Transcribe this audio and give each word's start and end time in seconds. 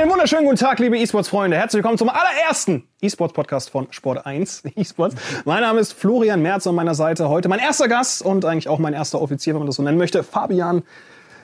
Einen 0.00 0.10
wunderschönen 0.10 0.46
guten 0.46 0.56
Tag, 0.56 0.78
liebe 0.78 0.96
E-Sports-Freunde. 0.96 1.58
Herzlich 1.58 1.80
willkommen 1.80 1.98
zum 1.98 2.08
allerersten 2.08 2.84
E-Sports-Podcast 3.02 3.68
von 3.68 3.86
Sport 3.90 4.24
1 4.24 4.62
E-Sports. 4.74 5.14
Mein 5.44 5.60
Name 5.60 5.78
ist 5.78 5.92
Florian 5.92 6.40
Merz 6.40 6.66
an 6.66 6.74
meiner 6.74 6.94
Seite. 6.94 7.28
Heute 7.28 7.50
mein 7.50 7.58
erster 7.58 7.86
Gast 7.86 8.22
und 8.22 8.46
eigentlich 8.46 8.70
auch 8.70 8.78
mein 8.78 8.94
erster 8.94 9.20
Offizier, 9.20 9.52
wenn 9.52 9.58
man 9.58 9.66
das 9.66 9.76
so 9.76 9.82
nennen 9.82 9.98
möchte, 9.98 10.22
Fabian. 10.22 10.84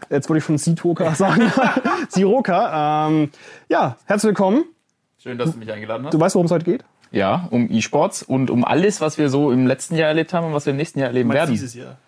Jetzt 0.08 0.30
wollte 0.30 0.38
ich 0.38 0.44
schon 0.44 0.56
Sitoka 0.56 1.14
sagen. 1.14 1.52
Siroka. 2.08 3.08
Ähm, 3.08 3.30
ja, 3.68 3.98
herzlich 4.06 4.28
willkommen. 4.28 4.64
Schön, 5.22 5.36
dass 5.36 5.52
du 5.52 5.58
mich 5.58 5.70
eingeladen 5.70 6.06
hast. 6.06 6.14
Du 6.14 6.18
weißt, 6.20 6.34
worum 6.34 6.46
es 6.46 6.52
heute 6.52 6.64
geht? 6.64 6.82
Ja, 7.10 7.48
um 7.50 7.70
E-Sports 7.70 8.22
und 8.22 8.48
um 8.48 8.64
alles, 8.64 9.02
was 9.02 9.18
wir 9.18 9.28
so 9.28 9.50
im 9.50 9.66
letzten 9.66 9.96
Jahr 9.96 10.08
erlebt 10.08 10.32
haben 10.32 10.46
und 10.46 10.54
was 10.54 10.64
wir 10.64 10.70
im 10.70 10.78
nächsten 10.78 10.98
Jahr 10.98 11.08
erleben 11.08 11.30
werden. 11.30 11.50
Dieses 11.50 11.74
Jahr. 11.74 11.98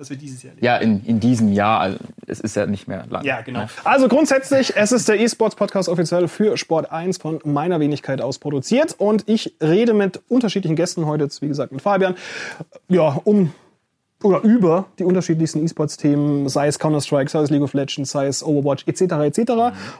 Was 0.00 0.08
wir 0.08 0.16
dieses 0.16 0.42
Jahr 0.42 0.52
erleben. 0.52 0.64
Ja, 0.64 0.76
in, 0.78 1.04
in 1.04 1.20
diesem 1.20 1.52
Jahr. 1.52 1.78
Also 1.80 1.98
es 2.26 2.40
ist 2.40 2.56
ja 2.56 2.64
nicht 2.64 2.88
mehr 2.88 3.04
lang. 3.10 3.22
Ja, 3.22 3.42
genau. 3.42 3.66
Also 3.84 4.08
grundsätzlich, 4.08 4.74
es 4.74 4.92
ist 4.92 5.06
der 5.06 5.20
E-Sports 5.20 5.56
Podcast 5.56 5.90
offiziell 5.90 6.26
für 6.26 6.56
Sport 6.56 6.90
1 6.90 7.18
von 7.18 7.38
meiner 7.44 7.80
Wenigkeit 7.80 8.22
aus 8.22 8.38
produziert 8.38 8.94
und 8.96 9.28
ich 9.28 9.54
rede 9.62 9.92
mit 9.92 10.22
unterschiedlichen 10.28 10.74
Gästen 10.74 11.04
heute, 11.04 11.24
jetzt 11.24 11.42
wie 11.42 11.48
gesagt 11.48 11.72
mit 11.72 11.82
Fabian, 11.82 12.14
ja, 12.88 13.20
um 13.24 13.52
oder 14.22 14.42
über 14.42 14.86
die 14.98 15.04
unterschiedlichsten 15.04 15.64
E-Sports-Themen, 15.64 16.48
sei 16.48 16.66
es 16.66 16.78
Counter-Strike, 16.78 17.30
sei 17.30 17.40
es 17.40 17.50
League 17.50 17.62
of 17.62 17.72
Legends, 17.72 18.10
sei 18.10 18.26
es 18.26 18.44
Overwatch 18.44 18.86
etc. 18.86 19.02
etc. 19.24 19.52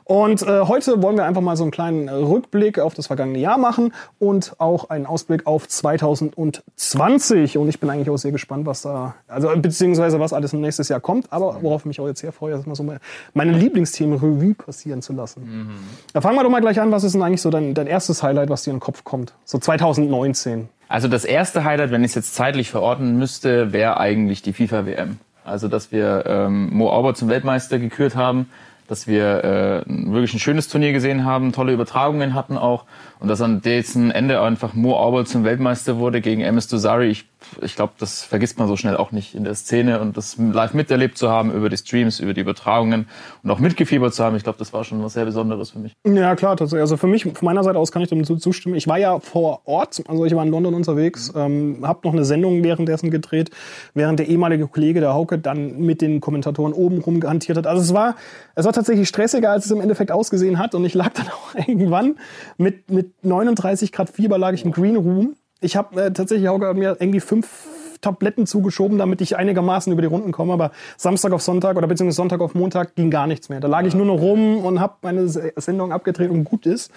Und 0.05 0.43
äh, 0.43 0.61
heute 0.63 1.03
wollen 1.03 1.17
wir 1.17 1.25
einfach 1.25 1.41
mal 1.41 1.57
so 1.57 1.65
einen 1.65 1.71
kleinen 1.71 2.09
Rückblick 2.09 2.79
auf 2.79 2.95
das 2.95 3.07
vergangene 3.07 3.39
Jahr 3.39 3.57
machen 3.57 3.95
und 4.19 4.55
auch 4.59 4.91
einen 4.91 5.07
Ausblick 5.07 5.47
auf 5.47 5.67
2020. 5.67 7.57
Und 7.57 7.69
ich 7.69 7.81
bin 7.81 7.89
eigentlich 7.89 8.11
auch 8.11 8.19
sehr 8.19 8.33
gespannt, 8.33 8.67
was 8.67 8.83
da, 8.83 9.15
also 9.27 9.49
beziehungsweise 9.57 10.21
was 10.21 10.33
alles 10.33 10.53
nächstes 10.53 10.89
Jahr 10.89 11.01
kommt. 11.01 11.33
Aber 11.33 11.63
worauf 11.63 11.83
ich 11.83 11.87
mich 11.87 12.01
auch 12.01 12.07
jetzt 12.07 12.21
sehr 12.21 12.33
freue, 12.33 12.55
ist 12.55 12.67
mal 12.67 12.75
so 12.75 12.85
meine 13.33 13.53
Lieblingsthemen 13.53 14.19
Revue 14.19 14.55
passieren 14.55 15.01
zu 15.01 15.15
lassen. 15.15 15.43
Mhm. 15.45 15.71
Da 16.13 16.21
fangen 16.21 16.37
wir 16.37 16.43
doch 16.43 16.51
mal 16.51 16.61
gleich 16.61 16.81
an. 16.81 16.93
Was 16.93 17.05
ist 17.05 17.15
denn 17.15 17.23
eigentlich 17.23 17.41
so 17.43 17.51
dein, 17.51 17.73
dein 17.75 17.87
erstes 17.87 18.23
Highlight, 18.23 18.51
was 18.51 18.65
dir 18.65 18.71
in 18.71 18.77
den 18.77 18.81
Kopf 18.81 19.05
kommt? 19.05 19.33
So 19.45 19.59
2019. 19.59 20.69
Also 20.91 21.07
das 21.07 21.25
erste 21.25 21.63
Highlight, 21.63 21.93
wenn 21.93 22.03
ich 22.03 22.11
es 22.11 22.15
jetzt 22.17 22.35
zeitlich 22.35 22.69
verorten 22.69 23.17
müsste, 23.17 23.73
wäre 23.73 24.01
eigentlich 24.01 24.43
die 24.43 24.53
FIFA 24.53 24.87
WM. 24.87 25.21
Also 25.45 25.69
dass 25.69 25.93
wir 25.93 26.25
ähm, 26.27 26.69
Mo 26.73 26.91
Auber 26.91 27.15
zum 27.15 27.29
Weltmeister 27.29 27.79
gekürt 27.79 28.17
haben, 28.17 28.51
dass 28.89 29.07
wir 29.07 29.45
äh, 29.45 29.83
wirklich 29.87 30.35
ein 30.35 30.41
schönes 30.41 30.67
Turnier 30.67 30.93
gesehen 30.93 31.25
haben, 31.25 31.53
tolle 31.53 31.73
Übertragungen 31.73 32.35
hatten 32.35 32.59
auch 32.59 32.87
und 33.21 33.29
dass 33.29 33.41
an 33.41 33.61
dessen 33.61 34.11
Ende 34.11 34.41
einfach 34.41 34.75
Mo 34.75 34.97
Auber 34.97 35.25
zum 35.25 35.45
Weltmeister 35.45 35.99
wurde 35.99 36.21
gegen 36.21 36.41
MS 36.41 36.69
Dosari. 36.69 37.09
Ich 37.09 37.27
ich 37.63 37.77
glaube, 37.77 37.95
das 37.99 38.23
vergisst 38.23 38.59
man 38.59 38.69
so 38.69 38.77
schnell 38.77 38.97
auch 38.97 39.13
nicht 39.13 39.35
in 39.35 39.45
der 39.45 39.55
Szene 39.55 40.01
und 40.01 40.17
das 40.17 40.37
live 40.39 40.75
miterlebt 40.75 41.19
zu 41.19 41.31
haben 41.31 41.53
über 41.53 41.69
die 41.69 41.77
Streams, 41.77 42.21
über 42.21 42.35
die 42.35 42.41
Übertragungen 42.41 43.07
und 43.43 43.51
auch 43.51 43.59
mitgefiebert 43.59 44.15
zu 44.15 44.25
haben. 44.25 44.37
Ich 44.37 44.43
glaube, 44.43 44.59
das 44.59 44.73
war 44.73 44.85
schon 44.85 45.03
was 45.03 45.15
sehr 45.15 45.25
Besonderes 45.25 45.71
für 45.71 45.79
mich. 45.79 45.95
Ja, 46.07 46.37
klar, 46.37 46.57
tatsächlich. 46.57 46.83
Also 46.83 46.97
für 46.97 47.07
mich, 47.07 47.25
von 47.25 47.35
meiner 47.43 47.65
Seite 47.65 47.79
aus 47.79 47.93
kann 47.93 48.03
ich 48.03 48.09
dem 48.09 48.25
zustimmen. 48.25 48.75
Ich 48.75 48.87
war 48.87 48.99
ja 48.99 49.19
vor 49.21 49.63
Ort, 49.65 50.03
also 50.07 50.25
ich 50.25 50.35
war 50.35 50.45
in 50.45 50.51
London 50.51 50.75
unterwegs, 50.75 51.33
mhm. 51.33 51.41
ähm, 51.41 51.79
habe 51.83 52.01
noch 52.05 52.13
eine 52.13 52.25
Sendung 52.25 52.63
währenddessen 52.63 53.11
gedreht, 53.11 53.51
während 53.95 54.19
der 54.19 54.29
ehemalige 54.29 54.67
Kollege, 54.69 55.01
der 55.01 55.15
Hauke, 55.15 55.39
dann 55.39 55.81
mit 55.81 56.03
den 56.03 56.21
Kommentatoren 56.21 56.73
oben 56.73 56.99
rum 56.99 57.21
gehantiert 57.21 57.59
hat. 57.59 57.67
Also 57.67 57.83
es 57.83 57.95
war, 57.95 58.17
es 58.55 58.65
war 58.67 58.73
tatsächlich 58.73 59.09
stressiger, 59.09 59.51
als 59.51 59.65
es 59.65 59.71
im 59.71 59.81
Endeffekt 59.81 60.13
ausgesehen 60.13 60.59
hat 60.59 60.75
und 60.75 60.85
ich 60.85 60.95
lag 60.95 61.11
dann 61.15 61.27
auch 61.29 61.55
irgendwann 61.67 62.17
mit, 62.59 62.91
mit 62.91 63.10
39 63.23 63.93
Grad 63.93 64.11
Fieber 64.11 64.39
lag 64.39 64.53
ich 64.53 64.65
im 64.65 64.73
Green 64.73 64.97
Room 64.97 65.37
ich 65.61 65.77
habe 65.77 66.03
äh, 66.03 66.13
tatsächlich 66.13 66.49
auch 66.49 66.59
mir 66.59 66.97
irgendwie 66.99 67.21
fünf 67.21 67.69
Tabletten 68.01 68.47
zugeschoben, 68.47 68.97
damit 68.97 69.21
ich 69.21 69.37
einigermaßen 69.37 69.93
über 69.93 70.01
die 70.01 70.09
Runden 70.09 70.33
komme. 70.33 70.55
Aber 70.55 70.71
Samstag 70.97 71.33
auf 71.33 71.43
Sonntag 71.43 71.77
oder 71.77 71.87
beziehungsweise 71.87 72.17
Sonntag 72.17 72.41
auf 72.41 72.55
Montag 72.55 72.95
ging 72.95 73.11
gar 73.11 73.27
nichts 73.27 73.51
mehr. 73.51 73.61
Da 73.61 73.69
lag 73.69 73.85
ich 73.85 73.95
nur 73.95 74.07
noch 74.07 74.19
rum 74.19 74.65
und 74.65 74.81
habe 74.81 74.95
meine 75.03 75.29
Sendung 75.29 75.93
abgedreht 75.93 76.31
und 76.31 76.45
gut 76.45 76.65
ist. 76.65 76.91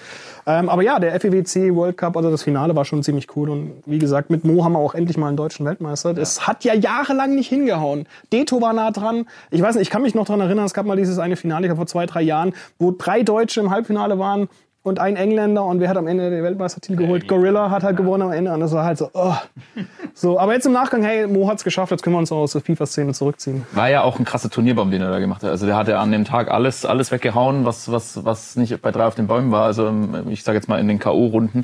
Ähm, 0.47 0.69
aber 0.69 0.81
ja, 0.81 0.99
der 0.99 1.19
FEWC 1.19 1.75
World 1.75 1.97
Cup, 1.97 2.15
also 2.15 2.31
das 2.31 2.43
Finale 2.43 2.73
war 2.77 2.85
schon 2.85 3.03
ziemlich 3.03 3.35
cool. 3.35 3.49
Und 3.49 3.83
wie 3.85 3.99
gesagt, 3.99 4.29
mit 4.29 4.45
Mo 4.45 4.63
haben 4.63 4.73
wir 4.73 4.79
auch 4.79 4.95
endlich 4.95 5.17
mal 5.17 5.27
einen 5.27 5.35
deutschen 5.35 5.65
Weltmeister. 5.65 6.17
Ja. 6.17 6.23
hat 6.47 6.63
ja 6.63 6.73
jahrelang 6.73 7.35
nicht 7.35 7.49
hingehauen. 7.49 8.07
Deto 8.31 8.61
war 8.61 8.71
nah 8.71 8.91
dran. 8.91 9.25
Ich 9.51 9.61
weiß 9.61 9.75
nicht, 9.75 9.81
ich 9.81 9.89
kann 9.89 10.03
mich 10.03 10.15
noch 10.15 10.25
dran 10.25 10.39
erinnern, 10.39 10.63
es 10.63 10.73
gab 10.73 10.85
mal 10.85 10.95
dieses 10.95 11.19
eine 11.19 11.35
Finale, 11.35 11.65
ich 11.65 11.69
glaube 11.69 11.79
vor 11.79 11.87
zwei, 11.87 12.05
drei 12.05 12.21
Jahren, 12.21 12.53
wo 12.79 12.91
drei 12.91 13.23
Deutsche 13.23 13.59
im 13.59 13.71
Halbfinale 13.71 14.19
waren 14.19 14.47
und 14.83 14.99
ein 14.99 15.15
Engländer 15.15 15.63
und 15.63 15.79
wer 15.79 15.89
hat 15.89 15.97
am 15.97 16.07
Ende 16.07 16.29
den 16.29 16.43
Weltmeistertitel 16.43 16.97
geholt? 16.97 17.27
Gorilla 17.27 17.69
hat 17.69 17.83
halt 17.83 17.95
gewonnen 17.95 18.23
am 18.23 18.31
Ende 18.33 18.53
und 18.53 18.59
das 18.59 18.73
war 18.73 18.83
halt 18.83 18.97
so, 18.97 19.09
oh. 19.13 19.33
so. 20.13 20.37
Aber 20.37 20.53
jetzt 20.53 20.65
im 20.65 20.73
Nachgang, 20.73 21.01
hey, 21.03 21.25
Mo 21.25 21.47
hat's 21.47 21.63
geschafft, 21.63 21.91
jetzt 21.91 22.03
können 22.03 22.15
wir 22.15 22.19
uns 22.19 22.31
auch 22.31 22.39
aus 22.39 22.51
der 22.51 22.61
FIFA-Szene 22.61 23.13
zurückziehen. 23.13 23.65
War 23.71 23.89
ja 23.89 24.03
auch 24.03 24.19
ein 24.19 24.25
krasser 24.25 24.49
Turnierbaum, 24.49 24.91
den 24.91 25.01
er 25.01 25.09
da 25.09 25.19
gemacht 25.19 25.41
hat. 25.41 25.49
Also 25.49 25.65
der 25.65 25.77
hat 25.77 25.87
ja 25.87 26.01
an 26.01 26.11
dem 26.11 26.25
Tag 26.25 26.51
alles, 26.51 26.85
alles 26.85 27.11
weggehauen, 27.11 27.65
was, 27.65 27.89
was, 27.91 28.25
was 28.25 28.57
nicht 28.57 28.81
bei 28.81 28.91
drei 28.91 29.05
auf 29.05 29.15
den 29.15 29.27
Bäumen 29.27 29.51
war. 29.51 29.63
Also 29.63 29.91
ich 30.29 30.43
sage 30.43 30.57
jetzt 30.57 30.67
mal 30.67 30.79
in 30.79 30.87
den 30.89 30.99
K.O.-Runden. 30.99 31.63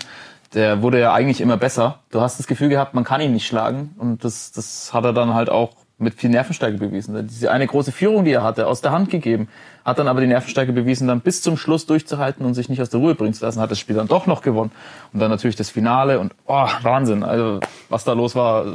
Der 0.54 0.82
wurde 0.82 1.00
ja 1.00 1.14
eigentlich 1.14 1.42
immer 1.42 1.58
besser. 1.58 2.00
Du 2.10 2.22
hast 2.22 2.40
das 2.40 2.48
Gefühl 2.48 2.70
gehabt, 2.70 2.96
man 2.96 3.04
kann 3.04 3.22
ihn 3.22 3.34
nicht 3.34 3.46
schlagen 3.46 3.94
und 4.00 4.24
das, 4.24 4.52
das 4.52 4.94
hat 4.94 5.04
er 5.04 5.14
dann 5.14 5.36
halt 5.36 5.50
auch 5.50 5.72
mit 6.00 6.14
viel 6.16 6.30
Nervenstärke 6.30 6.78
bewiesen. 6.78 7.28
Diese 7.28 7.52
eine 7.52 7.68
große 7.68 7.92
Führung, 7.92 8.24
die 8.24 8.32
er 8.32 8.44
hatte, 8.44 8.68
aus 8.68 8.82
der 8.82 8.92
Hand 8.92 9.10
gegeben, 9.10 9.50
hat 9.90 10.00
dann 10.00 10.08
aber 10.08 10.22
die 10.22 10.28
Nervenstärke 10.28 10.72
bewiesen, 10.72 11.08
dann 11.08 11.22
bis 11.22 11.42
zum 11.42 11.58
Schluss 11.58 11.86
durchzuhalten 11.86 12.46
und 12.46 12.54
sich 12.54 12.70
nicht 12.70 12.82
aus 12.82 12.90
der 12.90 13.00
Ruhe 13.00 13.16
bringen 13.16 13.34
zu 13.34 13.44
lassen, 13.44 13.60
hat 13.60 13.72
das 13.72 13.80
Spiel 13.80 13.96
dann 13.96 14.08
doch 14.08 14.28
noch 14.28 14.42
gewonnen. 14.42 14.72
Und 15.12 15.20
dann 15.20 15.30
natürlich 15.30 15.56
das 15.56 15.70
Finale 15.70 16.20
und 16.20 16.34
oh, 16.46 16.68
Wahnsinn. 16.82 17.24
Also 17.24 17.60
was 17.90 18.04
da 18.04 18.14
los 18.14 18.36
war, 18.36 18.66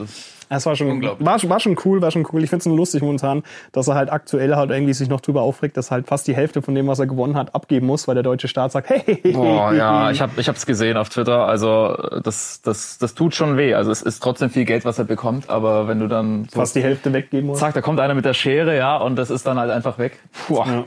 es 0.57 0.67
war 0.67 0.77
schon, 0.77 1.03
war, 1.03 1.43
war 1.43 1.61
schon 1.61 1.77
cool, 1.85 2.03
war 2.03 2.11
schon 2.11 2.27
cool. 2.33 2.43
Ich 2.43 2.51
finde 2.51 2.61
es 2.61 2.67
nur 2.67 2.77
lustig 2.77 3.03
momentan, 3.03 3.43
dass 3.73 3.89
er 3.89 3.95
halt 3.95 4.13
aktuell 4.13 4.57
halt 4.57 4.71
irgendwie 4.71 4.93
sich 4.93 5.09
noch 5.09 5.21
drüber 5.21 5.43
aufregt, 5.43 5.77
dass 5.77 5.91
halt 5.91 6.07
fast 6.07 6.27
die 6.27 6.35
Hälfte 6.35 6.63
von 6.63 6.75
dem, 6.75 6.87
was 6.87 6.99
er 6.99 7.07
gewonnen 7.07 7.37
hat, 7.37 7.55
abgeben 7.55 7.87
muss, 7.87 8.09
weil 8.09 8.15
der 8.15 8.23
deutsche 8.23 8.49
Staat 8.49 8.73
sagt, 8.73 8.91
hey. 8.91 9.33
Boah, 9.33 9.73
ja, 9.73 10.11
ich 10.11 10.21
habe 10.21 10.33
ich 10.41 10.49
hab's 10.49 10.67
gesehen 10.67 10.97
auf 10.97 11.09
Twitter. 11.09 11.47
Also 11.47 11.97
das, 12.23 12.61
das, 12.63 12.99
das 12.99 13.15
tut 13.15 13.35
schon 13.35 13.57
weh. 13.57 13.75
Also 13.75 13.91
es 13.91 14.03
ist 14.03 14.23
trotzdem 14.23 14.51
viel 14.51 14.65
Geld, 14.65 14.85
was 14.85 14.99
er 14.99 15.05
bekommt, 15.05 15.51
aber 15.51 15.89
wenn 15.89 16.01
du 16.01 16.09
dann 16.09 16.47
so 16.51 16.61
fast 16.61 16.75
die 16.77 16.83
Hälfte 16.83 17.13
weggeben 17.13 17.49
musst. 17.49 17.61
Zack, 17.61 17.75
da 17.75 17.81
kommt 17.81 18.01
einer 18.01 18.15
mit 18.15 18.25
der 18.25 18.35
Schere, 18.35 18.77
ja, 18.77 18.97
und 18.97 19.17
das 19.17 19.31
ist 19.31 19.47
dann 19.47 19.59
halt 19.59 19.71
einfach 19.71 19.99
weg. 19.99 20.19
Puh. 20.47 20.63
Ja. 20.67 20.85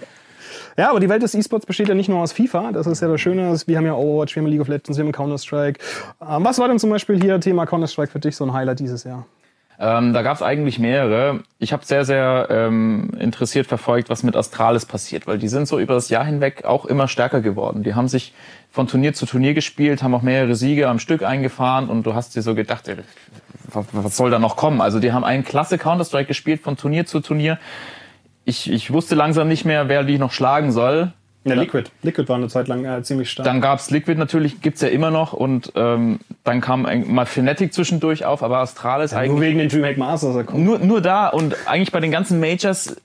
Ja, 0.78 0.92
aber 0.92 1.00
die 1.00 1.10
Welt 1.10 1.24
des 1.24 1.34
E-Sports 1.34 1.66
besteht 1.66 1.90
ja 1.90 1.96
nicht 1.96 2.08
nur 2.08 2.20
aus 2.20 2.34
FIFA. 2.34 2.72
Das 2.72 2.86
ist 2.86 3.02
ja 3.02 3.08
das 3.08 3.20
Schöne. 3.20 3.60
Wir 3.66 3.78
haben 3.78 3.86
ja 3.88 3.96
Overwatch, 3.96 4.36
wir 4.36 4.44
haben 4.44 4.48
League 4.48 4.62
of 4.62 4.68
Legends, 4.68 4.96
wir 4.96 5.04
haben 5.04 5.12
Counter-Strike. 5.12 5.80
Ähm, 6.22 6.46
was 6.46 6.60
war 6.60 6.68
denn 6.68 6.78
zum 6.78 6.92
Beispiel 6.92 7.20
hier 7.20 7.40
Thema 7.40 7.66
Counter-Strike 7.66 8.12
für 8.12 8.20
dich 8.20 8.36
so 8.36 8.46
ein 8.46 8.54
Highlight 8.54 8.80
dieses 8.80 9.04
Jahr? 9.04 9.26
Ähm, 9.80 10.14
da 10.14 10.24
gab 10.24 10.36
es 10.36 10.42
eigentlich 10.42 10.80
mehrere. 10.80 11.42
Ich 11.60 11.72
habe 11.72 11.86
sehr, 11.86 12.04
sehr 12.04 12.48
ähm, 12.50 13.12
interessiert 13.20 13.68
verfolgt, 13.68 14.10
was 14.10 14.24
mit 14.24 14.36
Astralis 14.36 14.86
passiert, 14.86 15.28
weil 15.28 15.38
die 15.38 15.48
sind 15.48 15.68
so 15.68 15.80
über 15.80 15.94
das 15.94 16.10
Jahr 16.10 16.26
hinweg 16.26 16.66
auch 16.66 16.86
immer 16.86 17.08
stärker 17.08 17.42
geworden. 17.42 17.84
Die 17.84 17.94
haben 17.94 18.08
sich 18.08 18.34
von 18.72 18.88
Turnier 18.88 19.14
zu 19.14 19.28
Turnier 19.28 19.54
gespielt, 19.54 20.02
haben 20.02 20.16
auch 20.16 20.24
mehrere 20.24 20.56
Siege 20.56 20.88
am 20.88 20.98
Stück 20.98 21.22
eingefahren 21.22 21.90
und 21.90 22.04
du 22.04 22.16
hast 22.16 22.36
dir 22.36 22.42
so 22.42 22.56
gedacht, 22.56 22.88
ey, 22.88 22.98
was 23.72 24.18
soll 24.18 24.32
da 24.32 24.40
noch 24.40 24.56
kommen? 24.56 24.82
Also 24.82 25.00
die 25.00 25.12
haben 25.12 25.24
einen 25.24 25.44
klasse 25.44 25.78
Counter-Strike 25.78 26.28
gespielt 26.28 26.62
von 26.62 26.76
Turnier 26.76 27.06
zu 27.06 27.20
Turnier. 27.20 27.60
Ich, 28.46 28.72
ich 28.72 28.92
wusste 28.92 29.14
langsam 29.14 29.48
nicht 29.48 29.66
mehr, 29.66 29.90
wer 29.90 30.04
die 30.04 30.18
noch 30.18 30.32
schlagen 30.32 30.72
soll. 30.72 31.14
Ja, 31.50 31.56
Liquid. 31.56 31.90
Liquid 32.04 32.30
war 32.30 32.38
eine 32.38 32.48
Zeit 32.48 32.68
lang 32.68 32.86
äh, 32.86 33.04
ziemlich 33.04 33.30
stark. 33.30 33.46
Dann 33.46 33.62
gab's 33.62 33.90
Liquid 33.90 34.18
natürlich, 34.18 34.62
gibt's 34.62 34.82
ja 34.82 34.88
immer 34.88 35.12
noch. 35.12 35.34
Und 35.34 35.72
ähm, 35.76 36.20
dann 36.44 36.62
kam 36.62 36.86
ein, 36.86 37.12
mal 37.12 37.26
Fnatic 37.26 37.74
zwischendurch 37.74 38.26
auf, 38.26 38.44
aber 38.44 38.60
Astralis 38.60 39.12
ja, 39.12 39.20
eigentlich... 39.20 39.32
Nur 39.32 39.42
wegen 39.42 39.60
den 39.60 39.70
Dreamhack 39.70 39.98
Masters. 39.98 40.46
Nur, 40.54 40.80
nur 40.80 41.02
da 41.02 41.28
und 41.30 41.56
eigentlich 41.68 41.92
bei 41.92 42.00
den 42.00 42.12
ganzen 42.12 42.40
Majors 42.40 42.96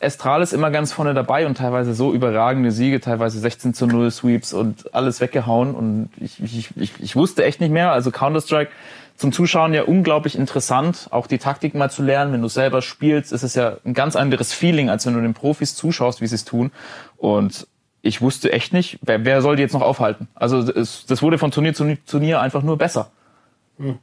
Astralis 0.00 0.52
immer 0.52 0.70
ganz 0.70 0.92
vorne 0.92 1.12
dabei 1.14 1.46
und 1.46 1.58
teilweise 1.58 1.94
so 1.94 2.12
überragende 2.12 2.70
Siege, 2.72 3.00
teilweise 3.00 3.38
16 3.38 3.74
zu 3.74 3.86
0 3.86 4.10
Sweeps 4.10 4.52
und 4.52 4.94
alles 4.94 5.20
weggehauen. 5.20 5.74
Und 5.74 6.08
ich, 6.18 6.42
ich, 6.42 6.70
ich, 6.76 6.92
ich 7.00 7.16
wusste 7.16 7.44
echt 7.44 7.60
nicht 7.60 7.70
mehr. 7.70 7.92
Also 7.92 8.10
Counter-Strike 8.10 8.70
zum 9.16 9.32
Zuschauen 9.32 9.74
ja 9.74 9.82
unglaublich 9.82 10.36
interessant, 10.36 11.08
auch 11.10 11.26
die 11.26 11.36
Taktik 11.36 11.74
mal 11.74 11.90
zu 11.90 12.02
lernen. 12.02 12.32
Wenn 12.32 12.40
du 12.40 12.48
selber 12.48 12.80
spielst, 12.80 13.32
ist 13.32 13.42
es 13.42 13.54
ja 13.54 13.76
ein 13.84 13.92
ganz 13.92 14.16
anderes 14.16 14.54
Feeling, 14.54 14.88
als 14.88 15.04
wenn 15.04 15.12
du 15.12 15.20
den 15.20 15.34
Profis 15.34 15.74
zuschaust, 15.74 16.22
wie 16.22 16.26
sie 16.26 16.36
es 16.36 16.46
tun. 16.46 16.70
Und 17.18 17.66
ich 18.02 18.22
wusste 18.22 18.52
echt 18.52 18.72
nicht, 18.72 18.98
wer, 19.02 19.24
wer 19.24 19.42
soll 19.42 19.56
die 19.56 19.62
jetzt 19.62 19.72
noch 19.72 19.82
aufhalten? 19.82 20.28
Also 20.34 20.58
es, 20.58 21.06
das 21.06 21.22
wurde 21.22 21.38
von 21.38 21.50
Turnier 21.50 21.74
zu 21.74 21.96
Turnier 22.06 22.40
einfach 22.40 22.62
nur 22.62 22.78
besser. 22.78 23.10
Hm. 23.78 23.98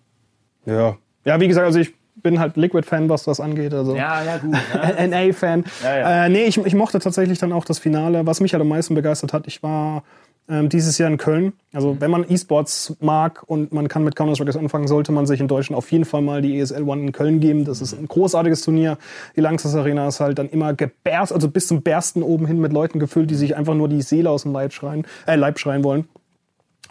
Ja. 0.65 0.97
Ja, 1.25 1.39
wie 1.39 1.47
gesagt, 1.47 1.65
also 1.65 1.79
ich 1.79 1.93
bin 2.15 2.39
halt 2.39 2.57
Liquid-Fan, 2.57 3.09
was 3.09 3.23
das 3.23 3.39
angeht. 3.39 3.73
Also 3.73 3.95
ja, 3.95 4.23
ja, 4.23 4.37
gut. 4.37 4.55
Ja. 4.73 5.07
NA-Fan. 5.07 5.65
Ja, 5.83 5.97
ja. 5.97 6.25
Äh, 6.25 6.29
nee, 6.29 6.43
ich, 6.45 6.57
ich 6.57 6.73
mochte 6.73 6.99
tatsächlich 6.99 7.39
dann 7.39 7.51
auch 7.53 7.65
das 7.65 7.79
Finale. 7.79 8.25
Was 8.25 8.39
mich 8.39 8.53
halt 8.53 8.61
am 8.61 8.67
meisten 8.67 8.95
begeistert 8.95 9.33
hat, 9.33 9.47
ich 9.47 9.61
war 9.63 10.03
ähm, 10.49 10.69
dieses 10.69 10.97
Jahr 10.97 11.09
in 11.09 11.17
Köln. 11.17 11.53
Also 11.73 11.93
mhm. 11.93 12.01
wenn 12.01 12.11
man 12.11 12.25
E-Sports 12.27 12.95
mag 12.99 13.43
und 13.47 13.73
man 13.73 13.87
kann 13.87 14.03
mit 14.03 14.15
Counter-Strike 14.15 14.57
anfangen, 14.57 14.87
sollte 14.87 15.11
man 15.11 15.25
sich 15.25 15.39
in 15.39 15.47
Deutschland 15.47 15.77
auf 15.77 15.91
jeden 15.91 16.05
Fall 16.05 16.21
mal 16.21 16.41
die 16.41 16.59
ESL 16.59 16.83
One 16.83 17.01
in 17.01 17.11
Köln 17.11 17.39
geben. 17.39 17.65
Das 17.65 17.81
ist 17.81 17.93
ein 17.93 18.07
großartiges 18.07 18.61
Turnier. 18.61 18.97
Die 19.35 19.41
Langsess 19.41 19.75
Arena 19.75 20.07
ist 20.07 20.19
halt 20.19 20.39
dann 20.39 20.49
immer 20.49 20.73
geberst, 20.73 21.33
also 21.33 21.49
bis 21.49 21.67
zum 21.67 21.81
Bersten 21.81 22.23
oben 22.23 22.45
hin 22.45 22.59
mit 22.59 22.73
Leuten 22.73 22.99
gefüllt, 22.99 23.29
die 23.29 23.35
sich 23.35 23.55
einfach 23.55 23.73
nur 23.73 23.89
die 23.89 24.01
Seele 24.01 24.29
aus 24.29 24.43
dem 24.43 24.53
Leib 24.53 24.73
schreien, 24.73 25.05
äh, 25.25 25.35
Leib 25.35 25.59
schreien 25.59 25.83
wollen. 25.83 26.07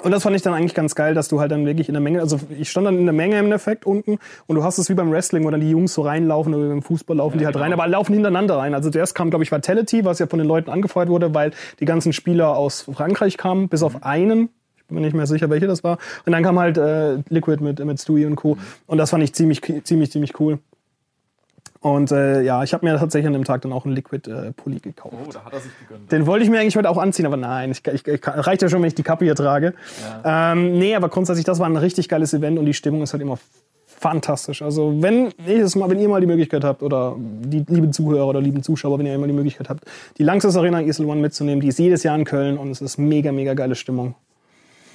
Und 0.02 0.10
das 0.10 0.22
fand 0.22 0.36
ich 0.36 0.42
dann 0.42 0.54
eigentlich 0.54 0.74
ganz 0.74 0.94
geil, 0.94 1.14
dass 1.14 1.28
du 1.28 1.40
halt 1.40 1.52
dann 1.52 1.64
wirklich 1.64 1.88
in 1.88 1.94
der 1.94 2.00
Menge, 2.00 2.20
also 2.20 2.38
ich 2.58 2.70
stand 2.70 2.86
dann 2.86 2.98
in 2.98 3.04
der 3.06 3.14
Menge 3.14 3.38
im 3.38 3.46
Endeffekt 3.46 3.86
unten 3.86 4.18
und 4.46 4.56
du 4.56 4.62
hast 4.62 4.78
es 4.78 4.88
wie 4.90 4.94
beim 4.94 5.10
Wrestling, 5.10 5.44
wo 5.44 5.50
dann 5.50 5.60
die 5.60 5.70
Jungs 5.70 5.94
so 5.94 6.02
reinlaufen 6.02 6.54
oder 6.54 6.68
beim 6.68 6.82
Fußball 6.82 7.16
laufen 7.16 7.38
die 7.38 7.46
halt 7.46 7.56
rein, 7.56 7.72
aber 7.72 7.86
laufen 7.86 8.12
hintereinander 8.12 8.58
rein. 8.58 8.74
Also 8.74 8.90
zuerst 8.90 9.14
kam, 9.14 9.30
glaube 9.30 9.44
ich, 9.44 9.52
Vitality, 9.52 10.04
was 10.04 10.18
ja 10.18 10.26
von 10.26 10.38
den 10.38 10.48
Leuten 10.48 10.70
angefeuert 10.70 11.08
wurde, 11.08 11.34
weil 11.34 11.52
die 11.80 11.84
ganzen 11.84 12.12
Spieler 12.12 12.56
aus 12.56 12.82
Frankreich 12.82 13.36
kamen, 13.36 13.68
bis 13.68 13.82
auf 13.82 14.02
einen. 14.02 14.50
Ich 14.76 14.84
bin 14.88 14.96
mir 14.96 15.00
nicht 15.00 15.16
mehr 15.16 15.26
sicher, 15.26 15.50
welche 15.50 15.66
das 15.66 15.82
war. 15.82 15.98
Und 16.26 16.32
dann 16.32 16.42
kam 16.42 16.58
halt 16.58 16.78
äh, 16.78 17.16
Liquid 17.28 17.62
mit, 17.62 17.84
mit 17.84 18.00
Stewie 18.00 18.26
und 18.26 18.36
Co. 18.36 18.56
Und 18.86 18.98
das 18.98 19.10
fand 19.10 19.24
ich 19.24 19.32
ziemlich, 19.34 19.60
ziemlich, 19.84 20.12
ziemlich 20.12 20.38
cool. 20.38 20.58
Und 21.86 22.10
äh, 22.10 22.42
ja, 22.42 22.64
ich 22.64 22.74
habe 22.74 22.84
mir 22.84 22.98
tatsächlich 22.98 23.28
an 23.28 23.32
dem 23.32 23.44
Tag 23.44 23.62
dann 23.62 23.72
auch 23.72 23.84
einen 23.84 23.94
Liquid-Pulli 23.94 24.80
gekauft. 24.80 25.14
Oh, 25.16 25.30
da 25.32 25.44
hat 25.44 25.52
er 25.52 25.60
sich 25.60 25.70
gegönnt. 25.78 26.10
Den 26.10 26.26
wollte 26.26 26.44
ich 26.44 26.50
mir 26.50 26.58
eigentlich 26.58 26.76
heute 26.76 26.90
auch 26.90 26.98
anziehen, 26.98 27.26
aber 27.26 27.36
nein, 27.36 27.70
ich, 27.70 27.86
ich, 27.86 28.04
ich, 28.04 28.20
reicht 28.26 28.60
ja 28.62 28.68
schon, 28.68 28.82
wenn 28.82 28.88
ich 28.88 28.96
die 28.96 29.04
Kappe 29.04 29.24
hier 29.24 29.36
trage. 29.36 29.72
Ja. 30.24 30.52
Ähm, 30.52 30.80
nee, 30.80 30.96
aber 30.96 31.08
grundsätzlich, 31.08 31.44
das 31.44 31.60
war 31.60 31.68
ein 31.68 31.76
richtig 31.76 32.08
geiles 32.08 32.34
Event 32.34 32.58
und 32.58 32.66
die 32.66 32.74
Stimmung 32.74 33.02
ist 33.02 33.12
halt 33.12 33.22
immer 33.22 33.38
fantastisch. 33.84 34.62
Also 34.62 35.00
wenn 35.00 35.26
Mal, 35.76 35.88
wenn 35.88 36.00
ihr 36.00 36.08
mal 36.08 36.20
die 36.20 36.26
Möglichkeit 36.26 36.64
habt 36.64 36.82
oder 36.82 37.14
die 37.18 37.64
lieben 37.68 37.92
Zuhörer 37.92 38.26
oder 38.26 38.40
lieben 38.40 38.64
Zuschauer, 38.64 38.98
wenn 38.98 39.06
ihr 39.06 39.16
mal 39.16 39.28
die 39.28 39.32
Möglichkeit 39.32 39.68
habt, 39.68 39.84
die 40.18 40.24
Langsys 40.24 40.56
Arena 40.56 40.80
Isle 40.82 41.06
One 41.06 41.20
mitzunehmen, 41.20 41.60
die 41.60 41.68
ist 41.68 41.78
jedes 41.78 42.02
Jahr 42.02 42.18
in 42.18 42.24
Köln 42.24 42.58
und 42.58 42.72
es 42.72 42.80
ist 42.80 42.98
mega, 42.98 43.30
mega 43.30 43.54
geile 43.54 43.76
Stimmung. 43.76 44.16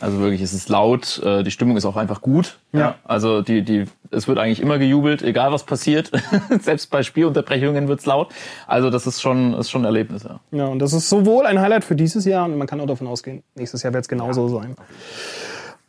Also 0.02 0.20
wirklich, 0.20 0.42
es 0.42 0.54
ist 0.54 0.68
laut, 0.70 1.22
äh, 1.24 1.44
die 1.44 1.52
Stimmung 1.52 1.78
ist 1.78 1.86
auch 1.86 1.96
einfach 1.96 2.22
gut. 2.22 2.58
Ja. 2.74 2.80
Ja. 2.80 2.96
Also 3.04 3.42
die, 3.42 3.62
die, 3.62 3.86
es 4.10 4.28
wird 4.28 4.40
eigentlich 4.40 4.60
immer 4.60 4.80
gejubelt, 4.80 5.22
egal 5.22 5.52
was 5.52 5.64
passiert. 5.64 6.12
Selbst 6.62 6.90
bei 6.90 7.04
Spielunterbrechungen 7.04 7.88
wird's 7.88 8.06
laut. 8.06 8.34
Also 8.68 8.90
das 8.90 9.06
ist 9.06 9.22
schon, 9.22 9.54
ist 9.54 9.70
schon 9.70 9.84
ein 9.84 9.86
Erlebnis, 9.86 10.24
ja. 10.24 10.40
Ja, 10.52 10.66
und 10.66 10.80
das 10.80 10.94
ist 10.94 11.08
sowohl 11.08 11.46
ein 11.46 11.62
Highlight 11.62 11.84
für 11.84 11.96
dieses 11.96 12.26
Jahr 12.26 12.46
und 12.46 12.58
man 12.58 12.68
kann 12.68 12.82
auch 12.82 12.88
davon 12.88 13.08
ausgehen, 13.08 13.44
nächstes 13.56 13.84
Jahr 13.84 13.94
wird 13.94 14.04
es 14.04 14.08
genauso 14.08 14.48
sein. 14.48 14.76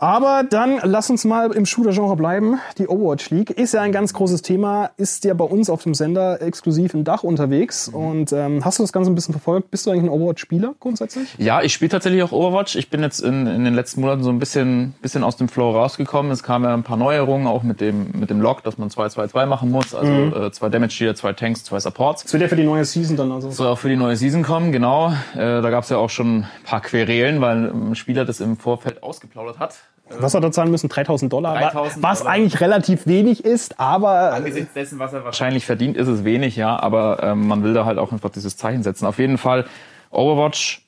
Aber 0.02 0.42
dann 0.42 0.80
lass 0.82 1.10
uns 1.10 1.24
mal 1.24 1.52
im 1.52 1.64
Shooter-Genre 1.64 2.16
bleiben. 2.16 2.58
Die 2.76 2.88
Overwatch 2.88 3.30
League 3.30 3.50
ist 3.50 3.72
ja 3.72 3.82
ein 3.82 3.92
ganz 3.92 4.12
großes 4.12 4.42
Thema, 4.42 4.90
ist 4.96 5.24
ja 5.24 5.32
bei 5.32 5.44
uns 5.44 5.70
auf 5.70 5.84
dem 5.84 5.94
Sender 5.94 6.42
exklusiv 6.42 6.92
im 6.94 7.04
Dach 7.04 7.22
unterwegs. 7.22 7.86
Und 7.86 8.32
ähm, 8.32 8.64
hast 8.64 8.80
du 8.80 8.82
das 8.82 8.92
Ganze 8.92 9.12
ein 9.12 9.14
bisschen 9.14 9.32
verfolgt? 9.32 9.70
Bist 9.70 9.86
du 9.86 9.92
eigentlich 9.92 10.02
ein 10.02 10.08
Overwatch-Spieler 10.08 10.74
grundsätzlich? 10.80 11.36
Ja, 11.38 11.62
ich 11.62 11.72
spiele 11.72 11.90
tatsächlich 11.90 12.20
auch 12.24 12.32
Overwatch. 12.32 12.74
Ich 12.74 12.90
bin 12.90 13.00
jetzt 13.00 13.20
in, 13.20 13.46
in 13.46 13.64
den 13.64 13.74
letzten 13.74 14.00
Monaten 14.00 14.24
so 14.24 14.30
ein 14.30 14.40
bisschen, 14.40 14.94
bisschen 15.00 15.22
aus 15.22 15.36
dem 15.36 15.48
Flow 15.48 15.70
rausgekommen. 15.70 16.32
Es 16.32 16.42
kamen 16.42 16.64
ja 16.64 16.74
ein 16.74 16.82
paar 16.82 16.96
Neuerungen, 16.96 17.46
auch 17.46 17.62
mit 17.62 17.80
dem, 17.80 18.10
mit 18.12 18.28
dem 18.28 18.40
Lock, 18.40 18.64
dass 18.64 18.78
man 18.78 18.88
2-2-2 18.88 19.46
machen 19.46 19.70
muss. 19.70 19.94
Also 19.94 20.10
äh, 20.12 20.50
zwei 20.50 20.68
Damage-Dealer, 20.68 21.14
zwei 21.14 21.32
Tanks, 21.32 21.62
zwei 21.62 21.78
Supports. 21.78 22.24
Das 22.24 22.32
wird 22.32 22.42
ja 22.42 22.48
für 22.48 22.56
die 22.56 22.64
neue 22.64 22.84
Season 22.84 23.16
dann 23.16 23.30
also. 23.30 23.52
soll 23.52 23.68
auch 23.68 23.78
für 23.78 23.88
die 23.88 23.94
neue 23.94 24.16
Season 24.16 24.42
kommen, 24.42 24.72
genau. 24.72 25.12
Äh, 25.34 25.62
da 25.62 25.70
gab 25.70 25.84
es 25.84 25.90
ja 25.90 25.98
auch 25.98 26.10
schon 26.10 26.38
ein 26.38 26.46
paar 26.64 26.80
Querelen, 26.80 27.40
weil 27.40 27.70
ein 27.70 27.94
Spieler 27.94 28.24
das 28.24 28.40
im 28.40 28.56
Vorfeld 28.56 29.04
ausgeplaudert 29.04 29.60
hat. 29.60 29.76
Was 30.20 30.34
hat 30.34 30.42
er 30.42 30.52
zahlen 30.52 30.70
müssen? 30.70 30.88
3000 30.88 31.32
Dollar? 31.32 31.54
3000 31.58 32.02
was 32.02 32.18
Dollar. 32.20 32.32
eigentlich 32.34 32.60
relativ 32.60 33.06
wenig 33.06 33.44
ist, 33.44 33.78
aber 33.80 34.32
Angesichts 34.32 34.72
dessen, 34.74 34.98
was 34.98 35.12
er 35.12 35.24
wahrscheinlich 35.24 35.64
verdient, 35.66 35.96
ist 35.96 36.08
es 36.08 36.24
wenig, 36.24 36.56
ja. 36.56 36.78
Aber 36.78 37.22
ähm, 37.22 37.46
man 37.48 37.62
will 37.64 37.74
da 37.74 37.84
halt 37.84 37.98
auch 37.98 38.12
einfach 38.12 38.30
dieses 38.30 38.56
Zeichen 38.56 38.82
setzen. 38.82 39.06
Auf 39.06 39.18
jeden 39.18 39.38
Fall, 39.38 39.64
Overwatch 40.10 40.82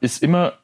ist 0.00 0.22
immer 0.22 0.54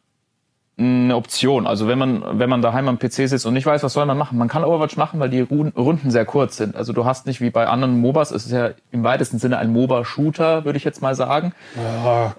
eine 0.79 1.15
Option. 1.15 1.67
Also 1.67 1.89
wenn 1.89 1.99
man, 1.99 2.25
wenn 2.39 2.49
man 2.49 2.63
daheim 2.63 2.89
am 2.89 2.99
PC 2.99 3.13
sitzt 3.29 3.45
und 3.45 3.53
nicht 3.53 3.67
weiß, 3.67 3.83
was 3.83 3.93
soll 3.93 4.07
man 4.07 4.17
machen, 4.17 4.39
man 4.39 4.49
kann 4.49 4.65
Overwatch 4.65 4.97
machen, 4.97 5.21
weil 5.21 5.29
die 5.29 5.43
Ru- 5.45 5.75
Runden 5.77 6.11
sehr 6.11 6.25
kurz 6.25 6.57
sind. 6.57 6.75
Also 6.75 6.95
du 6.95 7.05
hast 7.05 7.27
nicht 7.27 7.43
wie 7.43 7.51
bei 7.51 7.67
anderen 7.67 8.01
MOBAs, 8.01 8.31
es 8.31 8.47
ist 8.47 8.53
ja 8.53 8.71
im 8.91 9.05
weitesten 9.05 9.39
Sinne 9.39 9.59
ein 9.59 9.73
MOBA-Shooter, 9.75 10.65
würde 10.65 10.79
ich 10.79 10.85
jetzt 10.85 11.03
mal 11.03 11.15
sagen. 11.15 11.53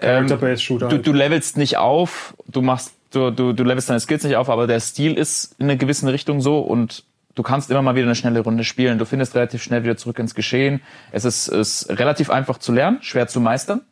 Character-Based 0.00 0.62
Shooter. 0.62 0.88
Du, 0.88 0.98
du 0.98 1.12
levelst 1.12 1.56
nicht 1.56 1.76
auf, 1.78 2.34
du 2.48 2.62
machst, 2.62 2.94
du, 3.12 3.30
du, 3.30 3.52
du 3.52 3.64
levelst 3.64 3.88
deine 3.88 4.00
Skills 4.00 4.24
nicht 4.24 4.36
auf, 4.36 4.48
aber 4.48 4.66
der 4.66 4.80
Stil 4.80 5.14
ist 5.14 5.54
in 5.58 5.66
einer 5.66 5.76
gewissen 5.76 6.08
Richtung 6.08 6.40
so 6.40 6.58
und 6.60 7.04
du 7.34 7.42
kannst 7.42 7.70
immer 7.70 7.82
mal 7.82 7.94
wieder 7.94 8.06
eine 8.06 8.14
schnelle 8.14 8.40
Runde 8.40 8.64
spielen. 8.64 8.98
Du 8.98 9.06
findest 9.06 9.34
relativ 9.34 9.62
schnell 9.62 9.84
wieder 9.84 9.96
zurück 9.96 10.18
ins 10.18 10.34
Geschehen. 10.34 10.80
Es 11.10 11.24
ist, 11.24 11.48
ist 11.48 11.88
relativ 11.90 12.30
einfach 12.30 12.58
zu 12.58 12.72
lernen, 12.72 12.98
schwer 13.02 13.28
zu 13.28 13.40
meistern. 13.40 13.82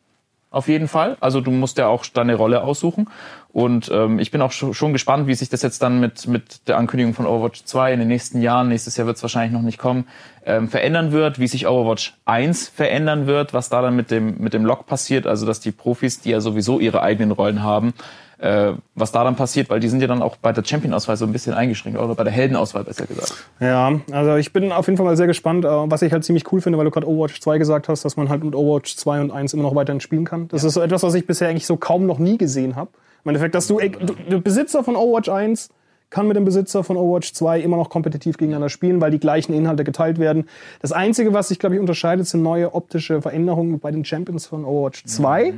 Auf 0.49 0.67
jeden 0.67 0.89
Fall. 0.89 1.15
Also 1.21 1.39
du 1.39 1.49
musst 1.49 1.77
ja 1.77 1.87
auch 1.87 2.05
deine 2.05 2.35
Rolle 2.35 2.61
aussuchen. 2.63 3.07
Und 3.53 3.91
ähm, 3.93 4.19
ich 4.19 4.31
bin 4.31 4.41
auch 4.41 4.51
schon, 4.51 4.93
gespannt, 4.93 5.27
wie 5.27 5.35
sich 5.35 5.49
das 5.49 5.61
jetzt 5.61 5.81
dann 5.83 5.99
mit, 5.99 6.25
mit 6.25 6.69
der 6.69 6.77
Ankündigung 6.77 7.13
von 7.13 7.25
Overwatch 7.25 7.65
2 7.65 7.93
in 7.93 7.99
den 7.99 8.07
nächsten 8.07 8.41
Jahren, 8.41 8.69
nächstes 8.69 8.95
Jahr 8.95 9.07
wird 9.07 9.17
es 9.17 9.23
wahrscheinlich 9.23 9.51
noch 9.51 9.61
nicht 9.61 9.77
kommen, 9.77 10.07
ähm, 10.45 10.69
verändern 10.69 11.11
wird, 11.11 11.37
wie 11.37 11.47
sich 11.47 11.67
Overwatch 11.67 12.13
1 12.23 12.69
verändern 12.69 13.27
wird, 13.27 13.53
was 13.53 13.67
da 13.67 13.81
dann 13.81 13.95
mit 13.95 14.09
dem, 14.09 14.37
mit 14.37 14.53
dem 14.53 14.63
Log 14.63 14.85
passiert, 14.85 15.27
also 15.27 15.45
dass 15.45 15.59
die 15.59 15.71
Profis, 15.71 16.21
die 16.21 16.29
ja 16.29 16.39
sowieso 16.39 16.79
ihre 16.79 17.01
eigenen 17.03 17.31
Rollen 17.31 17.61
haben, 17.61 17.93
äh, 18.37 18.71
was 18.95 19.11
da 19.11 19.25
dann 19.25 19.35
passiert, 19.35 19.69
weil 19.69 19.81
die 19.81 19.89
sind 19.89 20.01
ja 20.01 20.07
dann 20.07 20.21
auch 20.21 20.37
bei 20.37 20.53
der 20.53 20.63
Champion-Auswahl 20.63 21.17
so 21.17 21.25
ein 21.25 21.33
bisschen 21.33 21.53
eingeschränkt, 21.53 21.99
oder 21.99 22.15
bei 22.15 22.23
der 22.23 22.33
Heldenauswahl 22.33 22.85
besser 22.85 23.05
gesagt. 23.05 23.33
Ja, 23.59 23.99
also 24.11 24.37
ich 24.37 24.53
bin 24.53 24.71
auf 24.71 24.87
jeden 24.87 24.95
Fall 24.95 25.05
mal 25.05 25.17
sehr 25.17 25.27
gespannt, 25.27 25.65
äh, 25.65 25.67
was 25.67 26.01
ich 26.03 26.13
halt 26.13 26.23
ziemlich 26.23 26.49
cool 26.53 26.61
finde, 26.61 26.77
weil 26.77 26.85
du 26.85 26.91
gerade 26.91 27.07
Overwatch 27.07 27.41
2 27.41 27.57
gesagt 27.57 27.89
hast, 27.89 28.05
dass 28.05 28.15
man 28.15 28.29
halt 28.29 28.45
mit 28.45 28.55
Overwatch 28.55 28.95
2 28.95 29.19
und 29.19 29.31
1 29.31 29.53
immer 29.53 29.63
noch 29.63 29.75
weiterhin 29.75 29.99
spielen 29.99 30.23
kann. 30.23 30.47
Das 30.47 30.63
ist 30.63 30.73
so 30.73 30.81
etwas, 30.81 31.03
was 31.03 31.13
ich 31.15 31.27
bisher 31.27 31.49
eigentlich 31.49 31.67
so 31.67 31.75
kaum 31.75 32.05
noch 32.05 32.17
nie 32.17 32.37
gesehen 32.37 32.77
habe. 32.77 32.91
Im 33.23 33.29
Endeffekt, 33.29 33.55
dass 33.55 33.67
du, 33.67 33.79
du, 33.79 34.13
der 34.29 34.39
Besitzer 34.39 34.83
von 34.83 34.95
Overwatch 34.95 35.29
1 35.29 35.69
kann 36.09 36.27
mit 36.27 36.35
dem 36.35 36.43
Besitzer 36.43 36.83
von 36.83 36.97
Overwatch 36.97 37.33
2 37.33 37.61
immer 37.61 37.77
noch 37.77 37.89
kompetitiv 37.89 38.37
gegeneinander 38.37 38.69
spielen, 38.69 38.99
weil 39.01 39.11
die 39.11 39.19
gleichen 39.19 39.53
Inhalte 39.53 39.83
geteilt 39.83 40.19
werden. 40.19 40.47
Das 40.81 40.91
Einzige, 40.91 41.33
was 41.33 41.47
sich, 41.47 41.57
glaube 41.57 41.75
ich, 41.75 41.81
unterscheidet, 41.81 42.27
sind 42.27 42.43
neue 42.43 42.73
optische 42.73 43.21
Veränderungen 43.21 43.79
bei 43.79 43.91
den 43.91 44.03
Champions 44.03 44.45
von 44.45 44.65
Overwatch 44.65 45.05
2. 45.05 45.53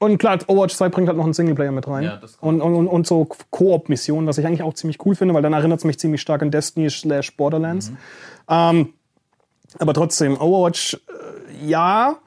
Und 0.00 0.18
klar, 0.18 0.38
Overwatch 0.46 0.74
2 0.74 0.88
bringt 0.90 1.08
halt 1.08 1.16
noch 1.16 1.24
einen 1.24 1.32
Singleplayer 1.32 1.72
mit 1.72 1.86
rein. 1.88 2.04
Ja, 2.04 2.20
und, 2.40 2.60
und, 2.60 2.86
und, 2.86 3.06
so 3.06 3.26
Koop-Missionen, 3.50 4.26
was 4.26 4.38
ich 4.38 4.46
eigentlich 4.46 4.62
auch 4.62 4.74
ziemlich 4.74 5.04
cool 5.04 5.14
finde, 5.14 5.34
weil 5.34 5.42
dann 5.42 5.52
erinnert 5.52 5.78
es 5.78 5.84
mich 5.84 5.98
ziemlich 5.98 6.20
stark 6.20 6.42
an 6.42 6.50
Destiny 6.50 6.90
slash 6.90 7.36
Borderlands. 7.36 7.92
Ähm, 8.48 8.94
aber 9.78 9.94
trotzdem, 9.94 10.40
Overwatch, 10.40 10.94
äh, 10.94 11.66
ja. 11.66 12.18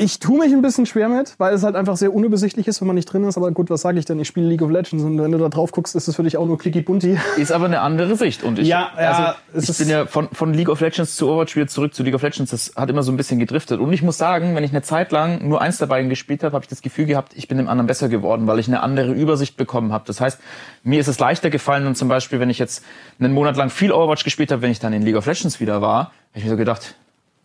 Ich 0.00 0.20
tue 0.20 0.38
mich 0.38 0.52
ein 0.52 0.62
bisschen 0.62 0.86
schwer 0.86 1.08
mit, 1.08 1.34
weil 1.38 1.52
es 1.52 1.64
halt 1.64 1.74
einfach 1.74 1.96
sehr 1.96 2.14
unübersichtlich 2.14 2.68
ist, 2.68 2.80
wenn 2.80 2.86
man 2.86 2.94
nicht 2.94 3.06
drin 3.12 3.24
ist. 3.24 3.36
Aber 3.36 3.50
gut, 3.50 3.68
was 3.68 3.80
sage 3.80 3.98
ich 3.98 4.04
denn? 4.04 4.20
Ich 4.20 4.28
spiele 4.28 4.46
League 4.46 4.62
of 4.62 4.70
Legends 4.70 5.02
und 5.02 5.20
wenn 5.20 5.32
du 5.32 5.38
da 5.38 5.48
drauf 5.48 5.72
guckst, 5.72 5.96
ist 5.96 6.06
es 6.06 6.14
für 6.14 6.22
dich 6.22 6.36
auch 6.36 6.46
nur 6.46 6.56
clicky 6.56 6.82
bunti. 6.82 7.18
Ist 7.36 7.50
aber 7.50 7.64
eine 7.64 7.80
andere 7.80 8.14
Sicht. 8.14 8.44
Und 8.44 8.60
ich, 8.60 8.68
Ja, 8.68 8.92
ja, 8.96 9.10
also, 9.10 9.38
es 9.54 9.64
ich 9.64 9.70
ist- 9.70 9.78
bin 9.78 9.88
ja 9.88 10.06
von, 10.06 10.28
von 10.32 10.54
League 10.54 10.68
of 10.68 10.80
Legends 10.80 11.16
zu 11.16 11.28
Overwatch 11.28 11.56
wieder 11.56 11.66
zurück 11.66 11.94
zu 11.94 12.04
League 12.04 12.14
of 12.14 12.22
Legends. 12.22 12.52
Das 12.52 12.74
hat 12.76 12.88
immer 12.90 13.02
so 13.02 13.10
ein 13.10 13.16
bisschen 13.16 13.40
gedriftet. 13.40 13.80
Und 13.80 13.92
ich 13.92 14.02
muss 14.04 14.16
sagen, 14.18 14.54
wenn 14.54 14.62
ich 14.62 14.70
eine 14.70 14.82
Zeit 14.82 15.10
lang 15.10 15.48
nur 15.48 15.60
eins 15.60 15.78
der 15.78 15.86
beiden 15.86 16.08
gespielt 16.08 16.44
habe, 16.44 16.54
habe 16.54 16.64
ich 16.64 16.68
das 16.68 16.80
Gefühl 16.80 17.06
gehabt, 17.06 17.32
ich 17.34 17.48
bin 17.48 17.58
dem 17.58 17.68
anderen 17.68 17.88
besser 17.88 18.08
geworden, 18.08 18.46
weil 18.46 18.60
ich 18.60 18.68
eine 18.68 18.84
andere 18.84 19.10
Übersicht 19.12 19.56
bekommen 19.56 19.92
habe. 19.92 20.04
Das 20.06 20.20
heißt, 20.20 20.38
mir 20.84 21.00
ist 21.00 21.08
es 21.08 21.18
leichter 21.18 21.50
gefallen 21.50 21.88
und 21.88 21.96
zum 21.96 22.06
Beispiel, 22.06 22.38
wenn 22.38 22.50
ich 22.50 22.60
jetzt 22.60 22.84
einen 23.18 23.34
Monat 23.34 23.56
lang 23.56 23.68
viel 23.68 23.90
Overwatch 23.90 24.22
gespielt 24.22 24.52
habe, 24.52 24.62
wenn 24.62 24.70
ich 24.70 24.78
dann 24.78 24.92
in 24.92 25.02
League 25.02 25.16
of 25.16 25.26
Legends 25.26 25.58
wieder 25.58 25.82
war, 25.82 26.04
habe 26.04 26.12
ich 26.36 26.44
mir 26.44 26.50
so 26.50 26.56
gedacht, 26.56 26.94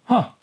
ha, 0.07 0.35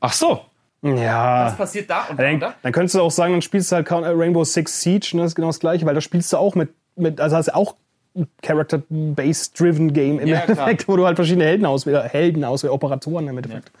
ach 0.00 0.12
so, 0.14 0.40
Ja. 0.84 1.50
passiert 1.56 1.88
da 1.88 2.04
und 2.10 2.18
Dann, 2.18 2.40
dann 2.62 2.72
könntest 2.72 2.94
du 2.94 3.00
auch 3.00 3.10
sagen, 3.10 3.32
dann 3.32 3.42
spielst 3.42 3.72
du 3.72 3.76
halt 3.76 3.90
äh, 3.90 3.94
Rainbow 3.94 4.44
Six 4.44 4.82
Siege, 4.82 5.10
ne, 5.14 5.22
das 5.22 5.30
ist 5.32 5.34
genau 5.34 5.48
das 5.48 5.60
gleiche, 5.60 5.86
weil 5.86 5.94
da 5.94 6.00
spielst 6.00 6.32
du 6.32 6.36
auch 6.36 6.54
mit, 6.54 6.70
mit 6.96 7.20
also 7.20 7.36
hast 7.36 7.46
du 7.46 7.54
auch 7.54 7.74
ein 8.16 8.28
Character-Based-Driven 8.42 9.92
Game 9.92 10.18
im 10.20 10.28
Ja. 10.28 10.40
Endeffekt, 10.40 10.86
wo 10.88 10.96
du 10.96 11.06
halt 11.06 11.16
verschiedene 11.16 11.44
Helden 11.44 11.66
auswählst, 11.66 12.12
Helden 12.12 12.44
auswählst, 12.44 12.72
Operatoren 12.72 13.26
im 13.28 13.36
Endeffekt. 13.36 13.72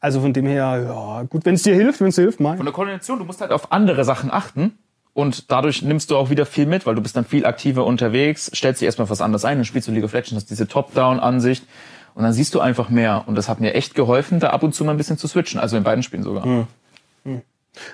Also 0.00 0.20
von 0.20 0.32
dem 0.32 0.46
her, 0.46 0.84
ja, 0.86 1.22
gut, 1.22 1.44
wenn 1.44 1.54
es 1.54 1.62
dir 1.62 1.74
hilft, 1.74 2.00
wenn 2.00 2.08
es 2.08 2.16
dir 2.16 2.22
hilft, 2.22 2.40
mal. 2.40 2.56
Von 2.56 2.66
der 2.66 2.72
Koordination, 2.74 3.18
du 3.18 3.24
musst 3.24 3.40
halt 3.40 3.50
auf 3.52 3.72
andere 3.72 4.04
Sachen 4.04 4.30
achten. 4.30 4.78
Und 5.12 5.50
dadurch 5.52 5.82
nimmst 5.82 6.10
du 6.10 6.16
auch 6.16 6.28
wieder 6.30 6.44
viel 6.44 6.66
mit, 6.66 6.86
weil 6.86 6.96
du 6.96 7.00
bist 7.00 7.16
dann 7.16 7.24
viel 7.24 7.46
aktiver 7.46 7.86
unterwegs, 7.86 8.50
stellst 8.52 8.80
dich 8.80 8.86
erstmal 8.86 9.08
was 9.08 9.20
anderes 9.20 9.44
ein, 9.44 9.58
dann 9.58 9.64
spielst 9.64 9.86
du 9.86 9.92
League 9.92 10.04
of 10.04 10.12
Legends, 10.12 10.34
hast 10.34 10.50
diese 10.50 10.66
Top-Down-Ansicht 10.66 11.64
und 12.14 12.22
dann 12.22 12.32
siehst 12.32 12.54
du 12.54 12.60
einfach 12.60 12.88
mehr. 12.88 13.24
Und 13.26 13.34
das 13.36 13.48
hat 13.48 13.60
mir 13.60 13.74
echt 13.74 13.94
geholfen, 13.94 14.40
da 14.40 14.50
ab 14.50 14.62
und 14.62 14.74
zu 14.74 14.84
mal 14.84 14.92
ein 14.92 14.96
bisschen 14.96 15.18
zu 15.18 15.26
switchen, 15.26 15.60
also 15.60 15.76
in 15.76 15.82
beiden 15.82 16.02
Spielen 16.02 16.22
sogar. 16.22 16.66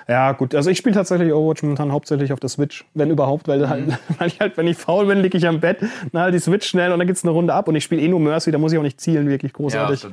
Ja, 0.07 0.31
gut. 0.33 0.53
Also 0.53 0.69
ich 0.69 0.77
spiele 0.77 0.95
tatsächlich 0.95 1.33
Overwatch 1.33 1.63
momentan 1.63 1.91
hauptsächlich 1.91 2.31
auf 2.33 2.39
der 2.39 2.49
Switch, 2.49 2.85
wenn 2.93 3.09
überhaupt, 3.09 3.47
weil, 3.47 3.67
halt, 3.67 3.97
weil 4.19 4.27
ich 4.27 4.39
halt, 4.39 4.57
wenn 4.57 4.67
ich 4.67 4.77
faul 4.77 5.07
bin, 5.07 5.21
liege 5.21 5.37
ich 5.37 5.47
am 5.47 5.59
Bett, 5.59 5.79
dann 6.11 6.21
halt 6.21 6.33
die 6.33 6.39
Switch 6.39 6.67
schnell 6.67 6.91
und 6.91 6.99
dann 6.99 7.07
geht's 7.07 7.23
eine 7.23 7.31
Runde 7.31 7.53
ab 7.53 7.67
und 7.67 7.75
ich 7.75 7.83
spiele 7.83 8.01
eh 8.01 8.07
nur 8.07 8.19
Mercy, 8.19 8.51
da 8.51 8.57
muss 8.57 8.71
ich 8.71 8.77
auch 8.77 8.83
nicht 8.83 9.01
zielen, 9.01 9.27
wirklich 9.27 9.53
großartig. 9.53 10.05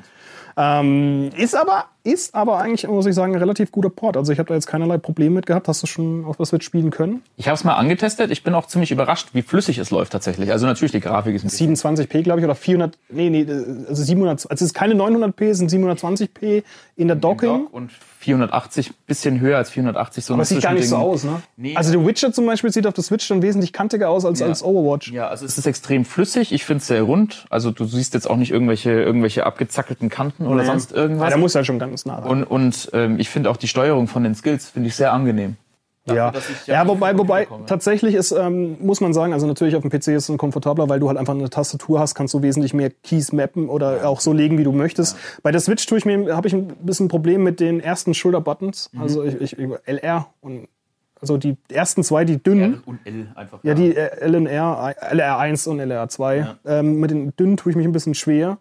ähm, 0.57 1.31
ist 1.37 1.55
aber, 1.55 1.85
ist 2.09 2.35
aber 2.35 2.59
eigentlich, 2.59 2.88
muss 2.88 3.07
ich 3.07 3.15
sagen, 3.15 3.35
ein 3.35 3.38
relativ 3.38 3.71
guter 3.73 3.91
Port. 3.91 4.17
Also 4.17 4.33
ich 4.33 4.38
habe 4.38 4.49
da 4.49 4.55
jetzt 4.55 4.67
keinerlei 4.67 4.99
Probleme 4.99 5.37
mit 5.37 5.47
gehabt. 5.47 5.69
Hast 5.69 5.83
du 5.83 5.87
schon 5.87 6.25
auf 6.25 6.37
der 6.37 6.47
Switch 6.47 6.65
spielen 6.65 6.91
können? 6.91 7.23
Ich 7.37 7.47
habe 7.49 7.55
es 7.55 7.65
mal 7.65 7.75
angetestet, 7.75 8.31
ich 8.31 8.43
bin 8.43 8.55
auch 8.55 8.67
ziemlich 8.67 8.91
überrascht, 8.91 9.29
wie 9.33 9.43
flüssig 9.43 9.79
es 9.79 9.91
läuft 9.91 10.12
tatsächlich. 10.12 10.50
Also 10.53 10.67
natürlich, 10.67 10.93
die 10.93 11.00
Grafik 11.00 11.35
ist 11.35 11.45
ein 11.45 11.49
bisschen 11.49 11.77
27p, 11.77 12.23
glaube 12.23 12.41
ich, 12.41 12.45
oder 12.45 12.55
400, 12.55 12.99
nee, 13.11 13.31
nee, 13.31 13.47
also 13.88 14.03
700, 14.03 14.33
also 14.33 14.49
es 14.50 14.62
ist 14.62 14.75
keine 14.75 14.95
900p, 14.95 15.45
es 15.50 15.59
sind 15.59 15.71
720p 15.71 16.62
in 16.97 17.09
der 17.09 17.17
Docking. 17.17 17.49
Dock 17.65 17.73
und 17.75 17.91
480, 18.21 18.93
bisschen 19.07 19.38
höher 19.41 19.57
als 19.59 19.71
480. 19.71 20.25
So 20.25 20.35
Aber 20.35 20.43
es 20.43 20.49
sieht 20.49 20.61
gar 20.61 20.73
nicht 20.75 20.88
so 20.88 20.97
aus, 20.97 21.23
ne? 21.23 21.41
Nee. 21.57 21.77
Also 21.77 21.93
The 21.93 22.05
Witcher 22.05 22.33
zum 22.33 22.47
Beispiel 22.47 22.73
sieht 22.73 22.87
auf 22.87 22.95
der 22.95 23.05
Switch 23.05 23.27
dann 23.29 23.43
wesentlich 23.43 23.73
kantiger 23.73 24.11
aus 24.11 24.25
als, 24.25 24.43
als 24.43 24.62
Overwatch. 24.65 25.12
Ja, 25.12 25.29
also 25.29 25.45
es 25.47 25.57
ist 25.57 25.67
extrem 25.67 26.05
flüssig. 26.05 26.53
Ich 26.53 26.65
finde 26.65 26.81
es 26.81 26.88
sehr 26.88 27.03
rund. 27.03 27.47
Also 27.49 27.71
du 27.71 27.85
siehst 27.85 28.15
jetzt 28.15 28.29
auch 28.29 28.37
nicht 28.37 28.50
irgendwelche, 28.50 28.91
irgendwelche 28.91 29.47
abgezackelten 29.47 30.09
Kanten 30.09 30.47
oder 30.49 30.65
sonst 30.65 30.91
Ja, 30.91 30.97
irgendwas. 30.97 31.31
da 31.33 31.37
muss 31.38 31.55
halt 31.55 31.67
schon 31.67 31.79
ganz 31.79 31.98
nah 32.07 32.19
ran. 32.19 32.28
Und, 32.28 32.45
und 32.45 32.90
ähm, 32.93 33.19
ich 33.19 33.28
finde 33.28 33.50
auch 33.50 33.57
die 33.57 33.69
Steuerung 33.69 34.07
von 34.09 34.23
den 34.25 34.35
Skills 34.35 34.69
finde 34.69 34.88
ich 34.88 34.95
sehr 34.97 35.12
angenehm. 35.12 35.57
ja, 36.07 36.31
dass 36.31 36.49
ich 36.49 36.67
ja, 36.67 36.88
wobei, 36.88 37.17
wobei 37.19 37.43
bekomme. 37.45 37.67
tatsächlich 37.67 38.14
ist, 38.14 38.33
ähm, 38.33 38.76
muss 38.81 39.00
man 39.02 39.12
sagen, 39.12 39.35
also 39.35 39.47
natürlich 39.47 39.76
auf 39.76 39.83
dem 39.83 39.90
PC 39.90 40.09
ist 40.09 40.28
es 40.31 40.38
komfortabler, 40.38 40.88
weil 40.88 41.00
du 41.00 41.09
halt 41.09 41.19
einfach 41.19 41.35
eine 41.35 41.50
Tastatur 41.50 42.00
hast, 42.00 42.14
kannst 42.14 42.33
du 42.33 42.40
wesentlich 42.43 42.73
mehr 42.73 42.90
Keys 43.02 43.33
mappen 43.33 43.69
oder 43.69 44.09
auch 44.09 44.21
so 44.21 44.33
legen, 44.33 44.57
wie 44.57 44.64
du 44.64 44.73
möchtest. 44.73 45.17
Bei 45.43 45.52
der 45.52 45.61
Switch 45.61 45.85
tue 45.85 45.99
ich 45.99 46.07
mir, 46.07 46.35
habe 46.35 46.49
ich 46.49 46.55
ein 46.55 46.69
bisschen 46.81 47.07
ein 47.07 47.09
Problem 47.11 47.43
mit 47.43 47.61
den 47.61 47.81
ersten 47.81 48.14
Schulterbuttons, 48.14 48.88
Mhm. 48.93 49.02
also 49.02 49.23
ich, 49.23 49.40
ich, 49.52 49.57
LR 49.87 50.28
und 50.40 50.69
also 51.21 51.37
die 51.37 51.57
ersten 51.71 52.05
zwei, 52.05 52.25
die 52.25 52.40
dünnen. 52.43 52.75
R 52.75 52.81
und 52.87 53.00
L 53.05 53.26
einfach. 53.35 53.59
Ja, 53.64 53.75
die 53.75 53.95
äh, 53.97 54.25
LNR, 54.25 54.95
LR1 55.12 55.69
und 55.69 55.81
LR2. 55.81 56.47
Ähm, 56.64 57.00
mit 57.00 57.11
den 57.11 57.35
dünnen 57.37 57.57
tue 57.57 57.71
ich 57.71 57.76
mich 57.76 57.85
ein 57.87 57.93
bisschen 57.93 58.14
schwer. 58.14 58.59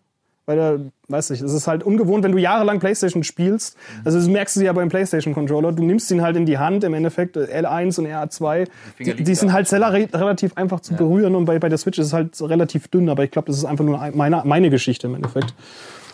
Weil 0.47 0.55
da, 0.57 0.77
weiß 1.09 1.31
ich, 1.31 1.41
es 1.41 1.51
ist 1.51 1.67
halt 1.67 1.83
ungewohnt, 1.83 2.23
wenn 2.23 2.31
du 2.31 2.37
jahrelang 2.37 2.79
Playstation 2.79 3.23
spielst. 3.25 3.75
Mhm. 3.75 4.01
Also 4.05 4.17
das 4.17 4.27
merkst 4.29 4.55
du 4.55 4.61
ja 4.61 4.71
beim 4.71 4.87
Playstation 4.87 5.33
Controller. 5.33 5.73
Du 5.73 5.83
nimmst 5.83 6.09
ihn 6.09 6.21
halt 6.21 6.37
in 6.37 6.45
die 6.45 6.57
Hand, 6.57 6.85
im 6.85 6.93
Endeffekt 6.93 7.35
äh, 7.35 7.61
L1 7.61 7.99
und 7.99 8.07
R2. 8.07 8.39
Finger 8.39 8.69
Die, 8.97 9.03
liegen 9.11 9.25
die 9.25 9.35
sind 9.35 9.51
halt 9.51 9.71
relativ 9.73 10.55
einfach 10.55 10.79
zu 10.79 10.93
berühren 10.95 11.35
und 11.35 11.43
bei, 11.45 11.59
bei 11.59 11.67
der 11.67 11.77
Switch 11.77 11.99
ist 11.99 12.07
es 12.07 12.13
halt 12.13 12.41
relativ 12.41 12.87
dünn. 12.87 13.09
Aber 13.09 13.25
ich 13.25 13.31
glaube, 13.31 13.47
das 13.47 13.57
ist 13.57 13.65
einfach 13.65 13.83
nur 13.83 14.01
ein- 14.01 14.15
meine, 14.15 14.41
meine 14.45 14.69
Geschichte 14.69 15.07
im 15.07 15.15
Endeffekt. 15.15 15.53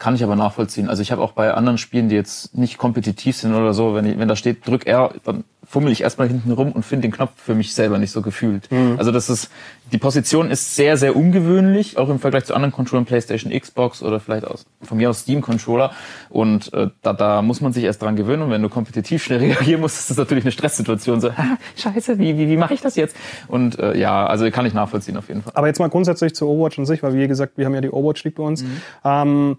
Kann 0.04 0.16
ich 0.16 0.24
aber 0.26 0.36
nachvollziehen. 0.36 0.90
Also 0.90 1.02
ich 1.02 1.14
habe 1.14 1.22
auch 1.22 1.32
bei 1.32 1.54
anderen 1.54 1.78
Spielen, 1.78 2.10
die 2.10 2.16
jetzt 2.16 2.58
nicht 2.58 2.78
kompetitiv 2.78 3.38
sind 3.38 3.54
oder 3.54 3.74
so, 3.74 3.96
wenn, 3.96 4.06
ich, 4.06 4.20
wenn 4.20 4.28
da 4.28 4.36
steht, 4.36 4.68
drück 4.68 4.86
R, 4.86 5.14
dann 5.24 5.46
fummel 5.64 5.94
ich 5.94 6.02
erstmal 6.02 6.28
hinten 6.28 6.52
rum 6.52 6.74
und 6.74 6.84
finde 6.84 7.08
den 7.08 7.14
Knopf 7.14 7.32
für 7.38 7.56
mich 7.56 7.74
selber 7.74 7.98
nicht 7.98 8.12
so 8.12 8.22
gefühlt. 8.22 8.68
Also 8.98 9.12
das 9.12 9.30
ist, 9.30 9.50
die 9.94 9.98
Position 9.98 10.52
ist 10.52 10.76
sehr, 10.76 10.98
sehr 10.98 11.16
ungewöhnlich, 11.16 11.98
auch 11.98 12.10
im 12.10 12.20
Vergleich 12.20 12.44
zu 12.44 12.54
anderen 12.54 12.74
Controllern, 12.74 13.06
PlayStation, 13.06 13.58
Xbox 13.58 14.04
oder 14.04 14.20
vielleicht 14.20 14.46
aus, 14.46 14.66
von 14.82 14.98
mir 14.98 15.10
aus 15.10 15.22
Steam-Controller. 15.22 15.94
Und 16.30 16.74
äh, 16.74 16.90
da, 17.02 17.14
da 17.14 17.42
muss 17.42 17.62
man 17.62 17.72
sich 17.72 17.86
erst 17.86 18.02
dran 18.02 18.18
gewöhnen. 18.18 18.44
Und 18.44 18.52
wenn 18.52 18.62
du 18.62 18.68
kompetitiv 18.68 19.24
schnell 19.24 19.40
reagieren 19.54 19.80
musst, 19.80 20.00
ist 20.00 20.10
das 20.10 20.18
natürlich 20.18 20.44
eine 20.44 20.52
Stresssituation. 20.52 21.22
So, 21.22 21.30
ah, 21.38 21.58
scheiße, 21.78 22.20
wie, 22.20 22.38
wie, 22.38 22.50
wie 22.50 22.58
mache 22.58 22.74
ich 22.74 22.82
das 22.82 22.98
jetzt? 22.98 23.16
Und 23.48 23.80
äh, 23.80 23.98
ja, 23.98 24.26
also 24.26 24.52
kann 24.52 24.66
ich 24.66 24.74
nachvollziehen 24.74 25.16
auf 25.16 25.30
jeden 25.30 25.44
Fall. 25.44 25.54
Aber 25.56 25.68
jetzt 25.68 25.80
mal 25.80 25.90
grundsätzlich 25.90 26.36
zu 26.36 26.50
Overwatch 26.50 26.78
an 26.78 26.86
sich, 26.86 27.02
weil 27.04 27.14
wie 27.14 27.26
gesagt, 27.26 27.58
wir 27.58 27.66
haben 27.66 27.74
ja 27.74 27.82
die 27.82 27.90
Overwatch 27.90 28.26
League 28.26 28.36
bei 28.36 28.44
uns. 28.44 28.66
Ähm, 29.06 29.56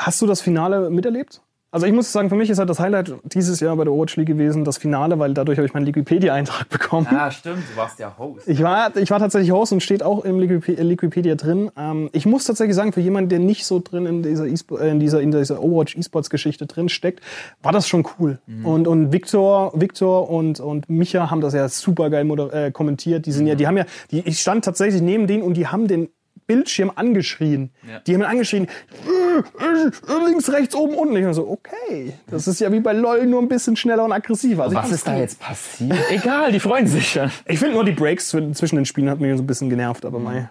hast 0.00 0.20
du 0.20 0.26
das 0.26 0.40
Finale 0.40 0.90
miterlebt? 0.90 1.42
Also 1.72 1.86
ich 1.86 1.92
muss 1.92 2.10
sagen, 2.10 2.28
für 2.28 2.34
mich 2.34 2.50
ist 2.50 2.58
halt 2.58 2.68
das 2.68 2.80
Highlight 2.80 3.14
dieses 3.22 3.60
Jahr 3.60 3.76
bei 3.76 3.84
der 3.84 3.92
Overwatch 3.92 4.16
League 4.16 4.26
gewesen, 4.26 4.64
das 4.64 4.76
Finale, 4.76 5.20
weil 5.20 5.34
dadurch 5.34 5.56
habe 5.56 5.66
ich 5.66 5.72
meinen 5.72 5.86
Wikipedia-Eintrag 5.86 6.68
bekommen. 6.68 7.06
Ja, 7.08 7.30
stimmt, 7.30 7.62
du 7.72 7.76
warst 7.76 8.00
ja 8.00 8.12
Host. 8.18 8.48
Ich 8.48 8.60
war, 8.60 8.96
ich 8.96 9.08
war 9.12 9.20
tatsächlich 9.20 9.52
Host 9.52 9.72
und 9.72 9.80
steht 9.80 10.02
auch 10.02 10.24
im 10.24 10.40
Liquip- 10.40 10.66
Wikipedia 10.66 11.36
drin. 11.36 11.70
Ähm, 11.76 12.10
ich 12.12 12.26
muss 12.26 12.44
tatsächlich 12.44 12.74
sagen, 12.74 12.92
für 12.92 13.00
jemanden, 13.00 13.28
der 13.28 13.38
nicht 13.38 13.66
so 13.66 13.78
drin 13.78 14.06
in 14.06 14.22
dieser, 14.24 14.46
äh, 14.46 14.90
in 14.90 14.98
dieser, 14.98 15.20
in 15.20 15.30
dieser 15.30 15.62
Overwatch 15.62 15.96
E-Sports-Geschichte 15.96 16.66
drin 16.66 16.88
steckt, 16.88 17.20
war 17.62 17.70
das 17.70 17.86
schon 17.86 18.04
cool. 18.18 18.40
Und, 18.64 18.88
und 18.88 19.12
Victor, 19.12 19.72
Victor 19.74 20.28
und, 20.28 20.58
und 20.58 20.90
Micha 20.90 21.30
haben 21.30 21.40
das 21.40 21.54
ja 21.54 21.68
super 21.68 22.10
geil 22.10 22.28
äh, 22.52 22.72
kommentiert. 22.72 23.26
Die 23.26 23.32
sind 23.32 23.46
ja, 23.46 23.54
die 23.54 23.68
haben 23.68 23.76
ja, 23.76 23.84
die, 24.10 24.26
ich 24.26 24.40
stand 24.40 24.64
tatsächlich 24.64 25.02
neben 25.02 25.28
denen 25.28 25.44
und 25.44 25.54
die 25.54 25.68
haben 25.68 25.86
den 25.86 26.08
Bildschirm 26.54 26.90
angeschrien. 26.94 27.70
Ja. 27.88 28.00
Die 28.00 28.14
haben 28.14 28.22
ihn 28.22 28.26
angeschrien, 28.26 28.66
äh, 28.66 30.12
äh, 30.12 30.24
links, 30.26 30.50
rechts, 30.52 30.74
oben, 30.74 30.94
unten. 30.94 31.16
Ich 31.16 31.24
war 31.24 31.34
so, 31.34 31.48
okay, 31.48 32.12
das 32.28 32.48
ist 32.48 32.60
ja 32.60 32.72
wie 32.72 32.80
bei 32.80 32.92
LOL 32.92 33.26
nur 33.26 33.40
ein 33.40 33.48
bisschen 33.48 33.76
schneller 33.76 34.04
und 34.04 34.12
aggressiver. 34.12 34.64
Also 34.64 34.74
Was 34.74 34.90
ist 34.90 35.06
da 35.06 35.16
jetzt 35.16 35.38
passiert? 35.38 35.96
Egal, 36.10 36.50
die 36.52 36.60
freuen 36.60 36.86
sich 36.86 37.12
schon. 37.12 37.30
Ich 37.46 37.58
finde 37.60 37.74
nur 37.74 37.84
die 37.84 37.92
Breaks 37.92 38.34
zw- 38.34 38.52
zwischen 38.54 38.76
den 38.76 38.84
Spielen 38.86 39.08
hat 39.10 39.20
mich 39.20 39.36
so 39.36 39.42
ein 39.42 39.46
bisschen 39.46 39.70
genervt, 39.70 40.04
aber 40.04 40.18
mei. 40.18 40.48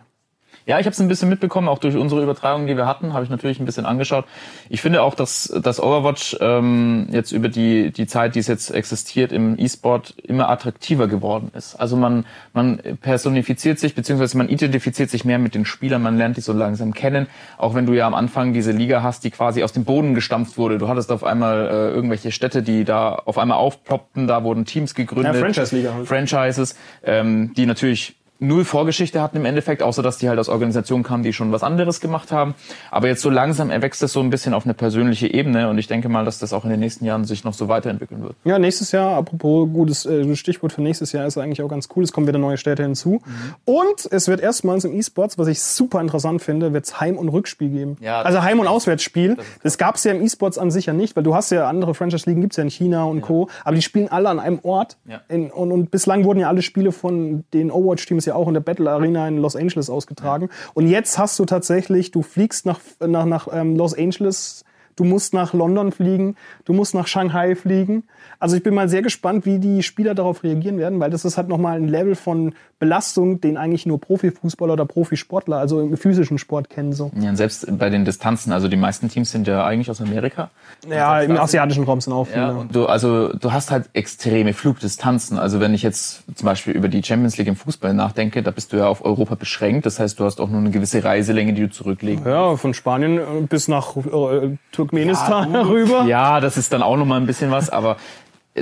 Ja, 0.70 0.78
ich 0.78 0.86
habe 0.86 0.94
es 0.94 1.00
ein 1.00 1.08
bisschen 1.08 1.30
mitbekommen, 1.30 1.68
auch 1.68 1.80
durch 1.80 1.96
unsere 1.96 2.22
Übertragung, 2.22 2.68
die 2.68 2.78
wir 2.78 2.86
hatten, 2.86 3.14
habe 3.14 3.24
ich 3.24 3.32
natürlich 3.32 3.60
ein 3.60 3.66
bisschen 3.66 3.88
angeschaut. 3.88 4.26
Ich 4.70 4.84
finde 4.84 5.02
auch, 5.02 5.16
dass, 5.16 5.52
dass 5.64 5.82
Overwatch 5.82 6.38
ähm, 6.42 7.08
jetzt 7.10 7.32
über 7.32 7.50
die, 7.50 7.90
die 7.90 8.06
Zeit, 8.06 8.36
die 8.36 8.40
es 8.40 8.46
jetzt 8.46 8.70
existiert 8.70 9.32
im 9.32 9.58
E-Sport, 9.58 10.14
immer 10.22 10.48
attraktiver 10.48 11.08
geworden 11.08 11.50
ist. 11.58 11.74
Also 11.74 11.98
man, 11.98 12.24
man 12.54 12.80
personifiziert 13.02 13.80
sich, 13.80 13.96
beziehungsweise 13.96 14.38
man 14.38 14.48
identifiziert 14.48 15.10
sich 15.10 15.26
mehr 15.26 15.40
mit 15.40 15.56
den 15.56 15.66
Spielern, 15.66 16.04
man 16.04 16.20
lernt 16.20 16.38
die 16.38 16.42
so 16.42 16.54
langsam 16.54 16.94
kennen. 16.94 17.26
Auch 17.58 17.74
wenn 17.74 17.88
du 17.88 17.94
ja 17.94 18.06
am 18.06 18.14
Anfang 18.14 18.54
diese 18.54 18.72
Liga 18.72 19.02
hast, 19.02 19.24
die 19.24 19.32
quasi 19.32 19.64
aus 19.64 19.74
dem 19.74 19.86
Boden 19.86 20.14
gestampft 20.14 20.60
wurde. 20.60 20.78
Du 20.78 20.88
hattest 20.88 21.12
auf 21.12 21.24
einmal 21.24 21.68
äh, 21.68 21.90
irgendwelche 21.96 22.32
Städte, 22.32 22.62
die 22.62 22.84
da 22.84 23.16
auf 23.16 23.40
einmal 23.40 23.58
aufploppten, 23.58 24.28
da 24.28 24.44
wurden 24.44 24.66
Teams 24.66 24.94
gegründet. 24.94 25.34
Ja, 25.34 25.40
Franchise-Liga 25.40 25.96
halt. 25.96 26.08
Franchises, 26.08 26.76
ähm, 27.04 27.56
die 27.56 27.66
natürlich 27.66 28.19
null 28.40 28.66
Vorgeschichte 28.66 29.22
hatten 29.22 29.38
im 29.38 29.46
Endeffekt, 29.46 29.84
außer 29.84 30.02
dass 30.02 30.18
die 30.18 30.30
halt 30.30 30.40
aus 30.40 30.50
Organisationen 30.50 31.04
kamen, 31.04 31.24
die 31.24 31.34
schon 31.34 31.52
was 31.52 31.64
anderes 31.64 32.00
gemacht 32.00 32.32
haben. 32.32 32.56
Aber 32.90 33.08
jetzt 33.08 33.22
so 33.22 33.30
langsam 33.30 33.70
erwächst 33.70 34.02
es 34.02 34.14
so 34.14 34.22
ein 34.22 34.30
bisschen 34.30 34.54
auf 34.54 34.66
eine 34.66 34.74
persönliche 34.74 35.28
Ebene 35.28 35.70
und 35.70 35.78
ich 35.78 35.88
denke 35.88 36.10
mal, 36.10 36.26
dass 36.26 36.40
das 36.40 36.54
auch 36.54 36.64
in 36.64 36.70
den 36.70 36.80
nächsten 36.80 37.06
Jahren 37.06 37.26
sich 37.26 37.44
noch 37.44 37.54
so 37.54 37.68
weiterentwickeln 37.68 38.24
wird. 38.24 38.36
Ja, 38.46 38.58
nächstes 38.58 38.92
Jahr, 38.92 39.18
apropos 39.18 39.68
gutes 39.72 40.06
äh, 40.06 40.36
Stichwort 40.36 40.72
für 40.72 40.82
nächstes 40.82 41.12
Jahr, 41.12 41.26
ist 41.26 41.38
eigentlich 41.38 41.62
auch 41.62 41.68
ganz 41.68 41.90
cool. 41.96 42.04
Es 42.04 42.14
kommen 42.14 42.28
wieder 42.28 42.40
neue 42.40 42.58
Städte 42.58 42.84
hinzu. 42.84 43.22
Und 43.66 44.08
es 44.10 44.28
wird 44.28 44.40
erstmals 44.40 44.86
im 44.86 44.94
E-Sports, 44.94 45.38
was 45.38 45.48
ich 45.48 45.62
super 45.62 46.00
interessant 46.00 46.42
finde, 46.42 46.72
wird 46.74 46.86
es 46.86 47.00
Heim- 47.00 47.18
und 47.18 47.30
Rückspiel 47.30 47.70
geben. 47.70 47.98
Ja, 48.00 48.22
also 48.22 48.38
das 48.38 48.46
Heim- 48.46 48.60
und 48.60 48.68
Auswärtsspiel. 48.68 49.38
Das 49.64 49.78
gab 49.78 49.96
es 49.96 50.04
ja 50.06 50.14
im 50.14 50.24
E-Sports 50.24 50.58
an 50.58 50.72
sich 50.72 50.86
ja 50.86 50.94
nicht, 50.94 51.16
weil 51.16 51.24
du 51.24 51.36
hast 51.36 51.52
ja 51.52 51.68
andere 51.68 51.94
Franchise-Ligen, 51.94 52.42
gibt's 52.42 52.58
ja 52.58 52.64
in 52.64 52.70
China 52.70 53.04
und 53.04 53.22
Co. 53.22 53.50
Aber 53.66 53.76
die 53.76 53.82
spielen 53.82 54.08
alle 54.08 54.30
an 54.30 54.40
einem 54.40 54.60
Ort. 54.64 54.98
Ja. 55.06 55.22
In, 55.28 55.52
und, 55.52 55.72
und 55.72 55.92
bislang 55.92 56.24
wurden 56.24 56.40
ja 56.40 56.48
alle 56.48 56.62
Spiele 56.62 56.92
von 56.92 57.44
den 57.54 57.70
Overwatch-Teams 57.72 58.29
ja 58.30 58.36
auch 58.36 58.48
in 58.48 58.54
der 58.54 58.62
Battle 58.62 58.90
Arena 58.90 59.28
in 59.28 59.38
Los 59.38 59.56
Angeles 59.56 59.90
ausgetragen. 59.90 60.50
Und 60.74 60.88
jetzt 60.88 61.18
hast 61.18 61.38
du 61.40 61.46
tatsächlich, 61.46 62.12
du 62.12 62.22
fliegst 62.22 62.66
nach, 62.66 62.80
nach, 63.00 63.26
nach 63.26 63.48
ähm, 63.52 63.76
Los 63.76 63.94
Angeles, 63.94 64.64
du 65.00 65.06
musst 65.06 65.34
nach 65.34 65.54
London 65.54 65.92
fliegen, 65.92 66.36
du 66.66 66.74
musst 66.74 66.94
nach 66.94 67.08
Shanghai 67.08 67.56
fliegen. 67.56 68.04
Also 68.40 68.56
ich 68.56 68.64
bin 68.64 68.74
mal 68.74 68.90
sehr 68.90 69.02
gespannt, 69.02 69.46
wie 69.46 69.60
die 69.60 69.82
Spieler 69.82 70.14
darauf 70.14 70.44
reagieren 70.44 70.78
werden, 70.78 71.00
weil 71.00 71.10
das 71.10 71.26
ist 71.26 71.38
halt 71.38 71.48
nochmal 71.48 71.78
ein 71.78 71.88
Level 71.88 72.16
von 72.16 72.54
Belastung, 72.80 73.42
den 73.42 73.58
eigentlich 73.58 73.86
nur 73.86 74.00
Profifußballer 74.00 74.74
oder 74.74 74.86
Profisportler, 74.86 75.58
also 75.58 75.82
im 75.82 75.98
physischen 75.98 76.38
Sport 76.38 76.70
kennen 76.70 76.94
so. 76.94 77.12
Ja, 77.20 77.30
und 77.30 77.36
selbst 77.36 77.66
bei 77.78 77.90
den 77.90 78.06
Distanzen, 78.06 78.54
also 78.54 78.68
die 78.68 78.78
meisten 78.78 79.10
Teams 79.10 79.32
sind 79.32 79.48
ja 79.48 79.66
eigentlich 79.66 79.90
aus 79.90 80.02
Amerika. 80.02 80.50
Ja, 80.90 81.22
im 81.22 81.38
asiatischen 81.38 81.84
Raum 81.84 82.00
sind 82.00 82.14
auch 82.14 82.26
viele. 82.28 82.40
Ja, 82.40 82.52
und 82.52 82.74
du, 82.74 82.86
also 82.86 83.34
du 83.34 83.52
hast 83.52 83.72
halt 83.72 83.90
extreme 83.94 84.54
Flugdistanzen. 84.54 85.38
Also 85.38 85.60
wenn 85.60 85.74
ich 85.74 85.84
jetzt 85.84 86.24
zum 86.36 86.46
Beispiel 86.46 86.74
über 86.74 86.88
die 86.88 87.04
Champions 87.04 87.38
League 87.38 87.48
im 87.48 87.58
Fußball 87.58 87.94
nachdenke, 87.94 88.44
da 88.44 88.52
bist 88.52 88.72
du 88.72 88.78
ja 88.78 88.88
auf 88.88 89.04
Europa 89.04 89.36
beschränkt. 89.36 89.86
Das 89.86 90.00
heißt, 90.00 90.20
du 90.20 90.24
hast 90.24 90.40
auch 90.40 90.50
nur 90.50 90.60
eine 90.60 90.72
gewisse 90.72 91.04
Reiselänge, 91.04 91.54
die 91.54 91.64
du 91.64 91.70
zurücklegen 91.70 92.26
Ja, 92.26 92.56
von 92.56 92.74
Spanien 92.74 93.18
äh, 93.18 93.22
bis 93.48 93.68
nach 93.68 93.98
äh, 93.98 94.58
Turkmenistan 94.90 95.56
rüber. 95.56 96.04
Ja, 96.06 96.40
das 96.40 96.58
ist 96.58 96.74
dann 96.74 96.82
auch 96.82 96.98
noch 96.98 97.06
mal 97.06 97.20
ein 97.20 97.26
bisschen 97.26 97.52
was, 97.52 97.70
aber 97.70 97.98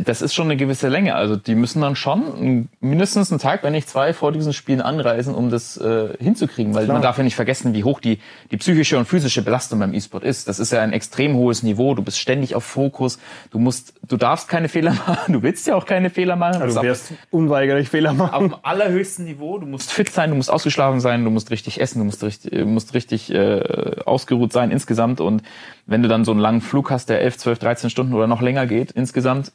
das 0.03 0.21
ist 0.21 0.33
schon 0.33 0.47
eine 0.47 0.57
gewisse 0.57 0.87
Länge. 0.87 1.15
Also 1.15 1.35
die 1.35 1.55
müssen 1.55 1.81
dann 1.81 1.95
schon 1.95 2.69
mindestens 2.79 3.31
einen 3.31 3.39
Tag, 3.39 3.63
wenn 3.63 3.73
nicht 3.73 3.89
zwei, 3.89 4.13
vor 4.13 4.31
diesen 4.31 4.53
Spielen 4.53 4.81
anreisen, 4.81 5.35
um 5.35 5.49
das 5.49 5.77
äh, 5.77 6.09
hinzukriegen. 6.19 6.73
Weil 6.73 6.87
man 6.87 7.01
darf 7.01 7.17
ja 7.17 7.23
nicht 7.23 7.35
vergessen, 7.35 7.73
wie 7.73 7.83
hoch 7.83 7.99
die, 7.99 8.19
die 8.51 8.57
psychische 8.57 8.97
und 8.97 9.05
physische 9.05 9.41
Belastung 9.41 9.79
beim 9.79 9.93
E-Sport 9.93 10.23
ist. 10.23 10.47
Das 10.47 10.59
ist 10.59 10.71
ja 10.71 10.81
ein 10.81 10.93
extrem 10.93 11.35
hohes 11.35 11.63
Niveau. 11.63 11.95
Du 11.95 12.01
bist 12.01 12.19
ständig 12.19 12.55
auf 12.55 12.63
Fokus. 12.63 13.19
Du 13.51 13.59
musst, 13.59 13.93
du 14.07 14.17
darfst 14.17 14.47
keine 14.47 14.69
Fehler 14.69 14.91
machen. 15.07 15.33
Du 15.33 15.43
willst 15.43 15.67
ja 15.67 15.75
auch 15.75 15.85
keine 15.85 16.09
Fehler 16.09 16.35
machen. 16.35 16.61
Also 16.61 16.81
du 16.81 16.87
wirst 16.87 17.13
unweigerlich 17.31 17.89
Fehler 17.89 18.11
auf 18.11 18.17
machen. 18.17 18.49
dem 18.49 18.55
allerhöchsten 18.63 19.25
Niveau. 19.25 19.57
Du 19.57 19.65
musst 19.65 19.91
fit 19.91 20.09
sein, 20.09 20.29
du 20.29 20.35
musst 20.35 20.51
ausgeschlafen 20.51 20.99
sein, 20.99 21.23
du 21.23 21.31
musst 21.31 21.51
richtig 21.51 21.81
essen, 21.81 21.99
du 21.99 22.05
musst 22.05 22.23
richtig, 22.23 22.51
äh, 22.51 22.65
musst 22.65 22.93
richtig 22.93 23.33
äh, 23.33 24.01
ausgeruht 24.05 24.53
sein 24.53 24.71
insgesamt. 24.71 25.21
Und 25.21 25.43
wenn 25.85 26.03
du 26.03 26.09
dann 26.09 26.25
so 26.25 26.31
einen 26.31 26.39
langen 26.39 26.61
Flug 26.61 26.91
hast, 26.91 27.09
der 27.09 27.21
11, 27.21 27.37
12, 27.37 27.59
13 27.59 27.89
Stunden 27.89 28.13
oder 28.13 28.27
noch 28.27 28.41
länger 28.41 28.67
geht 28.67 28.91
insgesamt, 28.91 29.51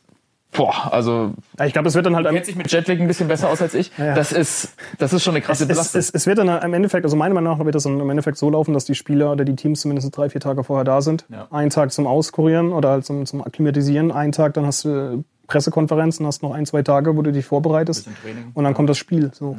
boah, 0.52 0.92
also 0.92 1.32
Ich 1.64 1.73
glaube, 1.73 1.88
es 1.88 1.94
wird 1.94 2.06
dann 2.06 2.14
halt 2.14 2.28
kennt 2.28 2.47
sich 2.47 2.56
mit 2.56 2.71
Jetlag 2.71 3.00
ein 3.00 3.06
bisschen 3.06 3.28
besser 3.28 3.49
aus 3.49 3.61
als 3.61 3.75
ich. 3.75 3.90
Ja. 3.99 4.14
Das 4.14 4.32
ist, 4.32 4.75
das 4.99 5.12
ist 5.12 5.23
schon 5.23 5.35
eine 5.35 5.42
krasse 5.42 5.64
es, 5.64 5.68
Belastung. 5.68 5.99
es, 5.99 6.11
es 6.11 6.26
wird 6.26 6.38
dann 6.38 6.49
im 6.62 6.75
Endeffekt, 6.75 7.04
also 7.04 7.16
meiner 7.16 7.35
Meinung 7.35 7.59
nach 7.59 7.64
wird 7.64 7.75
das 7.75 7.85
dann 7.85 7.99
im 7.99 8.11
Endeffekt 8.11 8.37
so 8.38 8.50
laufen, 8.50 8.75
dass 8.75 8.85
die 8.85 8.94
Spieler 8.94 9.32
oder 9.32 9.44
die 9.44 9.56
Teams 9.56 9.80
zumindest 9.80 10.16
drei, 10.16 10.28
vier 10.28 10.40
Tage 10.40 10.62
vorher 10.64 10.85
da 10.85 11.00
sind. 11.00 11.25
Ja. 11.28 11.49
Einen 11.50 11.71
Tag 11.71 11.92
zum 11.92 12.06
Auskurieren 12.06 12.73
oder 12.73 12.90
halt 12.90 13.04
zum, 13.04 13.26
zum 13.26 13.42
Akklimatisieren. 13.42 14.12
Einen 14.12 14.32
Tag, 14.32 14.54
dann 14.54 14.66
hast 14.66 14.85
du 14.85 15.25
Pressekonferenzen, 15.47 16.26
hast 16.26 16.42
noch 16.42 16.52
ein, 16.52 16.66
zwei 16.66 16.82
Tage, 16.82 17.16
wo 17.16 17.23
du 17.23 17.32
dich 17.32 17.44
vorbereitest. 17.44 18.09
Und 18.54 18.64
dann 18.64 18.75
kommt 18.75 18.88
das 18.88 18.99
Spiel. 18.99 19.30
So. 19.35 19.56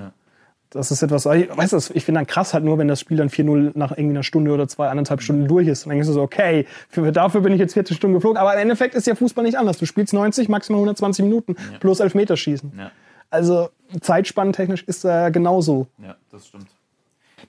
Ja. 0.73 0.79
Das 0.79 0.91
ist 0.91 1.01
etwas, 1.01 1.25
ich- 1.27 1.55
weißt 1.55 1.73
du, 1.73 1.77
ich 1.93 2.03
finde 2.05 2.19
dann 2.19 2.27
krass 2.27 2.53
halt 2.53 2.63
nur, 2.63 2.77
wenn 2.77 2.87
das 2.87 2.99
Spiel 2.99 3.17
dann 3.17 3.29
4-0 3.29 3.71
nach 3.75 3.91
irgendwie 3.91 4.15
einer 4.15 4.23
Stunde 4.23 4.51
oder 4.51 4.67
zwei, 4.67 4.89
anderthalb 4.89 5.21
Stunden 5.21 5.47
durch 5.47 5.67
ist. 5.67 5.85
Und 5.85 5.89
dann 5.89 5.97
denkst 5.97 6.07
du 6.07 6.13
so, 6.13 6.21
okay, 6.21 6.65
für, 6.89 7.11
dafür 7.11 7.41
bin 7.41 7.53
ich 7.53 7.59
jetzt 7.59 7.73
40 7.73 7.95
Stunden 7.97 8.15
geflogen. 8.15 8.37
Aber 8.37 8.53
im 8.53 8.59
Endeffekt 8.59 8.95
ist 8.95 9.07
ja 9.07 9.15
Fußball 9.15 9.43
nicht 9.43 9.57
anders. 9.57 9.77
Du 9.77 9.85
spielst 9.85 10.13
90, 10.13 10.49
maximal 10.49 10.79
120 10.79 11.23
Minuten 11.25 11.55
plus 11.79 11.99
Elfmeterschießen. 11.99 12.73
ja. 12.77 12.91
Also 13.29 13.69
zeitspannentechnisch 14.01 14.83
ist 14.83 15.03
er 15.05 15.31
genauso. 15.31 15.87
Ja, 15.97 16.15
das 16.31 16.47
stimmt. 16.47 16.67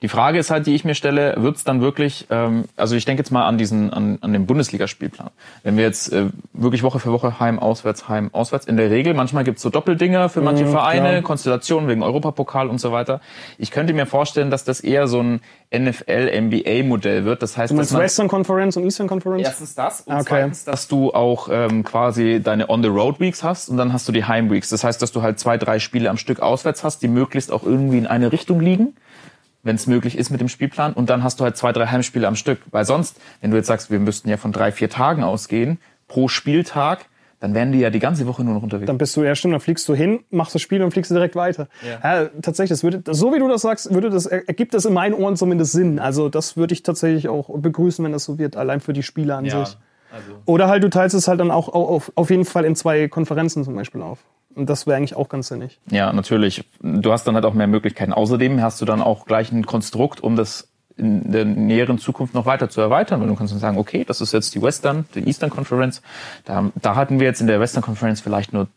Die 0.03 0.09
Frage 0.09 0.39
ist 0.39 0.51
halt, 0.51 0.67
die 0.67 0.75
ich 0.75 0.85
mir 0.85 0.95
stelle, 0.95 1.35
wird's 1.39 1.65
dann 1.65 1.81
wirklich, 1.81 2.27
ähm, 2.31 2.65
also 2.77 2.97
ich 2.97 3.05
denke 3.05 3.21
jetzt 3.23 3.31
mal 3.31 3.47
an 3.47 3.59
diesen, 3.59 3.93
an, 3.93 4.19
an 4.21 4.33
den 4.33 4.47
Bundesligaspielplan. 4.47 5.31
Wenn 5.63 5.77
wir 5.77 5.85
jetzt 5.85 6.13
äh, 6.13 6.27
wirklich 6.53 6.83
Woche 6.83 6.99
für 7.01 7.13
Woche 7.13 7.39
heim, 7.41 7.59
auswärts, 7.59 8.09
heim, 8.09 8.31
auswärts, 8.33 8.67
in 8.67 8.77
der 8.77 8.91
Regel, 8.91 9.15
manchmal 9.15 9.45
gibt's 9.45 9.63
so 9.63 9.71
Doppeldinger 9.71 10.29
für 10.29 10.41
manche 10.41 10.65
Mhm, 10.65 10.71
Vereine, 10.71 11.09
klar. 11.11 11.23
Konstellationen 11.23 11.89
wegen 11.89 12.03
Europapokal 12.03 12.69
und 12.69 12.79
so 12.81 12.93
weiter. 12.93 13.21
Ich 13.59 13.71
könnte 13.71 13.93
mir 13.93 14.07
vorstellen, 14.07 14.51
dass 14.51 14.65
das 14.65 14.81
eher 14.81 15.07
so 15.09 15.21
ein 15.23 15.41
NFL-NBA-Modell 15.73 17.25
wird. 17.25 17.43
Das 17.43 17.57
heißt, 17.57 17.73
Du 17.73 17.77
dass 17.77 17.91
man 17.93 18.03
Western 18.03 18.29
Conference 18.29 18.77
und 18.77 18.85
Eastern 18.85 19.07
Conference? 19.09 19.43
Erstens 19.47 19.75
das 19.75 20.03
und 20.03 20.15
Okay. 20.15 20.25
zweitens, 20.29 20.65
dass 20.65 20.89
du 20.89 21.13
auch 21.13 21.49
ähm, 21.51 21.85
quasi 21.85 22.41
deine 22.43 22.69
On-the-Road-Weeks 22.69 23.43
hast 23.43 23.69
und 23.69 23.77
dann 23.77 23.93
hast 23.93 24.07
du 24.09 24.13
die 24.13 24.25
Heim-Weeks. 24.25 24.69
Das 24.69 24.85
heißt, 24.85 25.01
dass 25.03 25.13
du 25.13 25.23
halt 25.23 25.39
zwei, 25.39 25.59
drei 25.59 25.79
Spiele 25.79 26.11
am 26.11 26.17
Stück 26.17 26.41
auswärts 26.41 26.85
hast, 26.85 27.03
die 27.03 27.09
möglichst 27.09 27.51
auch 27.53 27.65
irgendwie 27.65 27.99
in 27.99 28.07
eine 28.07 28.33
Richtung 28.33 28.61
liegen, 28.61 28.95
wenn 29.65 29.77
es 29.77 29.87
möglich 29.87 30.17
ist 30.17 30.31
mit 30.31 30.41
dem 30.41 30.49
Spielplan. 30.49 30.93
Und 30.93 31.11
dann 31.11 31.25
hast 31.25 31.41
du 31.41 31.45
halt 31.45 31.57
zwei, 31.57 31.73
drei 31.73 31.87
Heimspiele 31.87 32.29
am 32.29 32.37
Stück. 32.37 32.61
Weil 32.71 32.85
sonst, 32.85 33.21
wenn 33.41 33.51
du 33.51 33.57
jetzt 33.57 33.67
sagst, 33.67 33.91
wir 33.91 33.99
müssten 33.99 34.29
ja 34.29 34.37
von 34.37 34.53
drei, 34.53 34.71
vier 34.71 34.89
Tagen 34.89 35.25
ausgehen 35.25 35.79
pro 36.07 36.29
Spieltag, 36.29 37.07
dann 37.41 37.55
wären 37.55 37.73
die 37.73 37.79
ja 37.79 37.91
die 37.91 37.99
ganze 37.99 38.27
Woche 38.27 38.43
nur 38.43 38.55
noch 38.55 38.63
unterwegs. 38.63 38.87
Dann 38.87 38.97
bist 38.97 39.15
du, 39.17 39.23
ja 39.23 39.35
stimmt, 39.35 39.53
dann 39.53 39.61
fliegst 39.61 39.87
du 39.89 39.95
hin, 39.95 40.21
machst 40.31 40.55
das 40.55 40.63
Spiel 40.63 40.83
und 40.83 40.93
fliegst 40.93 41.11
direkt 41.11 41.37
weiter. 41.37 41.69
Ja. 41.87 42.31
tatsächlich, 42.41 42.71
das 42.71 42.83
würde, 42.83 43.03
so 43.13 43.35
wie 43.35 43.39
du 43.39 43.49
das 43.49 43.63
sagst, 43.63 43.93
würde 43.93 44.09
das, 44.09 44.25
ergibt 44.25 44.73
das 44.73 44.87
in 44.87 44.95
meinen 44.95 45.13
Ohren 45.13 45.37
zumindest 45.37 45.73
Sinn. 45.73 45.99
Also 45.99 46.31
das 46.31 46.57
würde 46.57 46.73
ich 46.73 46.83
tatsächlich 46.83 47.29
auch 47.29 47.51
begrüßen, 47.55 48.03
wenn 48.03 48.13
das 48.13 48.25
so 48.25 48.39
wird, 48.39 48.57
allein 48.57 48.81
für 48.81 48.95
die 48.95 49.03
Spiele 49.03 49.35
an 49.35 49.45
sich. 49.45 49.55
also 49.55 49.77
Oder 50.47 50.69
halt, 50.69 50.85
du 50.85 50.89
teilst 50.89 51.15
es 51.15 51.29
halt 51.29 51.41
dann 51.41 51.51
auch 51.51 51.69
auf, 51.69 52.13
auf 52.15 52.31
jeden 52.31 52.47
Fall 52.47 52.65
in 52.65 52.77
zwei 52.77 53.09
Konferenzen 53.09 53.63
zum 53.63 53.75
Beispiel 53.75 54.01
auf. 54.01 54.21
Und 54.55 54.71
das 54.71 54.87
wäre 54.87 54.97
eigentlich 54.97 55.17
auch 55.17 55.29
ganz 55.29 55.49
sinnig. 55.49 55.81
Ja, 55.91 56.13
natürlich. 56.13 56.65
Du 56.81 57.13
hast 57.13 57.25
dann 57.27 57.35
halt 57.35 57.45
auch 57.45 57.55
mehr 57.55 57.67
Möglichkeiten. 57.67 58.13
Außerdem 58.13 58.63
hast 58.63 58.81
du 58.81 58.85
dann 58.85 59.03
auch 59.03 59.27
gleich 59.27 59.51
ein 59.53 59.67
Konstrukt, 59.67 60.23
um 60.23 60.37
das 60.37 60.69
in 60.97 61.33
der 61.33 61.45
näheren 61.45 61.99
Zukunft 61.99 62.35
noch 62.35 62.47
weiter 62.47 62.71
zu 62.71 62.81
erweitern, 62.81 63.21
weil 63.21 63.27
du 63.27 63.35
kannst 63.35 63.53
dann 63.53 63.61
sagen, 63.61 63.79
okay, 63.79 64.05
das 64.05 64.21
ist 64.21 64.33
jetzt 64.33 64.55
die 64.55 64.63
Western, 64.63 65.07
die 65.15 65.27
Eastern 65.27 65.51
Conference. 65.51 66.03
Da, 66.45 66.71
da 66.81 66.95
hatten 66.95 67.19
wir 67.19 67.27
jetzt 67.27 67.41
in 67.41 67.49
der 67.49 67.59
Western 67.59 67.83
Conference 67.83 68.21
vielleicht 68.21 68.53
nur 68.53 68.69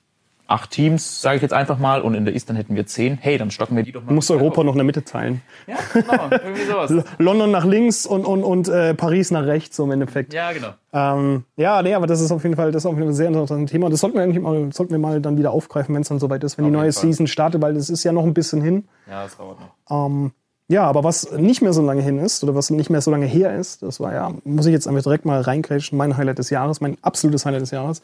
acht 0.48 0.72
Teams, 0.72 1.22
sage 1.22 1.38
ich 1.38 1.42
jetzt 1.42 1.54
einfach 1.54 1.78
mal, 1.78 2.02
und 2.02 2.16
in 2.16 2.26
der 2.26 2.34
Eastern 2.34 2.56
hätten 2.56 2.76
wir 2.76 2.86
zehn. 2.86 3.18
Hey, 3.20 3.38
dann 3.38 3.52
stocken 3.52 3.76
wir 3.76 3.84
die 3.84 3.92
doch 3.92 4.02
mal. 4.02 4.08
Du 4.08 4.14
musst 4.16 4.32
Europa 4.32 4.64
noch 4.64 4.74
in 4.74 4.78
der 4.78 4.86
Mitte 4.86 5.04
teilen. 5.04 5.42
Ja, 5.68 5.76
genau, 5.94 6.30
irgendwie 6.32 6.64
sowas. 6.64 7.06
London 7.18 7.52
nach 7.52 7.66
links 7.66 8.06
und, 8.06 8.26
und, 8.26 8.44
und 8.44 8.68
äh, 8.70 8.94
Paris 8.94 9.32
nach 9.32 9.46
rechts, 9.46 9.76
so 9.76 9.84
im 9.84 9.92
Endeffekt. 9.92 10.34
Ja, 10.34 10.52
genau. 10.52 10.70
Ähm, 10.94 11.44
ja, 11.58 11.82
nee, 11.82 11.94
aber 11.94 12.08
das 12.08 12.22
ist 12.22 12.32
auf 12.32 12.44
jeden 12.44 12.56
Fall, 12.56 12.72
das 12.72 12.84
ist 12.84 12.86
auf 12.86 12.94
jeden 12.94 13.04
Fall 13.04 13.12
ein 13.12 13.16
sehr 13.16 13.28
interessantes 13.28 13.72
Thema. 13.72 13.90
Das 13.90 14.00
sollten 14.00 14.18
wir 14.18 14.24
eigentlich 14.24 14.42
mal, 14.42 14.72
sollten 14.72 14.92
wir 14.92 15.00
mal 15.00 15.22
dann 15.22 15.38
wieder 15.38 15.52
aufgreifen, 15.52 15.94
wenn 15.94 16.02
es 16.02 16.08
dann 16.08 16.20
soweit 16.20 16.44
ist, 16.44 16.58
wenn 16.58 16.66
die 16.66 16.72
Auf 16.72 16.78
neue 16.78 16.86
jeden 16.86 16.94
Fall. 16.94 17.04
Season 17.04 17.28
startet, 17.28 17.62
weil 17.62 17.74
das 17.74 17.90
ist 17.90 18.04
ja 18.04 18.12
noch 18.12 18.24
ein 18.24 18.34
bisschen 18.34 18.62
hin. 18.62 18.88
Ja, 19.10 19.24
das 19.24 19.38
dauert 19.38 19.60
noch. 19.60 20.06
Ähm, 20.08 20.32
ja, 20.70 20.84
aber 20.84 21.04
was 21.04 21.32
nicht 21.32 21.62
mehr 21.62 21.72
so 21.72 21.82
lange 21.82 22.02
hin 22.02 22.20
ist 22.20 22.44
oder 22.44 22.54
was 22.54 22.70
nicht 22.70 22.90
mehr 22.90 23.02
so 23.02 23.10
lange 23.10 23.26
her 23.26 23.56
ist, 23.56 23.84
das 23.84 24.02
war 24.02 24.14
ja, 24.14 24.34
muss 24.44 24.66
ich 24.66 24.74
jetzt 24.74 24.88
einfach 24.88 25.04
direkt 25.04 25.24
mal 25.26 25.40
reingrätschen, 25.40 25.98
mein 25.98 26.18
Highlight 26.18 26.40
des 26.40 26.50
Jahres, 26.50 26.82
mein 26.82 26.98
absolutes 27.02 27.46
Highlight 27.46 27.62
des 27.62 27.72
Jahres. 27.72 28.02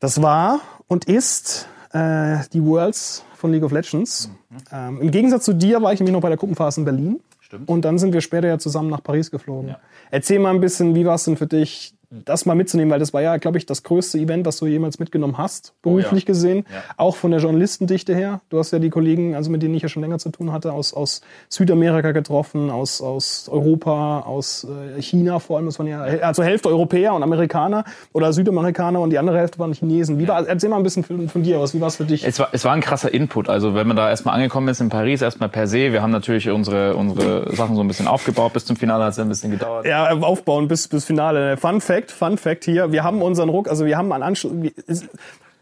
Das 0.00 0.22
war 0.22 0.60
und 0.88 1.04
ist 1.04 1.68
äh, 1.92 2.38
die 2.52 2.64
Worlds 2.64 3.22
von 3.34 3.52
League 3.52 3.62
of 3.62 3.72
Legends. 3.72 4.30
Ähm, 4.72 5.00
Im 5.00 5.10
Gegensatz 5.10 5.44
zu 5.44 5.52
dir 5.52 5.82
war 5.82 5.92
ich 5.92 6.00
nämlich 6.00 6.14
noch 6.14 6.22
bei 6.22 6.28
der 6.28 6.38
Gruppenphase 6.38 6.80
in 6.80 6.84
Berlin. 6.86 7.20
Stimmt. 7.40 7.68
Und 7.68 7.84
dann 7.84 7.98
sind 7.98 8.12
wir 8.12 8.22
später 8.22 8.48
ja 8.48 8.58
zusammen 8.58 8.88
nach 8.90 9.02
Paris 9.02 9.30
geflogen. 9.30 9.68
Ja. 9.68 9.78
Erzähl 10.10 10.38
mal 10.38 10.54
ein 10.54 10.60
bisschen, 10.60 10.94
wie 10.94 11.04
war 11.04 11.16
es 11.16 11.24
denn 11.24 11.36
für 11.36 11.46
dich, 11.46 11.94
das 12.10 12.44
mal 12.44 12.56
mitzunehmen, 12.56 12.90
weil 12.90 12.98
das 12.98 13.12
war 13.12 13.22
ja, 13.22 13.36
glaube 13.36 13.58
ich, 13.58 13.66
das 13.66 13.84
größte 13.84 14.18
Event, 14.18 14.46
das 14.46 14.58
du 14.58 14.66
jemals 14.66 14.98
mitgenommen 14.98 15.38
hast, 15.38 15.74
beruflich 15.80 16.24
ja. 16.24 16.26
gesehen. 16.26 16.66
Ja. 16.72 16.82
Auch 16.96 17.14
von 17.14 17.30
der 17.30 17.40
Journalistendichte 17.40 18.14
her. 18.14 18.40
Du 18.50 18.58
hast 18.58 18.72
ja 18.72 18.80
die 18.80 18.90
Kollegen, 18.90 19.36
also 19.36 19.50
mit 19.50 19.62
denen 19.62 19.74
ich 19.74 19.82
ja 19.82 19.88
schon 19.88 20.02
länger 20.02 20.18
zu 20.18 20.30
tun 20.30 20.52
hatte, 20.52 20.72
aus, 20.72 20.92
aus 20.92 21.20
Südamerika 21.48 22.10
getroffen, 22.10 22.68
aus, 22.70 23.00
aus 23.00 23.48
Europa, 23.48 24.20
aus 24.20 24.66
äh, 24.96 25.00
China 25.00 25.38
vor 25.38 25.58
allem. 25.58 25.66
Das 25.66 25.78
waren 25.78 25.86
ja 25.86 26.02
also 26.02 26.42
Hälfte 26.42 26.68
Europäer 26.68 27.14
und 27.14 27.22
Amerikaner 27.22 27.84
oder 28.12 28.32
Südamerikaner 28.32 29.00
und 29.00 29.10
die 29.10 29.18
andere 29.18 29.38
Hälfte 29.38 29.60
waren 29.60 29.72
Chinesen. 29.72 30.18
Wie 30.18 30.26
war, 30.26 30.46
erzähl 30.46 30.68
mal 30.68 30.78
ein 30.78 30.82
bisschen 30.82 31.04
von, 31.04 31.28
von 31.28 31.42
dir 31.44 31.60
aus. 31.60 31.74
Wie 31.74 31.80
war 31.80 31.88
es 31.88 31.96
für 31.96 32.04
dich? 32.04 32.26
Es 32.26 32.40
war, 32.40 32.48
es 32.52 32.64
war 32.64 32.72
ein 32.72 32.80
krasser 32.80 33.12
Input. 33.14 33.48
Also 33.48 33.74
wenn 33.74 33.86
man 33.86 33.96
da 33.96 34.10
erstmal 34.10 34.34
angekommen 34.34 34.66
ist 34.68 34.80
in 34.80 34.88
Paris, 34.88 35.22
erstmal 35.22 35.48
per 35.48 35.68
se, 35.68 35.92
wir 35.92 36.02
haben 36.02 36.10
natürlich 36.10 36.50
unsere, 36.50 36.96
unsere 36.96 37.54
Sachen 37.54 37.76
so 37.76 37.82
ein 37.82 37.88
bisschen 37.88 38.08
aufgebaut. 38.08 38.52
Bis 38.52 38.64
zum 38.64 38.74
Finale 38.76 39.04
hat 39.04 39.12
es 39.12 39.18
ein 39.18 39.28
bisschen 39.28 39.52
gedauert. 39.52 39.86
Ja, 39.86 40.10
aufbauen 40.10 40.66
bis, 40.66 40.88
bis 40.88 41.04
Finale. 41.04 41.56
Fun 41.56 41.80
Fact, 41.80 41.99
Fun 42.08 42.38
Fact 42.38 42.64
hier. 42.64 42.92
Wir 42.92 43.04
haben 43.04 43.22
unseren 43.22 43.48
Ruck, 43.48 43.68
also 43.68 43.84
wir 43.84 43.96
haben 43.96 44.12
einen 44.12 44.22
Anschluss. 44.22 44.52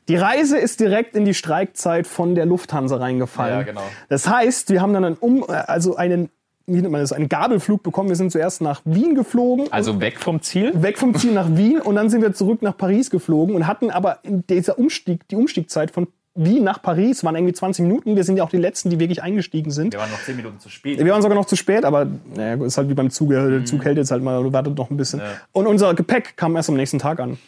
Die 0.09 0.17
Reise 0.17 0.57
ist 0.59 0.81
direkt 0.81 1.15
in 1.15 1.25
die 1.25 1.35
Streikzeit 1.35 2.07
von 2.07 2.35
der 2.35 2.47
Lufthansa 2.47 2.97
reingefallen. 2.97 3.59
Ja, 3.59 3.63
genau. 3.63 3.83
Das 4.09 4.29
heißt, 4.29 4.71
wir 4.71 4.81
haben 4.81 4.95
dann 4.95 5.05
einen, 5.05 5.17
um, 5.17 5.45
also 5.49 5.97
einen, 5.97 6.31
wie 6.67 6.81
nennt 6.81 6.91
man 6.91 7.03
das, 7.03 7.13
einen 7.13 7.29
Gabelflug 7.29 7.83
bekommen. 7.83 8.09
Wir 8.09 8.17
sind 8.17 8.33
zuerst 8.33 8.63
nach 8.63 8.81
Wien 8.85 9.15
geflogen. 9.15 9.71
Also 9.71 10.01
weg 10.01 10.19
vom 10.19 10.41
Ziel. 10.41 10.73
weg 10.83 10.99
vom 10.99 11.15
Ziel 11.15 11.33
nach 11.33 11.57
Wien 11.57 11.81
und 11.81 11.95
dann 11.95 12.09
sind 12.09 12.23
wir 12.23 12.33
zurück 12.33 12.63
nach 12.63 12.77
Paris 12.77 13.11
geflogen 13.11 13.55
und 13.55 13.67
hatten 13.67 13.91
aber 13.91 14.21
in 14.23 14.47
dieser 14.47 14.79
Umstieg, 14.79 15.29
die 15.29 15.37
Umstiegzeit 15.37 15.91
von 15.91 16.09
Wien 16.39 16.63
nach 16.63 16.81
Paris 16.81 17.25
waren 17.25 17.35
irgendwie 17.35 17.53
20 17.53 17.83
Minuten. 17.83 18.17
Wir 18.17 18.25
sind 18.25 18.37
ja 18.37 18.45
auch 18.45 18.51
die 18.51 18.59
Letzten, 18.59 18.91
die 18.91 19.01
wirklich 19.01 19.23
eingestiegen 19.23 19.71
sind. 19.71 19.93
Wir 19.93 20.01
waren 20.01 20.11
noch 20.11 20.23
zehn 20.23 20.37
Minuten 20.37 20.61
zu 20.61 20.69
spät. 20.69 20.99
Wir 20.99 21.13
waren 21.13 21.21
sogar 21.21 21.37
noch 21.37 21.47
zu 21.47 21.57
spät, 21.57 21.85
aber 21.85 22.07
naja, 22.35 22.65
ist 22.65 22.79
halt 22.79 22.89
wie 22.89 22.95
beim 22.95 23.11
Zug. 23.11 23.31
Der 23.31 23.65
Zug 23.65 23.85
hält 23.85 23.97
jetzt 23.97 24.11
halt 24.11 24.23
mal, 24.23 24.43
du 24.43 24.53
wartet 24.53 24.79
noch 24.79 24.91
ein 24.91 24.97
bisschen. 24.97 25.21
Und 25.53 25.67
unser 25.67 25.95
Gepäck 25.95 26.37
kam 26.37 26.55
erst 26.55 26.69
am 26.69 26.77
nächsten 26.77 26.99
Tag 26.99 27.21
an. 27.21 27.39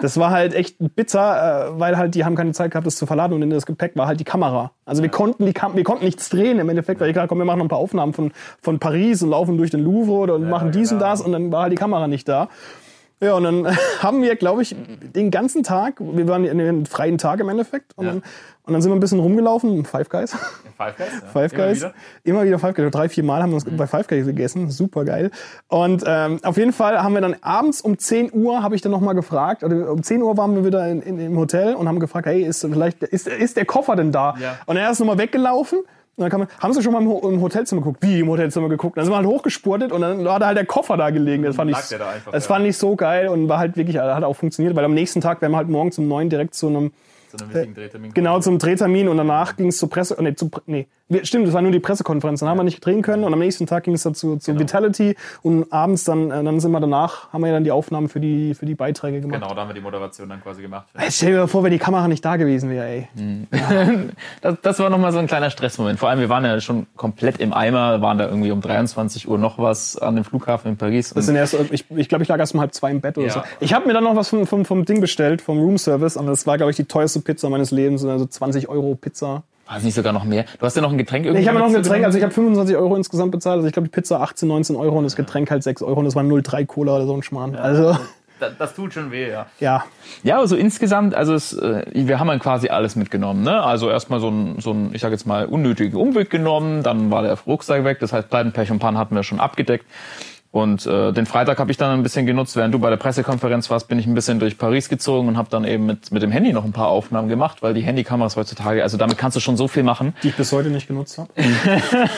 Das 0.00 0.16
war 0.16 0.30
halt 0.30 0.54
echt 0.54 0.76
bitter, 0.94 1.72
äh, 1.74 1.80
weil 1.80 1.96
halt 1.96 2.14
die 2.14 2.24
haben 2.24 2.36
keine 2.36 2.52
Zeit 2.52 2.70
gehabt, 2.70 2.86
das 2.86 2.96
zu 2.96 3.06
verladen 3.06 3.32
und 3.34 3.42
in 3.42 3.50
das 3.50 3.66
Gepäck 3.66 3.96
war 3.96 4.06
halt 4.06 4.20
die 4.20 4.24
Kamera. 4.24 4.70
Also 4.84 5.02
wir 5.02 5.10
konnten 5.10 5.44
die 5.44 5.52
Kam 5.52 5.74
wir 5.74 5.82
konnten 5.82 6.04
nichts 6.04 6.28
drehen 6.28 6.60
im 6.60 6.68
Endeffekt, 6.68 7.00
weil 7.00 7.08
ich 7.08 7.14
gesagt, 7.14 7.28
komm, 7.28 7.38
wir 7.38 7.44
machen 7.44 7.58
noch 7.58 7.64
ein 7.64 7.70
paar 7.70 7.78
Aufnahmen 7.78 8.12
von, 8.12 8.30
von 8.62 8.78
Paris 8.78 9.22
und 9.22 9.30
laufen 9.30 9.56
durch 9.56 9.70
den 9.70 9.80
Louvre 9.80 10.32
und 10.34 10.48
machen 10.48 10.70
dies 10.70 10.92
und 10.92 10.98
genau. 10.98 11.10
das 11.10 11.20
und 11.20 11.32
dann 11.32 11.50
war 11.50 11.62
halt 11.62 11.72
die 11.72 11.76
Kamera 11.76 12.06
nicht 12.06 12.28
da. 12.28 12.48
Ja, 13.20 13.34
und 13.34 13.44
dann 13.44 13.66
haben 14.02 14.22
wir, 14.22 14.36
glaube 14.36 14.62
ich, 14.62 14.76
den 15.14 15.30
ganzen 15.30 15.62
Tag, 15.62 15.94
wir 16.00 16.28
waren 16.28 16.44
in 16.44 16.58
den 16.58 16.86
freien 16.86 17.18
Tag 17.18 17.40
im 17.40 17.48
Endeffekt, 17.48 17.92
und, 17.96 18.06
Ja. 18.06 18.12
dann, 18.12 18.22
und 18.64 18.72
dann 18.74 18.82
sind 18.82 18.90
wir 18.92 18.96
ein 18.96 19.00
bisschen 19.00 19.18
rumgelaufen, 19.18 19.84
Five 19.84 20.08
Guys. 20.08 20.36
Five 20.76 20.96
Guys? 20.96 21.08
Ja. 21.22 21.28
Five 21.32 21.52
Immer 21.52 21.64
Guys. 21.64 21.76
wieder. 21.78 21.94
Immer 22.24 22.44
wieder 22.44 22.58
Five 22.58 22.74
Guys. 22.74 22.90
Drei, 22.92 23.08
vier 23.08 23.24
Mal 23.24 23.42
haben 23.42 23.50
wir 23.50 23.54
uns 23.56 23.64
bei 23.64 23.86
Five 23.86 24.06
Guys 24.06 24.26
gegessen. 24.26 24.70
Super 24.70 25.04
geil. 25.04 25.30
Und 25.68 26.04
ähm, 26.06 26.38
auf 26.44 26.56
jeden 26.58 26.72
Fall 26.72 27.02
haben 27.02 27.14
wir 27.14 27.20
dann 27.22 27.36
abends 27.40 27.80
um 27.80 27.98
10 27.98 28.30
Uhr, 28.32 28.62
habe 28.62 28.76
ich 28.76 28.82
dann 28.82 28.92
nochmal 28.92 29.14
gefragt, 29.14 29.64
oder 29.64 29.90
um 29.90 30.02
10 30.02 30.22
Uhr 30.22 30.36
waren 30.36 30.54
wir 30.54 30.64
wieder 30.64 30.86
in, 30.88 31.00
in, 31.02 31.18
im 31.18 31.36
Hotel 31.38 31.74
und 31.74 31.88
haben 31.88 31.98
gefragt, 31.98 32.26
hey, 32.26 32.42
ist 32.42 32.60
vielleicht, 32.60 33.02
ist, 33.02 33.26
ist 33.26 33.56
der 33.56 33.64
Koffer 33.64 33.96
denn 33.96 34.12
da? 34.12 34.34
Ja. 34.40 34.58
Und 34.66 34.76
er 34.76 34.90
ist 34.90 34.98
nochmal 35.00 35.18
weggelaufen. 35.18 35.80
Und 36.18 36.22
dann 36.22 36.30
kam, 36.30 36.40
man, 36.40 36.48
haben 36.58 36.72
sie 36.72 36.82
schon 36.82 36.92
mal 36.92 37.00
im, 37.00 37.08
Ho- 37.08 37.28
im 37.30 37.40
Hotelzimmer 37.40 37.80
geguckt? 37.80 38.02
Wie 38.02 38.18
im 38.18 38.28
Hotelzimmer 38.28 38.68
geguckt? 38.68 38.96
Dann 38.98 39.04
sind 39.04 39.12
wir 39.12 39.18
halt 39.18 39.26
hochgespurtet 39.26 39.92
und 39.92 40.00
dann 40.00 40.24
da 40.24 40.38
halt 40.40 40.58
der 40.58 40.66
Koffer 40.66 40.96
da 40.96 41.10
gelegen. 41.10 41.44
Das 41.44 41.54
fand 41.56 41.70
ich, 41.70 41.76
da 41.76 42.10
einfach, 42.10 42.32
das 42.32 42.44
ja. 42.44 42.54
fand 42.54 42.66
ich 42.66 42.76
so 42.76 42.96
geil 42.96 43.28
und 43.28 43.48
war 43.48 43.58
halt 43.58 43.76
wirklich, 43.76 43.98
hat 43.98 44.24
auch 44.24 44.34
funktioniert, 44.34 44.74
weil 44.76 44.84
am 44.84 44.94
nächsten 44.94 45.20
Tag 45.20 45.40
wären 45.40 45.52
wir 45.52 45.58
halt 45.58 45.68
morgens 45.68 45.96
um 45.98 46.08
neun 46.08 46.28
direkt 46.28 46.54
zu 46.54 46.66
einem 46.66 46.90
Zu 47.30 47.38
einem 47.38 47.54
wichtigen 47.54 47.74
Drehtermin. 47.74 48.14
Genau, 48.14 48.40
zum 48.40 48.58
Drehtermin 48.58 49.08
und 49.08 49.16
danach 49.16 49.56
ging 49.56 49.68
es 49.68 49.78
zur 49.78 49.88
Presse. 49.88 50.16
Nee, 50.20 50.34
zu, 50.34 50.50
nee, 50.66 50.88
wir- 51.08 51.24
stimmt, 51.24 51.46
das 51.46 51.54
war 51.54 51.62
nur 51.62 51.72
die 51.72 51.80
Pressekonferenz. 51.80 52.40
Dann 52.40 52.48
haben 52.48 52.58
wir 52.58 52.64
nicht 52.64 52.84
drehen 52.84 53.02
können 53.02 53.24
und 53.24 53.32
am 53.32 53.38
nächsten 53.38 53.66
Tag 53.66 53.84
ging 53.84 53.94
es 53.94 54.02
dazu 54.02 54.36
zu 54.36 54.50
Genau. 54.52 54.60
Vitality 54.60 55.16
und 55.42 55.72
abends 55.72 56.04
dann, 56.04 56.30
äh, 56.30 56.42
dann 56.44 56.60
sind 56.60 56.70
wir 56.72 56.80
danach, 56.80 57.32
haben 57.32 57.40
wir 57.42 57.48
ja 57.48 57.54
dann 57.54 57.64
die 57.64 57.70
Aufnahmen 57.72 58.08
für 58.08 58.20
die, 58.20 58.54
für 58.54 58.66
die 58.66 58.74
Beiträge 58.74 59.20
gemacht. 59.20 59.40
Genau, 59.40 59.54
da 59.54 59.60
haben 59.62 59.68
wir 59.68 59.74
die 59.74 59.80
Moderation 59.80 60.28
dann 60.28 60.42
quasi 60.42 60.62
gemacht. 60.62 60.86
Ey, 60.94 61.10
stell 61.10 61.32
dir 61.32 61.38
mal 61.40 61.46
vor, 61.46 61.62
wenn 61.64 61.70
die 61.72 61.78
Kamera 61.78 62.08
nicht 62.08 62.24
da 62.24 62.36
gewesen 62.36 62.70
wäre, 62.70 62.86
ey. 62.86 63.08
Das, 64.40 64.56
das 64.62 64.78
war 64.78 64.90
nochmal 64.90 65.12
so 65.12 65.18
ein 65.18 65.26
kleiner 65.26 65.50
Stressmoment. 65.50 65.98
Vor 65.98 66.08
allem, 66.08 66.20
wir 66.20 66.28
waren 66.28 66.44
ja 66.44 66.60
schon 66.60 66.86
komplett 66.96 67.38
im 67.38 67.52
Eimer, 67.52 68.00
waren 68.00 68.18
da 68.18 68.26
irgendwie 68.28 68.50
um 68.50 68.60
23 68.60 69.28
Uhr 69.28 69.38
noch 69.38 69.58
was 69.58 69.96
an 69.98 70.14
dem 70.14 70.24
Flughafen 70.24 70.72
in 70.72 70.76
Paris. 70.76 71.10
Das 71.14 71.26
sind 71.26 71.36
erst, 71.36 71.54
ich 71.70 71.84
ich 71.90 72.08
glaube, 72.08 72.22
ich 72.22 72.28
lag 72.28 72.38
erst 72.38 72.54
um 72.54 72.60
halb 72.60 72.74
zwei 72.74 72.90
im 72.90 73.00
Bett 73.00 73.18
oder 73.18 73.26
Ja. 73.26 73.32
so. 73.32 73.40
Ich 73.60 73.72
habe 73.74 73.86
mir 73.86 73.94
dann 73.94 74.04
noch 74.04 74.16
was 74.16 74.28
vom, 74.28 74.46
vom, 74.46 74.64
vom 74.64 74.84
Ding 74.84 75.00
bestellt, 75.00 75.42
vom 75.42 75.58
Roomservice, 75.58 76.16
und 76.16 76.26
das 76.26 76.46
war, 76.46 76.56
glaube 76.56 76.70
ich, 76.70 76.76
die 76.76 76.84
teuerste 76.84 77.20
Pizza 77.20 77.48
meines 77.50 77.70
Lebens, 77.70 78.04
also 78.04 78.26
20 78.26 78.68
Euro 78.68 78.94
Pizza. 78.94 79.42
War 79.68 79.76
es 79.76 79.82
nicht 79.84 79.94
sogar 79.94 80.14
noch 80.14 80.24
mehr? 80.24 80.46
Du 80.58 80.64
hast 80.64 80.76
ja 80.76 80.82
noch 80.82 80.90
ein 80.90 80.96
Getränk 80.96 81.26
irgendwie. 81.26 81.42
Ich 81.42 81.48
habe 81.48 81.58
noch 81.58 81.66
ein 81.66 81.74
Getränk, 81.74 82.04
also 82.04 82.16
ich 82.16 82.24
habe 82.24 82.32
25 82.32 82.74
Euro 82.76 82.96
insgesamt 82.96 83.32
bezahlt, 83.32 83.56
also 83.56 83.66
ich 83.66 83.74
glaube, 83.74 83.88
die 83.88 83.92
Pizza 83.92 84.20
18, 84.22 84.48
19 84.48 84.76
Euro 84.76 84.96
und 84.96 85.04
das 85.04 85.14
Getränk 85.14 85.50
halt 85.50 85.62
6 85.62 85.82
Euro 85.82 85.98
und 85.98 86.06
das 86.06 86.16
war 86.16 86.24
0,3 86.24 86.64
Cola 86.64 86.96
oder 86.96 87.06
so 87.06 87.14
ein 87.14 87.22
Schmarrn. 87.22 87.54
Also, 87.54 87.94
das, 88.40 88.52
das 88.58 88.74
tut 88.74 88.94
schon 88.94 89.10
weh, 89.10 89.30
ja. 89.30 89.46
ja. 89.60 89.84
Ja, 90.22 90.38
also 90.38 90.56
insgesamt, 90.56 91.14
also 91.14 91.34
es, 91.34 91.52
äh, 91.52 91.84
wir 91.92 92.18
haben 92.18 92.28
dann 92.28 92.38
quasi 92.38 92.68
alles 92.68 92.96
mitgenommen. 92.96 93.42
Ne? 93.42 93.62
Also 93.62 93.90
erstmal 93.90 94.20
so 94.20 94.30
ein, 94.30 94.58
so 94.58 94.72
ein, 94.72 94.90
ich 94.94 95.02
sage 95.02 95.14
jetzt 95.14 95.26
mal, 95.26 95.44
unnötigen 95.44 95.98
Umweg 95.98 96.30
genommen, 96.30 96.82
dann 96.82 97.10
war 97.10 97.22
der 97.22 97.36
Rucksack 97.46 97.84
weg, 97.84 97.98
das 98.00 98.14
heißt 98.14 98.30
Pleiten, 98.30 98.52
Pech 98.52 98.70
und 98.70 98.78
Pan 98.78 98.96
hatten 98.96 99.14
wir 99.14 99.22
schon 99.22 99.38
abgedeckt. 99.38 99.84
Und 100.50 100.86
äh, 100.86 101.12
den 101.12 101.26
Freitag 101.26 101.58
habe 101.58 101.70
ich 101.70 101.76
dann 101.76 101.98
ein 101.98 102.02
bisschen 102.02 102.24
genutzt, 102.24 102.56
während 102.56 102.72
du 102.72 102.78
bei 102.78 102.88
der 102.88 102.96
Pressekonferenz 102.96 103.68
warst, 103.68 103.86
bin 103.86 103.98
ich 103.98 104.06
ein 104.06 104.14
bisschen 104.14 104.38
durch 104.40 104.56
Paris 104.56 104.88
gezogen 104.88 105.28
und 105.28 105.36
habe 105.36 105.50
dann 105.50 105.64
eben 105.64 105.84
mit, 105.84 106.10
mit 106.10 106.22
dem 106.22 106.30
Handy 106.30 106.54
noch 106.54 106.64
ein 106.64 106.72
paar 106.72 106.88
Aufnahmen 106.88 107.28
gemacht, 107.28 107.62
weil 107.62 107.74
die 107.74 107.82
Handykameras 107.82 108.36
heutzutage, 108.36 108.82
also 108.82 108.96
damit 108.96 109.18
kannst 109.18 109.36
du 109.36 109.40
schon 109.40 109.58
so 109.58 109.68
viel 109.68 109.82
machen. 109.82 110.14
Die 110.22 110.28
ich 110.28 110.36
bis 110.36 110.50
heute 110.52 110.70
nicht 110.70 110.88
genutzt 110.88 111.18
habe. 111.18 111.30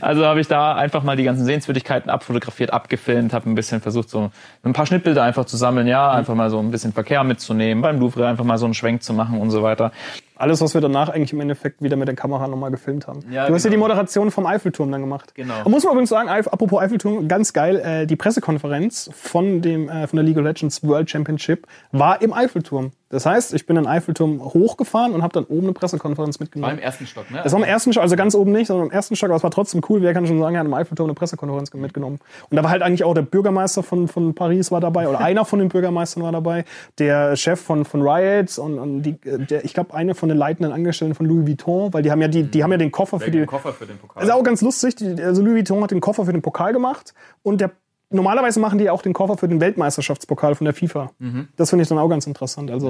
Also 0.00 0.24
habe 0.24 0.40
ich 0.40 0.48
da 0.48 0.74
einfach 0.74 1.02
mal 1.02 1.16
die 1.16 1.24
ganzen 1.24 1.44
Sehenswürdigkeiten 1.44 2.10
abfotografiert, 2.10 2.72
abgefilmt, 2.72 3.32
habe 3.32 3.48
ein 3.48 3.54
bisschen 3.54 3.80
versucht, 3.80 4.10
so 4.10 4.30
ein 4.62 4.72
paar 4.72 4.86
Schnittbilder 4.86 5.22
einfach 5.22 5.44
zu 5.44 5.56
sammeln, 5.56 5.86
ja, 5.86 6.10
einfach 6.10 6.34
mal 6.34 6.50
so 6.50 6.58
ein 6.58 6.70
bisschen 6.70 6.92
Verkehr 6.92 7.22
mitzunehmen, 7.24 7.82
beim 7.82 8.00
Louvre 8.00 8.26
einfach 8.26 8.44
mal 8.44 8.58
so 8.58 8.64
einen 8.64 8.74
Schwenk 8.74 9.02
zu 9.02 9.12
machen 9.12 9.40
und 9.40 9.50
so 9.50 9.62
weiter. 9.62 9.92
Alles, 10.36 10.60
was 10.60 10.74
wir 10.74 10.80
danach 10.80 11.08
eigentlich 11.08 11.32
im 11.32 11.40
Endeffekt 11.40 11.80
wieder 11.80 11.96
mit 11.96 12.08
der 12.08 12.16
Kamera 12.16 12.48
nochmal 12.48 12.70
gefilmt 12.70 13.06
haben. 13.06 13.20
Ja, 13.30 13.46
du 13.46 13.54
hast 13.54 13.64
ja 13.64 13.70
die 13.70 13.76
genau. 13.76 13.86
Moderation 13.86 14.30
vom 14.30 14.46
Eiffelturm 14.46 14.90
dann 14.90 15.00
gemacht. 15.00 15.34
Genau. 15.34 15.64
Und 15.64 15.70
muss 15.70 15.84
man 15.84 15.92
übrigens 15.92 16.10
sagen, 16.10 16.28
apropos 16.28 16.80
Eiffelturm, 16.80 17.28
ganz 17.28 17.52
geil, 17.52 17.76
äh, 17.76 18.06
die 18.06 18.16
Pressekonferenz 18.16 19.10
von, 19.14 19.62
dem, 19.62 19.88
äh, 19.88 20.06
von 20.06 20.16
der 20.16 20.24
League 20.24 20.36
of 20.36 20.44
Legends 20.44 20.82
World 20.82 21.08
Championship 21.08 21.66
war 21.92 22.20
im 22.20 22.32
Eiffelturm. 22.32 22.92
Das 23.10 23.26
heißt, 23.26 23.54
ich 23.54 23.66
bin 23.66 23.76
in 23.76 23.84
den 23.84 23.88
Eiffelturm 23.88 24.42
hochgefahren 24.42 25.12
und 25.12 25.22
habe 25.22 25.32
dann 25.32 25.44
oben 25.44 25.64
eine 25.64 25.72
Pressekonferenz 25.72 26.40
mitgenommen. 26.40 26.72
War 26.72 26.78
im 26.78 26.82
ersten 26.82 27.06
Stock, 27.06 27.30
ne? 27.30 27.40
Das 27.44 27.52
war 27.52 27.60
im 27.60 27.66
ersten 27.66 27.92
Stock, 27.92 28.02
also 28.02 28.16
ganz 28.16 28.34
oben 28.34 28.52
nicht, 28.52 28.66
sondern 28.66 28.88
im 28.88 28.92
ersten 28.92 29.14
Stock, 29.14 29.28
aber 29.28 29.36
es 29.36 29.42
war 29.42 29.50
trotzdem 29.50 29.82
cool. 29.88 30.02
Wer 30.02 30.14
kann 30.14 30.26
schon 30.26 30.38
sagen, 30.40 30.54
er 30.54 30.60
hat 30.60 30.66
im 30.66 30.74
Eiffelturm 30.74 31.08
eine 31.08 31.14
Pressekonferenz 31.14 31.72
mitgenommen. 31.74 32.18
Und 32.50 32.56
da 32.56 32.62
war 32.62 32.70
halt 32.70 32.82
eigentlich 32.82 33.04
auch 33.04 33.14
der 33.14 33.22
Bürgermeister 33.22 33.82
von, 33.82 34.08
von 34.08 34.34
Paris 34.34 34.70
war 34.70 34.80
dabei, 34.80 35.08
oder 35.08 35.20
einer 35.20 35.44
von 35.44 35.58
den 35.58 35.68
Bürgermeistern 35.68 36.22
war 36.22 36.32
dabei, 36.32 36.64
der 36.98 37.36
Chef 37.36 37.60
von, 37.60 37.84
von 37.84 38.02
Riot 38.02 38.58
und, 38.58 38.78
und 38.78 39.02
die, 39.02 39.16
der, 39.22 39.64
ich 39.64 39.74
glaube, 39.74 39.94
eine 39.94 40.14
von 40.14 40.28
den 40.28 40.38
leitenden 40.38 40.72
Angestellten 40.72 41.14
von 41.14 41.26
Louis 41.26 41.46
Vuitton, 41.46 41.92
weil 41.92 42.02
die 42.02 42.10
haben 42.10 42.22
ja, 42.22 42.28
die, 42.28 42.44
die 42.44 42.64
haben 42.64 42.72
ja 42.72 42.78
den 42.78 42.90
Koffer 42.90 43.20
für 43.20 43.30
die. 43.30 43.44
Koffer 43.44 43.72
für 43.72 43.86
den 43.86 43.98
Pokal. 43.98 44.22
Das 44.22 44.28
ist 44.28 44.34
auch 44.34 44.44
ganz 44.44 44.62
lustig. 44.62 44.96
Die, 44.96 45.22
also 45.22 45.42
Louis 45.42 45.56
Vuitton 45.56 45.82
hat 45.82 45.90
den 45.90 46.00
Koffer 46.00 46.24
für 46.24 46.32
den 46.32 46.42
Pokal 46.42 46.72
gemacht 46.72 47.14
und 47.42 47.60
der 47.60 47.70
normalerweise 48.10 48.60
machen 48.60 48.78
die 48.78 48.90
auch 48.90 49.02
den 49.02 49.12
Koffer 49.12 49.36
für 49.36 49.48
den 49.48 49.60
Weltmeisterschaftspokal 49.60 50.54
von 50.54 50.64
der 50.64 50.74
FIFA. 50.74 51.10
Das 51.56 51.70
finde 51.70 51.82
ich 51.82 51.88
dann 51.88 51.98
auch 51.98 52.08
ganz 52.08 52.26
interessant. 52.26 52.70
Also 52.70 52.88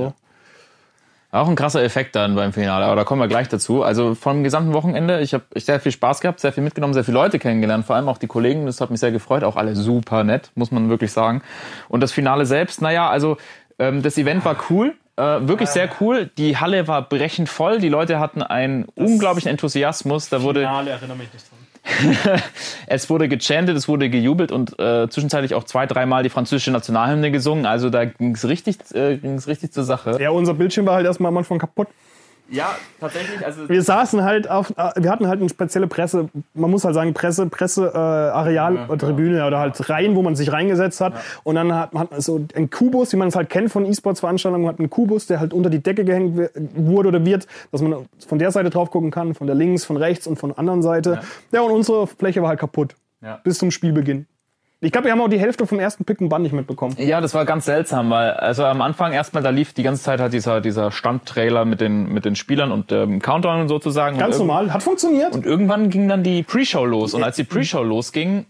Auch 1.31 1.49
ein 1.49 1.57
krasser 1.57 1.83
Effekt 1.83 2.15
dann 2.15 2.37
beim 2.37 2.53
Finale, 2.53 2.85
aber 2.85 2.95
da 2.95 3.03
kommen 3.03 3.21
wir 3.21 3.27
gleich 3.27 3.49
dazu. 3.49 3.83
Also 3.83 4.15
vom 4.15 4.45
gesamten 4.45 4.73
Wochenende, 4.73 5.21
ich 5.21 5.35
habe 5.35 5.43
sehr 5.57 5.81
viel 5.81 5.91
Spaß 5.91 6.21
gehabt, 6.21 6.39
sehr 6.39 6.53
viel 6.53 6.63
mitgenommen, 6.63 6.95
sehr 6.95 7.03
viele 7.03 7.17
Leute 7.17 7.41
kennengelernt, 7.41 7.87
vor 7.87 7.97
allem 7.97 8.09
auch 8.09 8.19
die 8.19 8.29
Kollegen, 8.29 8.67
das 8.67 8.81
hat 8.81 8.91
mich 8.91 9.01
sehr 9.01 9.11
gefreut, 9.11 9.43
auch 9.43 9.57
alle 9.57 9.75
super 9.75 10.23
nett, 10.23 10.53
muss 10.55 10.71
man 10.71 10.89
wirklich 10.91 11.11
sagen. 11.11 11.43
Und 11.89 12.03
das 12.03 12.13
Finale 12.13 12.47
selbst, 12.47 12.81
naja, 12.83 13.11
also 13.11 13.37
ähm, 13.81 14.01
das 14.03 14.17
Event 14.17 14.45
war 14.45 14.57
cool, 14.71 14.95
äh, 15.17 15.23
wirklich 15.23 15.71
sehr 15.71 15.89
cool. 16.01 16.31
Die 16.39 16.57
Halle 16.57 16.87
war 16.87 17.03
brechend 17.09 17.49
voll, 17.49 17.81
die 17.81 17.89
Leute 17.89 18.21
hatten 18.21 18.41
einen 18.43 18.85
unglaublichen 18.95 19.51
Enthusiasmus, 19.51 20.29
da 20.29 20.43
wurde 20.43 20.63
erinnere 20.93 21.17
mich 21.17 21.33
nicht 21.33 21.51
dran. 21.51 21.59
es 22.87 23.11
wurde 23.11 23.29
gechantet, 23.29 23.77
es 23.77 23.89
wurde 23.89 24.09
gejubelt 24.09 24.53
und 24.53 24.79
äh, 24.79 25.09
zwischenzeitlich 25.09 25.55
auch 25.55 25.65
zwei, 25.65 25.87
dreimal 25.87 26.23
die 26.23 26.31
französische 26.31 26.71
Nationalhymne 26.71 27.31
gesungen. 27.31 27.67
Also 27.67 27.91
da 27.91 28.05
ging's 28.05 28.45
richtig, 28.47 28.79
äh, 28.95 29.19
richtig 29.47 29.73
zur 29.73 29.85
Sache. 29.85 30.17
Ja, 30.21 30.31
unser 30.31 30.55
Bildschirm 30.55 30.87
war 30.87 30.95
halt 30.95 31.07
erstmal 31.07 31.29
am 31.29 31.37
Anfang 31.37 31.59
kaputt. 31.59 31.89
Ja, 32.49 32.77
tatsächlich. 33.01 33.45
Also 33.45 33.69
Wir 33.69 33.83
saßen 33.83 34.23
halt 34.23 34.51
auf, 34.51 34.71
äh, 34.77 34.91
wir 34.97 35.11
hatten 35.11 35.27
halt 35.29 35.41
eine 35.41 35.49
spezielle 35.49 35.87
Presse, 35.87 36.29
man 36.53 36.71
muss 36.71 36.85
halt 36.85 36.95
sagen, 36.95 37.15
Presse, 37.15 37.47
Presse, 37.47 37.91
äh, 37.95 37.99
Areal, 37.99 38.75
Ja, 38.75 38.97
Tribüne 38.97 39.47
oder 39.47 39.59
halt 39.59 39.89
Reihen, 39.89 40.15
wo 40.15 40.23
man 40.23 40.37
sich 40.37 40.53
reingesetzt 40.53 41.01
hat. 41.01 41.15
Und 41.43 41.55
dann 41.55 41.75
hat 41.75 41.95
man 41.95 42.09
so 42.19 42.45
einen 42.55 42.71
Kubus, 42.71 43.13
wie 43.13 43.17
man 43.17 43.29
es 43.29 43.37
halt 43.37 43.49
kennt 43.49 43.73
von 43.73 43.87
E-Sports-Veranstaltungen, 43.87 44.69
hat 44.69 44.79
einen 44.79 44.91
Kubus, 44.91 45.27
der 45.27 45.41
halt 45.41 45.53
unter 45.55 45.71
die 45.71 45.83
Decke 45.83 46.05
gehängt 46.05 46.51
wurde 46.75 47.09
oder 47.09 47.25
wird, 47.25 47.47
dass 47.73 47.81
man 47.81 48.07
von 48.27 48.39
der 48.39 48.51
Seite 48.51 48.71
drauf 48.71 48.91
gucken 48.91 49.11
kann, 49.11 49.35
von 49.35 49.47
der 49.47 49.57
links, 49.57 49.85
von 49.85 49.97
rechts 49.97 50.27
und 50.27 50.37
von 50.39 50.51
der 50.51 50.59
anderen 50.59 50.83
Seite. 50.83 51.21
Ja, 51.51 51.63
und 51.63 51.71
unsere 51.71 52.07
Fläche 52.07 52.43
war 52.43 52.51
halt 52.51 52.61
kaputt. 52.61 52.95
Ja. 53.23 53.41
Bis 53.43 53.59
zum 53.59 53.71
Spielbeginn. 53.71 54.27
Ich 54.85 54.93
glaube, 54.93 55.07
wir 55.07 55.13
haben 55.13 55.21
auch 55.23 55.29
die 55.29 55.41
Hälfte 55.41 55.67
vom 55.67 55.81
ersten 55.81 56.05
Pick 56.05 56.21
and 56.21 56.29
Bun 56.29 56.43
nicht 56.43 56.53
mitbekommen. 56.53 56.95
Ja, 56.99 57.23
das 57.23 57.33
war 57.33 57.47
ganz 57.47 57.65
seltsam, 57.65 58.11
weil 58.11 58.33
also 58.33 58.65
am 58.65 58.83
Anfang 58.83 59.13
erstmal, 59.13 59.43
da 59.43 59.49
lief 59.49 59.73
die 59.73 59.83
ganze 59.83 60.03
Zeit 60.03 60.21
halt 60.21 60.35
dieser, 60.35 60.61
dieser 60.61 60.93
Standtrailer 60.93 61.65
mit 61.65 61.81
den, 61.81 62.13
mit 62.13 62.27
den 62.27 62.37
Spielern 62.37 62.71
und 62.71 62.93
ähm, 62.93 63.23
Countdown 63.23 63.67
sozusagen. 63.67 64.19
Ganz 64.19 64.39
und 64.39 64.47
normal, 64.47 64.75
hat 64.75 64.83
funktioniert. 64.83 65.35
Und 65.35 65.47
irgendwann 65.47 65.89
ging 65.89 66.07
dann 66.07 66.23
die 66.23 66.43
Pre-Show 66.43 66.85
los. 66.85 67.15
Und 67.15 67.23
als 67.23 67.37
die 67.37 67.45
Pre-Show 67.45 67.83
losging, 67.83 68.45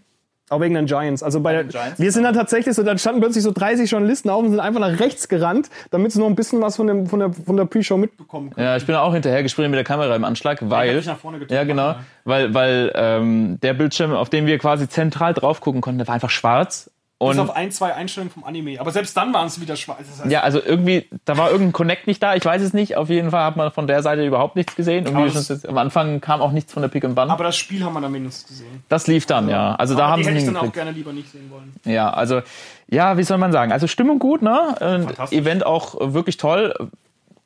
Auch 0.49 0.61
wegen 0.61 0.75
den 0.75 0.85
Giants. 0.85 1.23
Also 1.23 1.41
bei 1.41 1.53
den 1.53 1.69
der, 1.69 1.81
Giants, 1.81 1.99
wir 1.99 2.11
sind 2.11 2.23
dann 2.23 2.35
tatsächlich 2.35 2.75
so, 2.75 2.83
dann 2.83 2.99
standen 2.99 3.19
plötzlich 3.19 3.43
so 3.43 3.51
30 3.51 3.89
Journalisten 3.89 4.29
auf 4.29 4.43
und 4.43 4.51
sind 4.51 4.59
einfach 4.59 4.79
nach 4.79 4.99
rechts 4.99 5.27
gerannt, 5.27 5.69
damit 5.89 6.11
sie 6.11 6.19
noch 6.19 6.27
ein 6.27 6.35
bisschen 6.35 6.61
was 6.61 6.75
von, 6.75 6.85
dem, 6.85 7.07
von 7.07 7.19
der, 7.19 7.33
von 7.33 7.57
der 7.57 7.65
Pre-Show 7.65 7.97
mitbekommen 7.97 8.51
können. 8.51 8.65
ja, 8.65 8.77
ich 8.77 8.85
bin 8.85 8.93
auch 8.95 9.11
hinterher 9.11 9.41
gesprintet 9.41 9.71
mit 9.71 9.77
der 9.77 9.83
Kamera 9.85 10.15
im 10.15 10.23
Anschlag, 10.23 10.59
weil, 10.61 11.03
ja 11.49 11.63
genau, 11.63 11.95
weil, 12.25 12.53
weil 12.53 12.91
ähm, 12.93 13.59
der 13.61 13.73
Bildschirm, 13.73 14.13
auf 14.13 14.29
dem 14.29 14.45
wir 14.45 14.59
quasi 14.59 14.87
zentral 14.87 15.33
drauf 15.33 15.61
gucken 15.61 15.81
konnten, 15.81 15.97
der 15.97 16.07
war 16.07 16.13
einfach 16.15 16.29
schwarz. 16.29 16.91
Und 17.17 17.49
ein, 17.51 17.71
zwei 17.71 17.93
Einstellungen 17.93 18.29
vom 18.33 18.43
Anime. 18.43 18.77
Aber 18.79 18.91
selbst 18.91 19.15
dann 19.15 19.33
waren 19.33 19.47
es 19.47 19.61
wieder 19.61 19.77
schwarz. 19.77 19.99
Das 19.99 20.19
heißt, 20.23 20.31
Ja, 20.31 20.41
also 20.41 20.61
irgendwie, 20.61 21.07
da 21.23 21.37
war 21.37 21.49
irgendein 21.49 21.71
Connect 21.71 22.07
nicht 22.07 22.21
da, 22.21 22.35
ich 22.35 22.43
weiß 22.43 22.61
es 22.61 22.73
nicht. 22.73 22.97
Auf 22.97 23.09
jeden 23.09 23.31
Fall 23.31 23.45
hat 23.45 23.55
man 23.55 23.71
von 23.71 23.87
der 23.87 24.03
Seite 24.03 24.25
überhaupt 24.25 24.57
nichts 24.57 24.75
gesehen. 24.75 25.07
Und 25.07 25.15
Aber 25.15 25.25
wie 25.27 25.31
das- 25.31 25.47
schon, 25.47 25.61
am 25.69 25.77
Anfang 25.77 26.19
kam 26.19 26.41
auch 26.41 26.51
nichts 26.51 26.73
von 26.73 26.81
der 26.81 26.89
Pick 26.89 27.05
and 27.05 27.15
Bun. 27.15 27.29
aber 27.29 27.45
das 27.45 27.55
Spiel 27.55 27.83
haben 27.85 27.93
wir 27.93 28.01
da 28.01 28.09
mindestens 28.09 28.47
gesehen. 28.49 28.83
Das 28.89 29.07
lief 29.07 29.25
dann, 29.25 29.47
ja. 29.47 29.75
Also 29.75 29.95
da 29.95 30.09
haben 30.09 30.23
sie 30.25 30.31
hingekriegt. 30.31 30.73
gerne 30.73 30.91
lieber 30.91 31.13
nicht 31.13 31.31
sehen 31.31 31.49
wollen. 31.51 31.73
Ja, 31.85 32.09
also, 32.09 32.41
ja, 32.89 33.17
wie 33.17 33.23
soll 33.23 33.37
man 33.37 33.53
sagen? 33.53 33.71
Also 33.71 33.87
Stimmung 33.87 34.19
gut, 34.19 34.41
ne? 34.41 35.07
Äh. 35.31 35.35
Event 35.37 35.65
auch 35.65 35.95
wirklich 36.13 36.35
toll. 36.35 36.73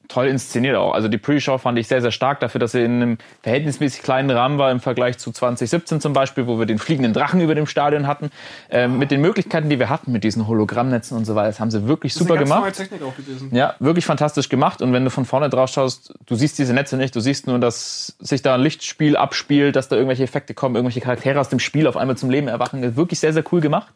Toll 0.10 0.26
inszeniert 0.26 0.76
auch. 0.76 0.96
Also 0.96 1.08
die 1.08 1.20
Pre-Show 1.20 1.60
fand 1.60 1.78
ich 1.78 1.88
sehr, 1.88 2.02
sehr 2.02 2.10
stark 2.12 2.40
dafür, 2.40 2.58
dass 2.58 2.72
sie 2.72 2.84
in 2.84 2.96
einem 2.96 3.18
verhältnismäßig 3.44 4.02
kleinen 4.02 4.32
Rahmen 4.32 4.58
war 4.58 4.72
im 4.72 4.80
Vergleich 4.80 5.20
zu 5.20 5.32
2017 5.32 6.02
zum 6.02 6.14
Beispiel, 6.14 6.48
wo 6.48 6.58
wir 6.58 6.66
den 6.66 6.80
fliegenden 6.80 7.14
Drachen 7.14 7.42
über 7.42 7.54
dem 7.54 7.68
Stadion 7.68 8.08
hatten. 8.08 8.32
Ähm, 8.72 8.98
mit 8.98 9.12
den 9.12 9.22
Möglichkeiten, 9.22 9.70
die 9.70 9.78
wir 9.78 9.88
hatten, 9.88 10.12
mit 10.12 10.24
diesen 10.24 10.48
Hologrammnetzen 10.48 11.16
und 11.16 11.26
so 11.26 11.36
weiter, 11.36 11.50
das 11.50 11.60
haben 11.60 11.70
sie 11.70 11.88
wirklich 11.88 12.16
super 12.16 12.38
gemacht. 12.38 12.74
Technik 12.74 13.04
auch 13.04 13.16
gewesen. 13.16 13.50
Ja, 13.54 13.76
wirklich 13.78 14.04
fantastisch 14.06 14.50
gemacht. 14.50 14.82
Und 14.82 14.94
wenn 14.94 15.04
du 15.04 15.12
von 15.12 15.26
vorne 15.26 15.48
drauf 15.48 15.70
schaust, 15.70 16.16
du 16.26 16.34
siehst 16.34 16.58
diese 16.58 16.74
Netze 16.74 16.98
nicht, 16.98 17.16
du 17.16 17.20
siehst 17.20 17.46
nur, 17.46 17.60
dass 17.60 18.16
sich 18.20 18.42
da 18.42 18.56
ein 18.56 18.62
Lichtspiel 18.62 19.16
abspielt, 19.16 19.76
dass 19.76 19.90
da 19.90 19.96
irgendwelche 19.96 20.24
Effekte 20.24 20.56
kommen, 20.56 20.76
irgendwelche 20.76 21.02
Charaktere 21.02 21.40
aus 21.40 21.50
dem 21.50 21.60
Spiel 21.60 21.86
auf 21.86 21.98
einmal 21.98 22.18
zum 22.18 22.32
Leben 22.32 22.48
erwachen. 22.48 22.96
Wirklich 22.96 23.20
sehr, 23.20 23.32
sehr 23.34 23.44
cool 23.52 23.62
gemacht. 23.62 23.94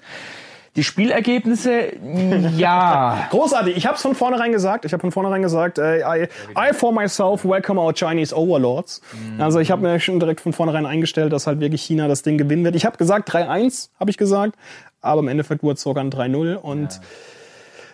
Die 0.75 0.83
Spielergebnisse, 0.83 1.93
ja. 2.57 3.27
Großartig. 3.29 3.77
Ich 3.77 3.85
habe 3.85 3.95
es 3.95 4.01
von 4.01 4.15
vornherein 4.15 4.51
gesagt. 4.51 4.85
Ich 4.85 4.93
habe 4.93 5.01
von 5.01 5.11
vornherein 5.11 5.41
gesagt, 5.43 5.77
äh, 5.77 5.99
I, 5.99 6.27
I 6.57 6.73
for 6.73 6.91
myself 6.91 7.45
welcome 7.45 7.79
our 7.79 7.93
Chinese 7.93 8.35
Overlords. 8.35 9.01
Also 9.37 9.59
ich 9.59 9.69
habe 9.69 9.83
mir 9.83 9.99
schon 9.99 10.19
direkt 10.19 10.41
von 10.41 10.51
vornherein 10.51 10.85
eingestellt, 10.85 11.31
dass 11.31 11.45
halt 11.45 11.59
wirklich 11.59 11.83
China 11.83 12.07
das 12.07 12.23
Ding 12.23 12.37
gewinnen 12.37 12.63
wird. 12.63 12.75
Ich 12.75 12.85
habe 12.85 12.97
gesagt 12.97 13.29
3-1, 13.31 13.89
habe 13.99 14.09
ich 14.09 14.17
gesagt. 14.17 14.55
Aber 15.01 15.19
im 15.19 15.27
Endeffekt 15.27 15.61
wurde 15.61 15.75
es 15.75 15.81
sogar 15.81 16.03
ein 16.03 16.09
3-0. 16.09 16.55
Und 16.55 17.01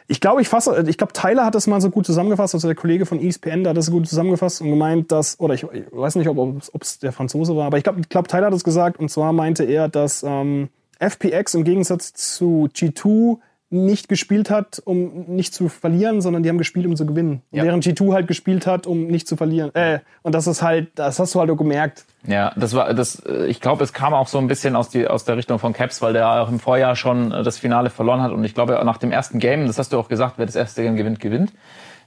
ich 0.07 0.21
glaube, 0.21 0.41
ich 0.41 0.47
fasse, 0.47 0.83
ich 0.87 0.97
glaube, 0.97 1.13
Tyler 1.13 1.45
hat 1.45 1.55
das 1.55 1.67
mal 1.67 1.79
so 1.81 1.91
gut 1.91 2.05
zusammengefasst, 2.05 2.55
also 2.55 2.67
der 2.67 2.75
Kollege 2.75 3.05
von 3.05 3.19
ESPN, 3.21 3.63
der 3.63 3.71
hat 3.71 3.77
das 3.77 3.85
so 3.85 3.91
gut 3.91 4.07
zusammengefasst 4.07 4.59
und 4.61 4.69
gemeint, 4.69 5.11
dass, 5.11 5.39
oder 5.39 5.53
ich, 5.53 5.63
ich 5.71 5.83
weiß 5.91 6.15
nicht, 6.15 6.27
ob 6.27 6.81
es 6.81 6.97
der 6.97 7.11
Franzose 7.11 7.55
war, 7.55 7.67
aber 7.67 7.77
ich 7.77 7.83
glaube, 7.83 7.99
ich 7.99 8.09
glaub, 8.09 8.27
Tyler 8.27 8.47
hat 8.47 8.53
es 8.53 8.63
gesagt, 8.63 8.99
und 8.99 9.09
zwar 9.09 9.33
meinte 9.33 9.65
er, 9.65 9.87
dass 9.87 10.23
ähm, 10.23 10.69
FPX 10.99 11.55
im 11.55 11.63
Gegensatz 11.63 12.13
zu 12.13 12.69
G2 12.73 13.37
nicht 13.71 14.09
gespielt 14.09 14.49
hat, 14.49 14.81
um 14.83 15.25
nicht 15.27 15.53
zu 15.53 15.69
verlieren, 15.69 16.21
sondern 16.21 16.41
die 16.41 16.49
haben 16.49 16.57
gespielt, 16.57 16.87
um 16.87 16.95
zu 16.95 17.05
gewinnen. 17.05 17.43
Ja. 17.51 17.63
Während 17.63 17.85
G2 17.85 18.13
halt 18.13 18.27
gespielt 18.27 18.65
hat, 18.65 18.87
um 18.87 19.05
nicht 19.05 19.27
zu 19.27 19.37
verlieren. 19.37 19.73
Äh, 19.75 19.99
und 20.23 20.33
das 20.33 20.47
ist 20.47 20.63
halt, 20.63 20.89
das 20.95 21.19
hast 21.19 21.35
du 21.35 21.39
halt 21.39 21.51
auch 21.51 21.55
gemerkt. 21.55 22.05
Ja, 22.25 22.51
das 22.55 22.73
war 22.73 22.91
das. 22.95 23.23
äh, 23.25 23.45
Ich 23.45 23.61
glaube, 23.61 23.83
es 23.83 23.93
kam 23.93 24.15
auch 24.15 24.27
so 24.27 24.39
ein 24.39 24.47
bisschen 24.47 24.75
aus 24.75 24.89
die 24.89 25.07
aus 25.07 25.23
der 25.23 25.37
Richtung 25.37 25.59
von 25.59 25.73
Caps, 25.73 26.01
weil 26.01 26.13
der 26.13 26.41
auch 26.41 26.49
im 26.49 26.59
Vorjahr 26.59 26.95
schon 26.95 27.31
äh, 27.31 27.43
das 27.43 27.59
Finale 27.59 27.91
verloren 27.91 28.23
hat 28.23 28.31
und 28.31 28.43
ich 28.43 28.55
glaube 28.55 28.79
nach 28.83 28.97
dem 28.97 29.11
ersten 29.11 29.37
Game, 29.37 29.67
das 29.67 29.77
hast 29.77 29.93
du 29.93 29.99
auch 29.99 30.09
gesagt, 30.09 30.35
wer 30.37 30.47
das 30.47 30.55
erste 30.55 30.81
Game 30.81 30.95
gewinnt, 30.95 31.19
gewinnt. 31.19 31.53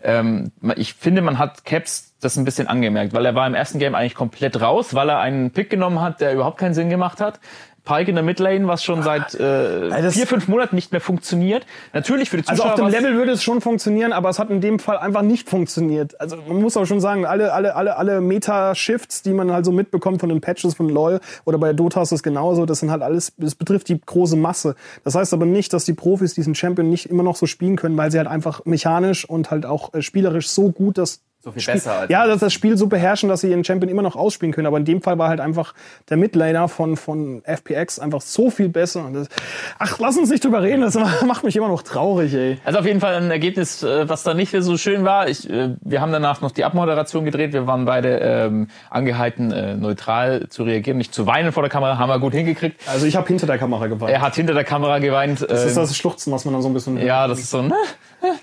Ähm, 0.02 0.50
ich 0.74 0.94
finde, 0.94 1.22
man 1.22 1.38
hat 1.38 1.64
Caps 1.64 2.14
das 2.20 2.36
ein 2.36 2.44
bisschen 2.44 2.66
angemerkt, 2.66 3.14
weil 3.14 3.24
er 3.24 3.36
war 3.36 3.46
im 3.46 3.54
ersten 3.54 3.78
Game 3.78 3.94
eigentlich 3.94 4.16
komplett 4.16 4.60
raus, 4.60 4.94
weil 4.94 5.08
er 5.08 5.20
einen 5.20 5.52
Pick 5.52 5.70
genommen 5.70 6.00
hat, 6.00 6.20
der 6.20 6.34
überhaupt 6.34 6.58
keinen 6.58 6.74
Sinn 6.74 6.88
gemacht 6.90 7.20
hat. 7.20 7.38
Pike 7.84 8.08
in 8.10 8.14
der 8.14 8.22
Midlane, 8.24 8.68
was 8.68 8.84
schon 8.84 9.02
seit 9.02 9.34
äh, 9.34 9.88
das- 9.90 10.14
vier, 10.14 10.26
fünf 10.26 10.46
Monaten 10.48 10.76
nicht 10.76 10.92
mehr 10.92 11.00
funktioniert. 11.00 11.66
Natürlich 11.92 12.30
für 12.30 12.36
die 12.36 12.46
Also 12.48 12.62
Zuschauer 12.62 12.74
auf 12.74 12.78
dem 12.80 12.88
Level 12.88 13.14
würde 13.16 13.32
es 13.32 13.42
schon 13.42 13.60
funktionieren, 13.60 14.12
aber 14.12 14.28
es 14.28 14.38
hat 14.38 14.50
in 14.50 14.60
dem 14.60 14.78
Fall 14.78 14.98
einfach 14.98 15.22
nicht 15.22 15.48
funktioniert. 15.48 16.20
Also 16.20 16.36
man 16.46 16.62
muss 16.62 16.76
auch 16.76 16.86
schon 16.86 17.00
sagen, 17.00 17.26
alle, 17.26 17.52
alle, 17.52 17.74
alle, 17.74 17.96
alle 17.96 18.20
Meta-Shifts, 18.20 19.22
die 19.22 19.32
man 19.32 19.52
halt 19.52 19.64
so 19.64 19.72
mitbekommt 19.72 20.20
von 20.20 20.28
den 20.28 20.40
Patches 20.40 20.74
von 20.74 20.88
LoL 20.88 21.20
oder 21.44 21.58
bei 21.58 21.72
Dota 21.72 22.02
ist 22.02 22.12
das 22.12 22.22
genauso, 22.22 22.66
das 22.66 22.80
sind 22.80 22.90
halt 22.90 23.02
alles, 23.02 23.32
das 23.36 23.54
betrifft 23.54 23.88
die 23.88 24.00
große 24.00 24.36
Masse. 24.36 24.76
Das 25.04 25.14
heißt 25.14 25.32
aber 25.32 25.46
nicht, 25.46 25.72
dass 25.72 25.84
die 25.84 25.94
Profis 25.94 26.34
diesen 26.34 26.54
Champion 26.54 26.88
nicht 26.88 27.06
immer 27.10 27.22
noch 27.22 27.36
so 27.36 27.46
spielen 27.46 27.76
können, 27.76 27.96
weil 27.96 28.10
sie 28.10 28.18
halt 28.18 28.28
einfach 28.28 28.64
mechanisch 28.64 29.28
und 29.28 29.50
halt 29.50 29.66
auch 29.66 29.92
äh, 29.94 30.02
spielerisch 30.02 30.48
so 30.48 30.70
gut 30.70 30.98
das 30.98 31.20
So 31.44 31.50
viel 31.50 31.60
Spiel, 31.60 31.74
besser 31.74 31.98
als- 32.00 32.10
ja, 32.10 32.26
dass 32.26 32.40
das 32.40 32.52
Spiel 32.52 32.76
so 32.76 32.86
beherrschen, 32.86 33.28
dass 33.28 33.40
sie 33.40 33.50
ihren 33.50 33.64
Champion 33.64 33.90
immer 33.90 34.02
noch 34.02 34.14
ausspielen 34.14 34.52
können. 34.54 34.66
Aber 34.68 34.76
in 34.76 34.84
dem 34.84 35.02
Fall 35.02 35.18
war 35.18 35.28
halt 35.28 35.40
einfach 35.40 35.74
der 36.08 36.16
Midlaner 36.16 36.68
von, 36.68 36.96
von 36.96 37.42
FPX 37.44 37.98
einfach 37.98 38.20
so 38.20 38.50
viel 38.50 38.68
besser. 38.68 39.04
Und 39.06 39.14
das, 39.14 39.28
ach, 39.78 39.98
lass 39.98 40.16
uns 40.16 40.30
nicht 40.30 40.44
drüber 40.44 40.62
reden, 40.62 40.82
das 40.82 40.94
macht 41.26 41.42
mich 41.42 41.56
immer 41.56 41.68
noch 41.68 41.82
traurig, 41.82 42.32
ey. 42.34 42.58
Also 42.64 42.78
auf 42.78 42.86
jeden 42.86 43.00
Fall 43.00 43.14
ein 43.16 43.30
Ergebnis, 43.30 43.82
äh, 43.82 44.08
was 44.08 44.22
da 44.22 44.34
nicht 44.34 44.54
so 44.60 44.76
schön 44.76 45.04
war. 45.04 45.28
Ich, 45.28 45.50
äh, 45.50 45.74
wir 45.80 46.00
haben 46.00 46.12
danach 46.12 46.40
noch 46.42 46.52
die 46.52 46.64
Abmoderation 46.64 47.24
gedreht. 47.24 47.52
Wir 47.52 47.66
waren 47.66 47.84
beide 47.86 48.18
ähm, 48.18 48.68
angehalten, 48.90 49.50
äh, 49.50 49.74
neutral 49.74 50.48
zu 50.48 50.62
reagieren, 50.62 50.98
nicht 50.98 51.12
zu 51.12 51.26
weinen 51.26 51.50
vor 51.52 51.62
der 51.64 51.70
Kamera. 51.70 51.98
Haben 51.98 52.08
wir 52.10 52.20
gut 52.20 52.34
hingekriegt. 52.34 52.80
Also 52.88 53.06
ich 53.06 53.16
habe 53.16 53.26
hinter 53.26 53.46
der 53.46 53.58
Kamera 53.58 53.88
geweint. 53.88 54.12
Er 54.12 54.20
hat 54.20 54.34
hinter 54.36 54.54
der 54.54 54.64
Kamera 54.64 55.00
geweint. 55.00 55.42
Das 55.42 55.64
ist 55.64 55.72
äh, 55.76 55.80
das 55.80 55.96
Schluchzen, 55.96 56.32
was 56.32 56.44
man 56.44 56.54
dann 56.54 56.62
so 56.62 56.68
ein 56.68 56.74
bisschen. 56.74 56.96
ja, 57.04 57.26
das 57.26 57.40
ist 57.40 57.50
so. 57.50 57.62
Ne? 57.62 57.74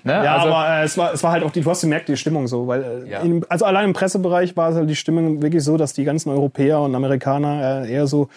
Ne? 0.04 0.12
Ja, 0.12 0.36
also, 0.36 0.48
aber 0.54 0.80
äh, 0.80 0.84
es 0.84 0.98
war 0.98 1.14
es 1.14 1.22
war 1.22 1.32
halt 1.32 1.42
auch 1.42 1.50
die, 1.50 1.62
du 1.62 1.70
hast 1.70 1.80
gemerkt 1.80 2.06
die 2.08 2.16
Stimmung 2.18 2.46
so, 2.46 2.66
weil 2.66 2.82
äh, 3.04 3.08
Ja. 3.10 3.20
in, 3.20 3.44
also 3.48 3.64
allein 3.64 3.84
im 3.86 3.92
Pressebereich 3.92 4.56
war 4.56 4.70
es 4.70 4.76
halt 4.76 4.88
die 4.90 4.96
Stimmung 4.96 5.42
wirklich 5.42 5.62
so, 5.64 5.76
dass 5.76 5.92
die 5.92 6.04
ganzen 6.04 6.30
Europäer 6.30 6.80
und 6.80 6.94
Amerikaner 6.94 7.84
äh, 7.84 7.92
eher 7.92 8.06
so 8.06 8.28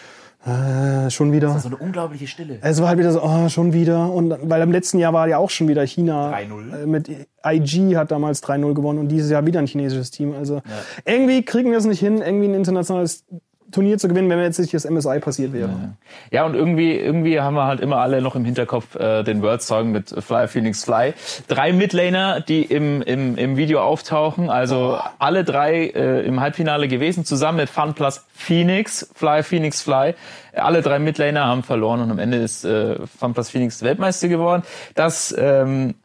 Äh, 0.45 1.09
schon 1.09 1.31
wieder. 1.31 1.57
So 1.57 1.69
eine 1.69 1.77
unglaubliche 1.77 2.27
Stille. 2.27 2.57
Es 2.61 2.81
war 2.81 2.89
halt 2.89 2.99
wieder 2.99 3.13
so, 3.13 3.23
oh, 3.23 3.47
schon 3.47 3.71
wieder. 3.71 4.11
Und 4.11 4.35
weil 4.43 4.61
im 4.61 4.73
letzten 4.73 4.99
Jahr 4.99 5.13
war 5.13 5.25
ja 5.25 5.37
auch 5.37 5.49
schon 5.49 5.69
wieder 5.69 5.83
China 5.87 6.33
3-0. 6.33 6.83
äh, 6.83 6.85
mit 6.85 7.09
IG 7.45 7.95
hat 7.95 8.11
damals 8.11 8.43
3-0 8.43 8.73
gewonnen 8.73 8.99
und 8.99 9.07
dieses 9.07 9.31
Jahr 9.31 9.45
wieder 9.45 9.59
ein 9.61 9.67
chinesisches 9.67 10.11
Team. 10.11 10.33
Also 10.33 10.61
irgendwie 11.05 11.43
kriegen 11.45 11.71
wir 11.71 11.77
es 11.77 11.85
nicht 11.85 12.01
hin, 12.01 12.17
irgendwie 12.21 12.49
ein 12.49 12.55
internationales 12.55 13.23
Turnier 13.73 13.97
zu 13.97 14.07
gewinnen, 14.07 14.29
wenn 14.29 14.39
jetzt 14.39 14.59
nicht 14.59 14.73
das 14.73 14.89
MSI 14.89 15.19
passiert 15.19 15.51
wäre. 15.51 15.95
Ja, 16.31 16.45
und 16.45 16.55
irgendwie, 16.55 16.97
irgendwie 16.97 17.41
haben 17.41 17.55
wir 17.55 17.65
halt 17.65 17.81
immer 17.81 17.97
alle 17.97 18.21
noch 18.21 18.35
im 18.35 18.45
Hinterkopf 18.45 18.95
äh, 18.95 19.23
den 19.23 19.41
World-Song 19.41 19.91
mit 19.91 20.09
Fly 20.09 20.47
Phoenix 20.47 20.85
Fly. 20.85 21.13
Drei 21.47 21.73
Midlaner, 21.73 22.39
die 22.39 22.61
im, 22.63 23.01
im, 23.01 23.37
im 23.37 23.57
Video 23.57 23.81
auftauchen, 23.81 24.49
also 24.49 24.97
alle 25.19 25.43
drei 25.43 25.87
äh, 25.87 26.25
im 26.25 26.39
Halbfinale 26.39 26.87
gewesen, 26.87 27.25
zusammen 27.25 27.57
mit 27.57 27.69
Fun 27.69 27.93
Plus 27.93 28.23
Phoenix, 28.33 29.09
Fly 29.15 29.43
Phoenix 29.43 29.81
Fly. 29.81 30.15
Alle 30.53 30.81
drei 30.81 30.99
Midlaner 30.99 31.45
haben 31.45 31.63
verloren 31.63 32.01
und 32.01 32.11
am 32.11 32.19
Ende 32.19 32.37
ist 32.37 32.63
äh, 32.63 32.95
Fun 33.19 33.33
Plus 33.33 33.49
Phoenix 33.49 33.81
Weltmeister 33.81 34.27
geworden. 34.27 34.63
Das 34.95 35.35
ähm, 35.37 35.95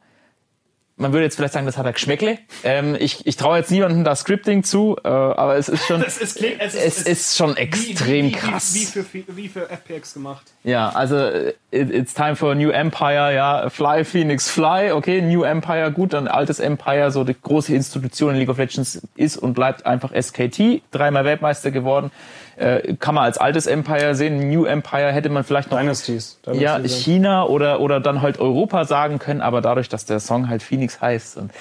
man 0.98 1.12
würde 1.12 1.24
jetzt 1.24 1.36
vielleicht 1.36 1.54
sagen, 1.54 1.64
das 1.64 1.78
hat 1.78 1.86
er 1.86 1.92
Geschmäckle. 1.92 2.38
Ähm, 2.64 2.96
ich 2.98 3.26
ich 3.26 3.36
traue 3.36 3.58
jetzt 3.58 3.70
niemandem 3.70 4.04
das 4.04 4.20
Scripting 4.20 4.64
zu, 4.64 4.96
äh, 5.02 5.08
aber 5.08 5.56
es 5.56 5.68
ist 5.68 5.86
schon, 5.86 6.02
Es, 6.06 6.18
ist, 6.18 6.40
es, 6.42 6.74
es 6.74 7.02
ist 7.02 7.36
schon 7.36 7.56
extrem 7.56 8.32
krass. 8.32 8.74
Wie, 8.74 8.84
für, 8.84 9.04
wie 9.36 9.48
für 9.48 9.70
FPX 9.70 10.14
gemacht. 10.14 10.42
Ja, 10.64 10.90
also 10.90 11.16
äh, 11.16 11.54
it, 11.70 11.90
it's 11.90 12.14
time 12.14 12.36
for 12.36 12.52
a 12.52 12.54
new 12.54 12.70
empire, 12.70 13.34
ja, 13.34 13.70
Fly 13.70 14.04
Phoenix 14.04 14.50
Fly, 14.50 14.92
okay, 14.92 15.22
New 15.22 15.44
Empire, 15.44 15.92
gut, 15.92 16.12
dann 16.12 16.28
altes 16.28 16.58
Empire, 16.58 17.10
so 17.10 17.24
die 17.24 17.36
große 17.40 17.74
Institution 17.74 18.30
in 18.32 18.36
League 18.36 18.48
of 18.48 18.58
Legends 18.58 19.00
ist 19.16 19.36
und 19.36 19.54
bleibt 19.54 19.86
einfach 19.86 20.12
SKT, 20.12 20.82
dreimal 20.90 21.24
Weltmeister 21.24 21.70
geworden, 21.70 22.10
äh, 22.58 22.94
kann 22.98 23.14
man 23.14 23.24
als 23.24 23.38
altes 23.38 23.66
Empire 23.66 24.14
sehen, 24.14 24.48
New 24.48 24.64
Empire 24.64 25.12
hätte 25.12 25.28
man 25.28 25.44
vielleicht 25.44 25.70
noch 25.70 25.78
Dynasties. 25.78 26.38
ja, 26.46 26.76
Dynasties. 26.76 27.04
China 27.04 27.46
oder 27.46 27.80
oder 27.80 28.00
dann 28.00 28.22
halt 28.22 28.38
Europa 28.40 28.84
sagen 28.84 29.18
können, 29.18 29.40
aber 29.40 29.60
dadurch, 29.60 29.88
dass 29.88 30.04
der 30.04 30.20
Song 30.20 30.48
halt 30.48 30.62
Phoenix 30.62 31.00
heißt 31.00 31.36
und 31.38 31.52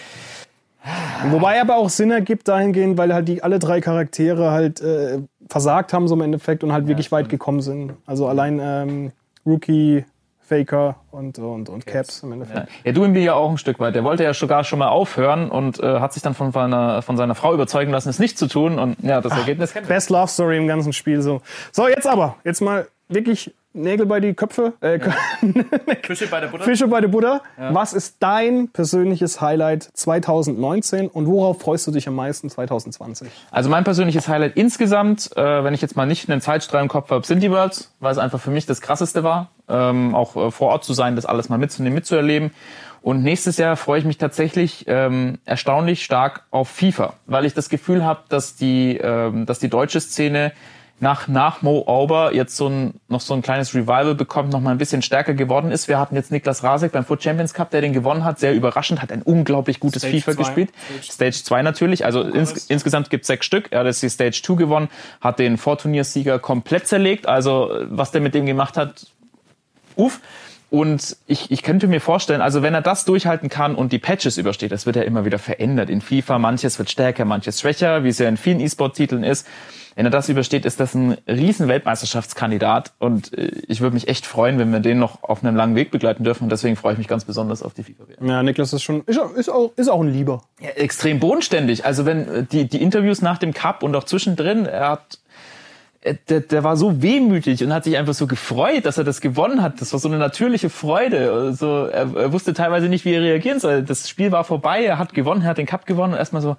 Wobei 1.32 1.60
aber 1.60 1.76
auch 1.76 1.90
Sinn 1.90 2.12
ergibt 2.12 2.48
dahingehend, 2.48 2.98
weil 2.98 3.14
halt 3.14 3.28
die 3.28 3.44
alle 3.44 3.60
drei 3.60 3.82
Charaktere 3.82 4.52
halt 4.52 4.82
äh, 4.82 5.20
versagt 5.50 5.92
haben 5.94 6.08
so 6.08 6.16
im 6.16 6.22
Endeffekt 6.22 6.64
und 6.64 6.72
halt 6.72 6.88
wirklich 6.88 7.12
weit 7.12 7.30
gekommen 7.30 7.62
sind. 7.62 7.94
Also 8.06 8.28
allein 8.28 8.60
ähm, 8.62 9.12
Rookie, 9.46 10.06
Faker 10.48 10.96
und, 11.12 11.40
und, 11.40 11.68
und 11.68 11.86
Caps 11.86 12.24
im 12.24 12.32
Endeffekt. 12.32 12.70
Ja, 12.86 12.92
du 12.94 13.04
ihm 13.04 13.16
ja 13.16 13.34
auch 13.34 13.50
ein 13.50 13.58
Stück 13.58 13.80
weit. 13.80 13.96
Der 13.96 14.04
wollte 14.04 14.24
ja 14.24 14.34
sogar 14.34 14.64
schon 14.64 14.80
mal 14.80 14.88
aufhören 14.88 15.50
und 15.50 15.80
äh, 15.80 16.00
hat 16.00 16.14
sich 16.14 16.24
dann 16.24 16.34
von 16.34 16.52
seiner, 16.52 17.02
von 17.02 17.18
seiner 17.18 17.36
Frau 17.36 17.54
überzeugen 17.54 17.92
lassen, 17.92 18.08
es 18.10 18.20
nicht 18.20 18.38
zu 18.38 18.48
tun. 18.48 18.80
Und 18.80 18.96
ja, 19.04 19.20
das 19.20 19.34
Ergebnis 19.34 19.74
kennen 19.74 19.88
wir. 19.88 19.96
Best 19.96 20.10
Love 20.10 20.28
Story 20.28 20.58
im 20.58 20.68
ganzen 20.68 20.94
Spiel 20.94 21.22
so. 21.22 21.42
So, 21.74 21.88
jetzt 21.88 22.08
aber, 22.08 22.38
jetzt 22.46 22.62
mal 22.62 22.88
wirklich 23.10 23.54
Nägel 23.78 24.06
bei 24.06 24.20
die 24.20 24.34
Köpfe, 24.34 24.74
äh, 24.82 25.00
Fische 26.04 26.28
bei 26.28 26.40
der 26.42 26.48
Butter. 26.48 26.64
Fische 26.64 26.88
bei 26.88 27.02
der 27.02 27.08
Butter. 27.08 27.42
Was 27.58 27.94
ist 27.94 28.18
dein 28.20 28.70
persönliches 28.70 29.42
Highlight 29.42 29.84
2019 29.94 31.08
und 31.08 31.28
worauf 31.28 31.60
freust 31.60 31.88
du 31.88 31.92
dich 31.92 32.08
am 32.08 32.16
meisten 32.16 32.50
2020? 32.50 33.30
Also 33.52 33.70
mein 33.70 33.84
persönliches 33.84 34.28
Highlight 34.28 34.56
insgesamt, 34.56 35.36
äh, 35.36 35.64
wenn 35.64 35.74
ich 35.74 35.82
jetzt 35.82 35.96
mal 35.96 36.06
nicht 36.06 36.30
einen 36.30 36.42
Zeitstrahl 36.42 36.82
im 36.82 36.88
Kopf 36.88 37.12
habe, 37.12 37.26
sind 37.26 37.42
die 37.42 37.52
Worlds, 37.52 37.94
weil 38.00 38.12
es 38.12 38.18
einfach 38.18 38.40
für 38.40 38.52
mich 38.52 38.66
das 38.66 38.82
Krasseste 38.82 39.24
war, 39.24 39.50
ähm, 39.70 40.16
auch 40.16 40.36
äh, 40.36 40.52
vor 40.52 40.70
Ort 40.70 40.84
zu 40.84 40.94
sein, 40.94 41.16
das 41.16 41.26
alles 41.26 41.50
mal 41.50 41.58
mitzunehmen, 41.58 41.96
mitzuerleben. 41.96 42.52
Und 43.02 43.24
nächstes 43.24 43.58
Jahr 43.58 43.78
freue 43.78 44.00
ich 44.00 44.06
mich 44.06 44.18
tatsächlich 44.18 44.86
ähm, 44.88 45.38
erstaunlich 45.46 46.04
stark 46.04 46.44
auf 46.52 46.70
FIFA, 46.70 47.14
weil 47.26 47.46
ich 47.46 47.54
das 47.54 47.70
Gefühl 47.70 48.04
habe, 48.04 48.22
dass 48.30 48.56
die, 48.56 48.98
ähm, 48.98 49.46
dass 49.46 49.60
die 49.60 49.70
deutsche 49.70 50.02
Szene 50.02 50.52
nach, 51.00 51.28
nach 51.28 51.62
Mo 51.62 51.84
Auber 51.86 52.34
jetzt 52.34 52.58
so 52.58 52.68
ein, 52.68 52.96
noch 53.08 53.22
so 53.22 53.34
ein 53.36 53.44
kleines 53.44 53.76
Revival 53.76 54.16
bekommt, 54.16 54.52
noch 54.52 54.62
mal 54.62 54.72
ein 54.72 54.80
bisschen 54.80 55.04
stärker 55.04 55.36
geworden 55.36 55.72
ist. 55.72 55.88
Wir 55.88 56.00
hatten 56.00 56.16
jetzt 56.16 56.32
Niklas 56.32 56.64
Rasek 56.64 56.92
beim 56.92 57.06
Foot 57.06 57.22
Champions 57.22 57.54
Cup, 57.54 57.70
der 57.70 57.82
den 57.82 57.94
gewonnen 57.94 58.24
hat, 58.24 58.40
sehr 58.40 58.56
überraschend, 58.56 59.02
hat 59.02 59.12
ein 59.12 59.22
unglaublich 59.22 59.80
gutes 59.80 60.02
Stage 60.02 60.18
FIFA 60.18 60.32
zwei. 60.32 60.44
gespielt. 60.44 60.70
Stage 61.04 61.44
2 61.44 61.62
natürlich, 61.62 62.04
also 62.04 62.22
ins, 62.22 62.66
insgesamt 62.66 63.10
gibt 63.12 63.24
es 63.24 63.28
sechs 63.28 63.46
Stück. 63.46 63.68
Er 63.72 63.80
hat 63.80 63.86
jetzt 63.86 64.02
die 64.02 64.10
Stage 64.10 64.42
2 64.42 64.56
gewonnen, 64.56 64.90
hat 65.22 65.38
den 65.38 65.58
Vorturniersieger 65.58 66.40
komplett 66.40 66.88
zerlegt. 66.88 67.28
Also 67.28 67.72
was 67.90 68.12
der 68.12 68.22
mit 68.22 68.34
dem 68.34 68.46
gemacht 68.46 68.76
hat, 68.76 69.08
uff. 69.96 70.20
Und 70.70 71.16
ich, 71.28 71.50
ich 71.50 71.64
könnte 71.64 71.88
mir 71.88 72.02
vorstellen, 72.02 72.42
also 72.42 72.62
wenn 72.62 72.74
er 72.74 72.82
das 72.82 73.06
durchhalten 73.06 73.48
kann 73.50 73.76
und 73.76 73.94
die 73.94 74.00
Patches 74.00 74.38
übersteht, 74.38 74.72
das 74.74 74.86
wird 74.86 74.98
ja 74.98 75.04
immer 75.04 75.24
wieder 75.24 75.40
verändert. 75.40 75.90
In 75.90 76.02
FIFA 76.02 76.40
manches 76.40 76.78
wird 76.78 76.90
stärker, 76.90 77.24
manches 77.24 77.62
schwächer, 77.62 78.04
wie 78.04 78.10
es 78.10 78.20
ja 78.20 78.28
in 78.28 78.36
vielen 78.36 78.60
E-Sport-Titeln 78.60 79.24
ist. 79.24 79.48
Wenn 79.96 80.06
er 80.06 80.12
das 80.12 80.30
übersteht, 80.30 80.66
ist 80.66 80.80
das 80.80 80.94
ein 80.94 81.18
riesen 81.28 81.68
Weltmeisterschaftskandidat 81.68 82.94
und 83.00 83.36
äh, 83.36 83.48
ich 83.68 83.82
würde 83.82 83.96
mich 83.96 84.08
echt 84.08 84.26
freuen, 84.28 84.60
wenn 84.60 84.72
wir 84.72 84.80
den 84.80 85.00
noch 85.00 85.24
auf 85.24 85.44
einem 85.44 85.56
langen 85.56 85.76
Weg 85.76 85.90
begleiten 85.90 86.24
dürfen 86.24 86.44
und 86.44 86.52
deswegen 86.52 86.76
freue 86.76 86.94
ich 86.94 86.98
mich 87.00 87.08
ganz 87.08 87.26
besonders 87.26 87.64
auf 87.64 87.74
die 87.74 87.82
FIFA-WM. 87.84 88.28
Ja, 88.28 88.44
Niklas 88.44 88.74
ist 88.74 88.84
schon, 88.84 89.04
ist, 89.06 89.20
auch- 89.20 89.32
ist, 89.76 89.90
auch, 89.90 90.02
ein 90.02 90.14
Lieber. 90.14 90.44
Ja, 90.60 90.70
extrem 90.70 91.20
bodenständig. 91.20 91.86
Also 91.86 92.06
wenn 92.06 92.28
äh, 92.28 92.44
die, 92.44 92.68
die 92.68 92.82
Interviews 92.82 93.22
nach 93.24 93.40
dem 93.40 93.54
Cup 93.54 93.82
und 93.82 93.96
auch 93.96 94.04
zwischendrin, 94.04 94.66
er 94.68 94.90
hat 94.90 95.18
der, 96.14 96.42
der 96.42 96.64
war 96.64 96.78
so 96.78 97.02
wehmütig 97.02 97.64
und 97.64 97.74
hat 97.74 97.84
sich 97.84 97.98
einfach 97.98 98.14
so 98.14 98.28
gefreut, 98.28 98.86
dass 98.86 98.98
er 98.98 99.04
das 99.04 99.22
gewonnen 99.22 99.62
hat. 99.62 99.82
Das 99.82 99.94
war 99.94 100.00
so 100.00 100.08
eine 100.08 100.18
natürliche 100.18 100.70
Freude. 100.70 101.32
Also 101.32 101.86
er, 101.86 102.16
er 102.16 102.34
wusste 102.34 102.54
teilweise 102.54 102.88
nicht, 102.88 103.06
wie 103.06 103.14
er 103.14 103.22
reagieren 103.22 103.60
soll. 103.60 103.84
Das 103.84 104.10
Spiel 104.10 104.32
war 104.32 104.44
vorbei, 104.44 104.84
er 104.84 104.98
hat 104.98 105.14
gewonnen, 105.14 105.42
er 105.42 105.50
hat 105.50 105.58
den 105.58 105.66
Cup 105.66 105.86
gewonnen 105.86 106.14
und 106.14 106.20
erstmal 106.20 106.42
so, 106.42 106.58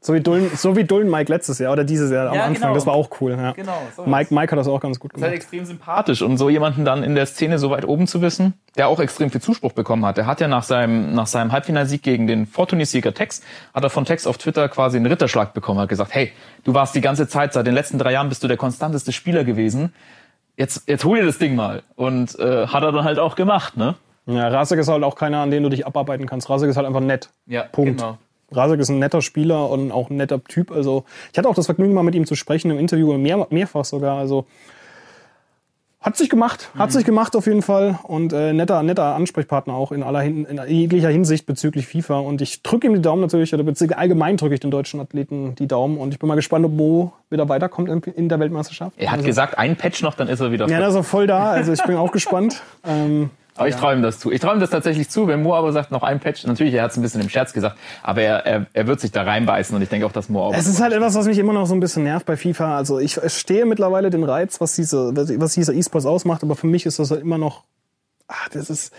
So 0.00 0.14
wie 0.14 0.20
Dullen, 0.20 0.50
so 0.54 0.76
wie 0.76 0.84
Dullen 0.84 1.10
Mike 1.10 1.32
letztes 1.32 1.58
Jahr 1.58 1.72
oder 1.72 1.82
dieses 1.82 2.12
Jahr 2.12 2.28
am 2.28 2.34
Ja, 2.34 2.44
Anfang. 2.44 2.62
genau. 2.62 2.74
Das 2.74 2.86
war 2.86 2.94
auch 2.94 3.08
cool. 3.20 3.32
Ja. 3.32 3.52
Genau, 3.52 3.76
so 3.96 4.04
Mike, 4.06 4.32
Mike 4.32 4.52
hat 4.52 4.58
das 4.58 4.68
auch 4.68 4.78
ganz 4.80 5.00
gut 5.00 5.12
ist 5.14 5.20
halt 5.20 5.32
gemacht. 5.32 5.42
extrem 5.42 5.64
sympathisch 5.64 6.22
und 6.22 6.36
so 6.38 6.48
jemanden 6.48 6.84
dann 6.84 7.02
in 7.02 7.16
der 7.16 7.26
Szene 7.26 7.58
so 7.58 7.70
weit 7.70 7.84
oben 7.88 8.06
zu 8.06 8.22
wissen, 8.22 8.54
der 8.76 8.86
auch 8.86 9.00
extrem 9.00 9.30
viel 9.30 9.40
Zuspruch 9.40 9.72
bekommen 9.72 10.06
hat. 10.06 10.16
Er 10.18 10.26
hat 10.26 10.40
ja 10.40 10.46
nach 10.46 10.62
seinem, 10.62 11.12
nach 11.14 11.26
seinem 11.26 11.50
Halbfinalsieg 11.50 12.02
gegen 12.04 12.28
den 12.28 12.46
Vorturniersieger 12.46 13.14
Tex, 13.14 13.42
hat 13.74 13.82
er 13.82 13.90
von 13.90 14.04
Tex 14.04 14.28
auf 14.28 14.38
Twitter 14.38 14.68
quasi 14.68 14.96
einen 14.96 15.06
Ritterschlag 15.06 15.54
bekommen, 15.54 15.80
hat 15.80 15.88
gesagt, 15.88 16.14
hey, 16.14 16.30
du 16.62 16.72
warst 16.72 16.94
die 16.94 17.00
ganze 17.00 17.26
Zeit, 17.26 17.52
seit 17.52 17.66
den 17.66 17.74
letzten 17.74 17.98
drei 17.98 18.12
Jahren 18.12 18.28
bist 18.28 18.44
du 18.44 18.48
der 18.48 18.56
konstanteste 18.58 19.10
Spieler 19.10 19.42
gewesen. 19.42 19.92
Jetzt, 20.56 20.88
jetzt 20.88 21.04
hol 21.04 21.18
dir 21.18 21.26
das 21.26 21.38
Ding 21.38 21.56
mal. 21.56 21.82
Und 21.96 22.38
äh, 22.38 22.68
hat 22.68 22.82
er 22.84 22.92
dann 22.92 23.04
halt 23.04 23.18
auch 23.18 23.34
gemacht, 23.34 23.76
ne? 23.76 23.96
Ja, 24.26 24.48
Rasek 24.48 24.78
ist 24.78 24.88
halt 24.88 25.02
auch 25.04 25.14
keiner, 25.16 25.38
an 25.40 25.50
den 25.50 25.62
du 25.62 25.68
dich 25.68 25.86
abarbeiten 25.86 26.26
kannst. 26.26 26.48
Rasek 26.48 26.68
ist 26.70 26.76
halt 26.76 26.86
einfach 26.86 27.00
nett. 27.00 27.28
Ja, 27.46 27.62
Punkt. 27.64 27.98
genau. 28.00 28.18
Rasek 28.52 28.78
ist 28.80 28.88
ein 28.90 28.98
netter 28.98 29.22
Spieler 29.22 29.68
und 29.70 29.90
auch 29.92 30.10
ein 30.10 30.16
netter 30.16 30.42
Typ. 30.44 30.70
Also 30.70 31.04
ich 31.32 31.38
hatte 31.38 31.48
auch 31.48 31.54
das 31.54 31.66
Vergnügen, 31.66 31.94
mal 31.94 32.02
mit 32.02 32.14
ihm 32.14 32.26
zu 32.26 32.34
sprechen 32.36 32.70
im 32.70 32.78
Interview, 32.78 33.12
mehr, 33.18 33.46
mehrfach 33.50 33.84
sogar. 33.84 34.18
Also 34.18 34.46
hat 36.00 36.16
sich 36.16 36.30
gemacht, 36.30 36.70
hat 36.78 36.92
sich 36.92 37.04
gemacht 37.04 37.34
auf 37.34 37.46
jeden 37.46 37.62
Fall 37.62 37.98
und 38.04 38.32
äh, 38.32 38.52
netter, 38.52 38.80
netter 38.84 39.16
Ansprechpartner 39.16 39.74
auch 39.74 39.90
in 39.90 40.04
aller 40.04 40.22
in 40.22 40.46
jeglicher 40.68 41.08
Hinsicht 41.08 41.46
bezüglich 41.46 41.88
FIFA. 41.88 42.20
Und 42.20 42.40
ich 42.40 42.62
drücke 42.62 42.86
ihm 42.86 42.94
die 42.94 43.02
Daumen 43.02 43.22
natürlich, 43.22 43.52
oder 43.52 43.64
beziehungsweise 43.64 43.98
allgemein 43.98 44.36
drücke 44.36 44.54
ich 44.54 44.60
den 44.60 44.70
deutschen 44.70 45.00
Athleten 45.00 45.56
die 45.56 45.66
Daumen. 45.66 45.98
Und 45.98 46.12
ich 46.12 46.20
bin 46.20 46.28
mal 46.28 46.36
gespannt, 46.36 46.64
ob 46.64 46.72
Mo 46.72 47.12
wieder 47.28 47.48
weiterkommt 47.48 47.88
in, 47.88 48.00
in 48.12 48.28
der 48.28 48.38
Weltmeisterschaft. 48.38 48.92
Er 48.98 49.10
hat 49.10 49.24
gesagt, 49.24 49.58
ein 49.58 49.74
Patch 49.74 50.02
noch, 50.02 50.14
dann 50.14 50.28
ist 50.28 50.38
er 50.38 50.52
wieder 50.52 50.68
Ja, 50.68 50.76
fit. 50.76 50.84
da 50.84 50.88
ist 50.90 50.94
er 50.94 51.02
voll 51.02 51.26
da. 51.26 51.50
Also 51.50 51.72
ich 51.72 51.82
bin 51.82 51.96
auch 51.96 52.12
gespannt. 52.12 52.62
Ähm, 52.88 53.30
Aber 53.56 53.68
ich 53.68 53.76
traue 53.76 53.94
ihm 53.94 54.02
das 54.02 54.18
zu. 54.18 54.30
Ich 54.30 54.42
ihm 54.42 54.60
das 54.60 54.70
tatsächlich 54.70 55.08
zu, 55.08 55.26
wenn 55.28 55.42
Mo 55.42 55.54
aber 55.54 55.72
sagt, 55.72 55.90
noch 55.90 56.02
ein 56.02 56.20
Patch. 56.20 56.44
Natürlich, 56.46 56.74
er 56.74 56.84
hat 56.84 56.90
es 56.90 56.96
ein 56.96 57.02
bisschen 57.02 57.20
im 57.20 57.28
Scherz 57.28 57.52
gesagt, 57.52 57.76
aber 58.02 58.22
er, 58.22 58.46
er, 58.46 58.66
er 58.72 58.86
wird 58.86 59.00
sich 59.00 59.12
da 59.12 59.22
reinbeißen 59.22 59.74
und 59.74 59.82
ich 59.82 59.88
denke 59.88 60.06
auch, 60.06 60.12
dass 60.12 60.28
Mo 60.28 60.46
aber 60.46 60.56
Es 60.56 60.66
ist 60.66 60.80
halt 60.80 60.92
etwas, 60.92 61.14
was 61.14 61.26
mich 61.26 61.38
immer 61.38 61.52
noch 61.52 61.66
so 61.66 61.74
ein 61.74 61.80
bisschen 61.80 62.04
nervt 62.04 62.26
bei 62.26 62.36
FIFA. 62.36 62.76
Also 62.76 62.98
ich 62.98 63.14
verstehe 63.14 63.64
mittlerweile 63.66 64.10
den 64.10 64.24
Reiz, 64.24 64.60
was 64.60 64.74
diese, 64.74 65.16
was 65.16 65.54
dieser 65.54 65.72
E-Sports 65.72 66.06
ausmacht, 66.06 66.42
aber 66.42 66.56
für 66.56 66.66
mich 66.66 66.86
ist 66.86 66.98
das 66.98 67.10
halt 67.10 67.22
immer 67.22 67.38
noch, 67.38 67.64
ah, 68.28 68.34
das 68.52 68.70
ist 68.70 68.92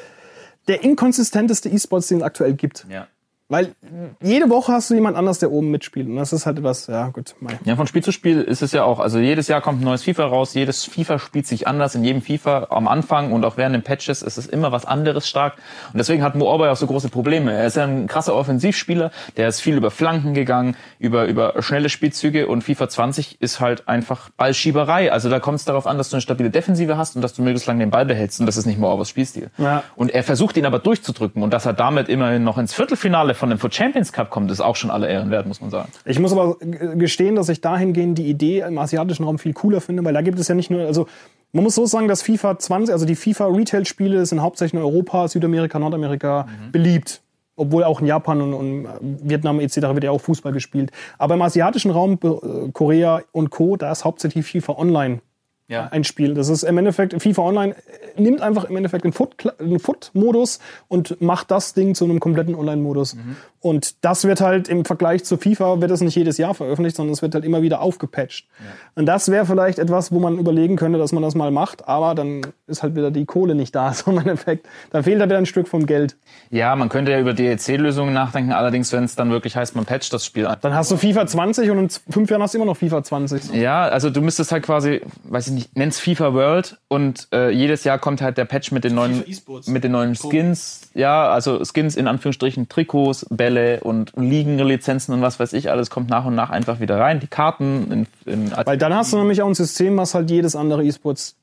der 0.68 0.84
inkonsistenteste 0.84 1.70
E-Sports, 1.70 2.08
den 2.08 2.18
es 2.18 2.24
aktuell 2.24 2.54
gibt. 2.54 2.86
ja. 2.90 3.08
Weil 3.50 3.76
jede 4.22 4.50
Woche 4.50 4.74
hast 4.74 4.90
du 4.90 4.94
jemand 4.94 5.16
anders, 5.16 5.40
der 5.40 5.54
oben 5.54 5.72
mitspielt. 5.72 6.08
Und 6.08 6.18
das 6.18 6.34
ist 6.34 6.46
halt 6.46 6.58
etwas, 6.58 6.88
ja 6.88 7.08
gut, 7.08 7.34
mei. 7.40 7.58
Ja, 7.64 7.78
von 7.78 7.88
Spiel 7.88 8.04
zu 8.04 8.12
Spiel 8.12 8.42
ist 8.42 8.62
es 8.62 8.74
ja 8.74 8.84
auch. 8.84 9.00
Also 9.00 9.20
jedes 9.20 9.48
Jahr 9.48 9.62
kommt 9.62 9.82
ein 9.82 9.86
neues 9.86 10.04
FIFA 10.04 10.26
raus. 10.26 10.54
Jedes 10.54 10.84
FIFA 10.84 11.18
spielt 11.18 11.48
sich 11.48 11.66
anders. 11.66 11.96
In 11.96 12.04
jedem 12.04 12.22
FIFA 12.22 12.68
am 12.72 12.90
Anfang 12.90 13.32
und 13.32 13.46
auch 13.46 13.56
während 13.56 13.74
den 13.74 13.84
Patches 13.84 14.22
ist 14.22 14.38
es 14.38 14.48
immer 14.48 14.74
was 14.74 14.84
anderes 14.84 15.30
stark. 15.30 15.54
Und 15.94 15.98
deswegen 15.98 16.24
hat 16.24 16.36
Mo 16.36 16.52
Auber 16.52 16.70
auch 16.74 16.76
so 16.76 16.88
große 16.88 17.08
Probleme. 17.08 17.54
Er 17.54 17.68
ist 17.68 17.78
ja 17.78 17.86
ein 17.86 18.08
krasser 18.08 18.36
Offensivspieler. 18.36 19.12
Der 19.38 19.48
ist 19.48 19.62
viel 19.62 19.78
über 19.78 19.92
Flanken 19.92 20.34
gegangen, 20.34 20.76
über, 21.00 21.24
über 21.26 21.62
schnelle 21.62 21.88
Spielzüge. 21.88 22.48
Und 22.48 22.66
FIFA 22.66 22.90
20 22.90 23.42
ist 23.42 23.62
halt 23.62 23.88
einfach 23.88 24.30
Ballschieberei. 24.32 25.10
Also 25.14 25.30
da 25.30 25.40
kommt 25.40 25.60
es 25.60 25.64
darauf 25.64 25.88
an, 25.88 25.98
dass 25.98 26.10
du 26.10 26.18
eine 26.18 26.22
stabile 26.22 26.50
Defensive 26.50 26.98
hast 26.98 27.16
und 27.16 27.22
dass 27.22 27.34
du 27.34 27.42
möglichst 27.44 27.68
lange 27.68 27.80
den 27.80 27.92
Ball 27.92 28.06
behältst. 28.06 28.42
Und 28.42 28.46
das 28.46 28.58
ist 28.58 28.66
nicht 28.66 28.78
Mo 28.78 28.90
Aubers 28.92 29.08
Spielstil. 29.08 29.52
Ja. 29.58 29.84
Und 29.96 30.12
er 30.12 30.24
versucht 30.24 30.58
ihn 30.58 30.66
aber 30.66 30.80
durchzudrücken. 30.80 31.44
Und 31.44 31.54
dass 31.54 31.66
er 31.66 31.72
damit 31.72 32.10
immerhin 32.10 32.44
noch 32.44 32.58
ins 32.58 32.74
Viertelfinale 32.74 33.37
von 33.38 33.50
dem 33.50 33.60
Foot 33.60 33.74
Champions 33.74 34.12
Cup 34.12 34.30
kommt, 34.30 34.52
ist 34.52 34.62
auch 34.62 34.76
schon 34.76 34.90
alle 34.92 35.08
Ehren 35.08 35.30
wert, 35.32 35.46
muss 35.48 35.62
man 35.62 35.70
sagen. 35.70 35.90
Ich 36.06 36.20
muss 36.20 36.32
aber 36.32 36.58
gestehen, 36.60 37.36
dass 37.36 37.50
ich 37.50 37.62
dahingehend 37.62 38.18
die 38.18 38.28
Idee 38.28 38.60
im 38.68 38.78
asiatischen 38.78 39.24
Raum 39.24 39.40
viel 39.40 39.54
cooler 39.54 39.82
finde, 39.82 40.04
weil 40.04 40.14
da 40.14 40.22
gibt 40.22 40.40
es 40.40 40.48
ja 40.48 40.56
nicht 40.56 40.70
nur, 40.70 40.82
also 40.86 41.08
man 41.54 41.64
muss 41.64 41.76
so 41.76 41.86
sagen, 41.86 42.08
dass 42.08 42.22
FIFA 42.24 42.60
20, 42.60 42.92
also 42.94 43.06
die 43.06 43.16
FIFA 43.16 43.48
Retail-Spiele 43.48 44.26
sind 44.26 44.42
hauptsächlich 44.42 44.74
in 44.80 44.86
Europa, 44.86 45.28
Südamerika, 45.28 45.80
Nordamerika 45.80 46.48
beliebt. 46.72 47.22
Obwohl 47.60 47.84
auch 47.86 48.02
in 48.02 48.06
Japan 48.06 48.40
und, 48.42 48.54
und 48.54 48.88
Vietnam 49.24 49.60
etc. 49.60 49.78
wird 49.78 50.04
ja 50.04 50.12
auch 50.12 50.22
Fußball 50.22 50.52
gespielt. 50.52 50.92
Aber 51.18 51.34
im 51.34 51.42
asiatischen 51.42 51.90
Raum, 51.90 52.20
äh, 52.24 52.72
Korea 52.72 53.22
und 53.32 53.50
Co., 53.50 53.78
da 53.78 53.92
ist 53.92 54.06
hauptsächlich 54.06 54.46
FIFA 54.46 54.74
online 54.74 55.22
Ja. 55.68 55.88
ein 55.88 56.04
Spiel. 56.04 56.36
Das 56.36 56.50
ist 56.50 56.62
im 56.62 56.78
Endeffekt, 56.78 57.20
FIFA 57.20 57.42
Online 57.42 57.76
nimmt 58.20 58.42
einfach 58.42 58.66
im 58.66 58.76
Endeffekt 58.76 59.06
Foot- 59.14 59.60
einen 59.60 59.80
Foot-Modus 59.80 60.60
und 60.88 61.22
macht 61.22 61.52
das 61.52 61.74
Ding 61.74 61.96
zu 61.96 62.06
einem 62.06 62.20
kompletten 62.20 62.56
Online-Modus. 62.56 63.16
Mhm. 63.16 63.36
Und 63.68 64.06
das 64.06 64.24
wird 64.24 64.40
halt 64.40 64.70
im 64.70 64.86
Vergleich 64.86 65.26
zu 65.26 65.36
FIFA, 65.36 65.82
wird 65.82 65.92
es 65.92 66.00
nicht 66.00 66.16
jedes 66.16 66.38
Jahr 66.38 66.54
veröffentlicht, 66.54 66.96
sondern 66.96 67.12
es 67.12 67.22
wird 67.22 67.36
halt 67.36 67.44
immer 67.44 67.62
wieder 67.62 67.82
aufgepatcht. 67.82 68.48
Und 68.96 69.08
das 69.08 69.30
wäre 69.30 69.46
vielleicht 69.46 69.78
etwas, 69.78 70.10
wo 70.14 70.20
man 70.20 70.40
überlegen 70.40 70.78
könnte, 70.78 70.98
dass 70.98 71.12
man 71.12 71.22
das 71.22 71.36
mal 71.36 71.52
macht, 71.52 71.86
aber 71.86 72.16
dann 72.16 72.48
ist 72.66 72.82
halt 72.82 72.96
wieder 72.96 73.12
die 73.12 73.26
Kohle 73.26 73.56
nicht 73.56 73.76
da, 73.76 73.94
so 73.94 74.12
im 74.12 74.20
Endeffekt. 74.20 74.68
Da 74.92 75.04
fehlt 75.04 75.20
halt 75.20 75.30
wieder 75.30 75.38
ein 75.38 75.46
Stück 75.46 75.68
vom 75.68 75.86
Geld. 75.86 76.16
Ja, 76.50 76.78
man 76.78 76.88
könnte 76.88 77.12
ja 77.12 77.20
über 77.20 77.34
DLC-Lösungen 77.34 78.14
nachdenken, 78.14 78.54
allerdings, 78.54 78.94
wenn 78.94 79.04
es 79.04 79.18
dann 79.18 79.32
wirklich 79.32 79.58
heißt, 79.58 79.76
man 79.76 79.84
patcht 79.84 80.14
das 80.14 80.26
Spiel 80.26 80.48
an. 80.48 80.58
Dann 80.62 80.74
hast 80.74 80.90
du 80.92 80.96
FIFA 80.96 81.28
20 81.28 81.70
und 81.70 81.78
in 81.78 81.90
fünf 82.10 82.30
Jahren 82.30 82.42
hast 82.42 82.54
du 82.54 82.60
immer 82.60 82.66
noch 82.66 82.78
FIFA 82.78 83.04
20. 83.04 83.54
Ja, 83.54 83.84
also 83.84 84.10
du 84.10 84.22
müsstest 84.22 84.54
halt 84.54 84.64
quasi, 84.64 85.02
weiß 85.26 85.48
ich 85.48 85.54
nicht, 85.54 85.76
nenn's 85.76 86.00
FIFA 86.00 86.34
World 86.34 86.78
und 86.88 87.28
äh, 87.34 87.50
jedes 87.50 87.84
Jahr 87.84 88.00
kommt 88.00 88.22
halt 88.22 88.38
der 88.38 88.46
Patch 88.46 88.72
mit 88.72 88.86
den 88.86 88.96
neuen, 88.96 89.26
mit 89.66 89.84
den 89.84 89.92
neuen 89.92 90.16
Skins. 90.16 90.90
Ja, 90.94 91.30
also 91.30 91.62
Skins 91.66 91.98
in 91.98 92.08
Anführungsstrichen, 92.08 92.70
Trikots, 92.70 93.26
Bälle 93.30 93.57
und 93.82 94.14
Ligenlizenzen 94.16 95.14
und 95.14 95.22
was 95.22 95.40
weiß 95.40 95.54
ich, 95.54 95.70
alles 95.70 95.90
kommt 95.90 96.10
nach 96.10 96.26
und 96.26 96.36
nach 96.36 96.50
einfach 96.50 96.80
wieder 96.80 97.00
rein. 97.00 97.20
Die 97.20 97.28
Karten 97.28 98.08
in, 98.26 98.32
in 98.32 98.52
Weil 98.66 98.78
dann 98.78 98.94
hast 98.94 99.14
du 99.14 99.18
nämlich 99.18 99.42
auch 99.42 99.48
ein 99.48 99.56
System, 99.56 99.98
was 99.98 100.14
halt 100.14 100.30
jedes 100.30 100.56
andere 100.56 100.84
E-Sports 100.84 101.36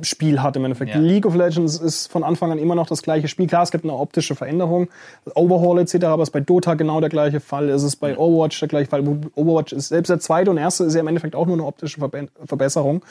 Spiel 0.00 0.40
hat 0.40 0.56
im 0.56 0.64
Endeffekt. 0.64 0.94
Ja. 0.94 1.00
League 1.00 1.26
of 1.26 1.34
Legends 1.34 1.78
ist 1.78 2.10
von 2.10 2.24
Anfang 2.24 2.50
an 2.50 2.58
immer 2.58 2.74
noch 2.74 2.86
das 2.86 3.02
gleiche 3.02 3.28
Spiel. 3.28 3.46
Klar, 3.46 3.62
es 3.62 3.70
gibt 3.70 3.84
eine 3.84 3.92
optische 3.92 4.34
Veränderung, 4.34 4.88
Overhaul 5.34 5.80
etc., 5.80 6.04
aber 6.04 6.22
es 6.22 6.30
ist 6.30 6.32
bei 6.32 6.40
Dota 6.40 6.74
genau 6.74 7.00
der 7.00 7.10
gleiche 7.10 7.40
Fall. 7.40 7.68
Es 7.68 7.82
ist 7.82 7.96
bei 7.96 8.16
Overwatch 8.16 8.58
der 8.60 8.68
gleiche 8.68 8.88
Fall. 8.88 9.02
Overwatch 9.34 9.74
ist 9.74 9.88
selbst 9.88 10.08
der 10.08 10.18
zweite 10.18 10.50
und 10.50 10.56
erste 10.56 10.84
ist 10.84 10.94
ja 10.94 11.00
im 11.00 11.08
Endeffekt 11.08 11.36
auch 11.36 11.46
nur 11.46 11.56
eine 11.56 11.66
optische 11.66 11.98
Verbe 11.98 12.28
Verbesserung. 12.46 13.04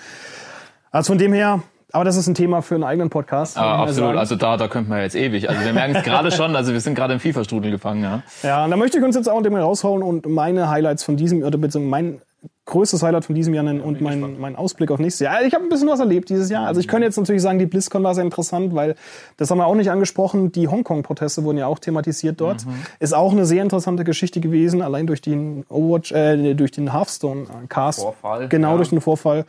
Also 0.89 1.11
von 1.13 1.19
dem 1.19 1.33
her, 1.33 1.61
aber 1.93 2.03
das 2.05 2.15
ist 2.17 2.27
ein 2.27 2.33
Thema 2.35 2.61
für 2.61 2.75
einen 2.75 2.83
eigenen 2.83 3.09
Podcast. 3.09 3.57
Mal 3.57 3.83
absolut, 3.83 4.15
also 4.15 4.35
da, 4.35 4.57
da 4.57 4.67
könnten 4.67 4.89
wir 4.91 5.01
jetzt 5.01 5.15
ewig. 5.15 5.49
Also 5.49 5.63
wir 5.63 5.73
merken 5.73 5.95
es 5.95 6.03
gerade 6.03 6.31
schon, 6.31 6.55
also 6.55 6.73
wir 6.73 6.79
sind 6.79 6.95
gerade 6.95 7.13
im 7.13 7.19
FIFA-Strudel 7.19 7.71
gefangen, 7.71 8.03
ja. 8.03 8.23
Ja, 8.43 8.65
und 8.65 8.71
da 8.71 8.77
möchte 8.77 8.97
ich 8.97 9.03
uns 9.03 9.15
jetzt 9.15 9.29
auch 9.29 9.41
dem 9.41 9.55
raushauen 9.55 10.03
und 10.03 10.25
meine 10.27 10.69
Highlights 10.69 11.03
von 11.03 11.17
diesem, 11.17 11.43
oder 11.43 11.57
beziehungsweise 11.57 11.89
mein 11.89 12.21
größtes 12.65 13.03
Highlight 13.03 13.25
von 13.25 13.35
diesem 13.35 13.53
Jahr 13.53 13.63
nennen 13.63 13.81
und 13.81 14.01
mein, 14.01 14.39
mein 14.39 14.55
Ausblick 14.55 14.91
auf 14.91 14.99
nächstes 14.99 15.25
Jahr. 15.25 15.41
Ich 15.43 15.53
habe 15.53 15.63
ein 15.63 15.69
bisschen 15.69 15.89
was 15.89 15.99
erlebt 15.99 16.29
dieses 16.29 16.49
Jahr. 16.49 16.67
Also 16.67 16.79
ich 16.79 16.87
könnte 16.87 17.05
jetzt 17.05 17.17
natürlich 17.17 17.41
sagen, 17.41 17.59
die 17.59 17.65
BlizzCon 17.65 18.01
war 18.03 18.15
sehr 18.15 18.23
interessant, 18.23 18.73
weil 18.73 18.95
das 19.35 19.51
haben 19.51 19.57
wir 19.57 19.65
auch 19.65 19.75
nicht 19.75 19.91
angesprochen. 19.91 20.51
Die 20.51 20.67
Hongkong-Proteste 20.69 21.43
wurden 21.43 21.57
ja 21.57 21.67
auch 21.67 21.79
thematisiert 21.79 22.39
dort. 22.39 22.65
Ist 22.99 23.13
auch 23.13 23.33
eine 23.33 23.45
sehr 23.45 23.61
interessante 23.61 24.03
Geschichte 24.05 24.39
gewesen, 24.39 24.81
allein 24.81 25.05
durch 25.05 25.21
den 25.21 25.65
Overwatch, 25.69 26.11
äh, 26.13 26.53
durch 26.53 26.71
den 26.71 26.93
Hearthstone-Cast. 26.93 27.99
Vorfall, 28.01 28.47
Genau, 28.47 28.71
ja. 28.71 28.77
durch 28.77 28.89
den 28.89 29.01
Vorfall. 29.01 29.45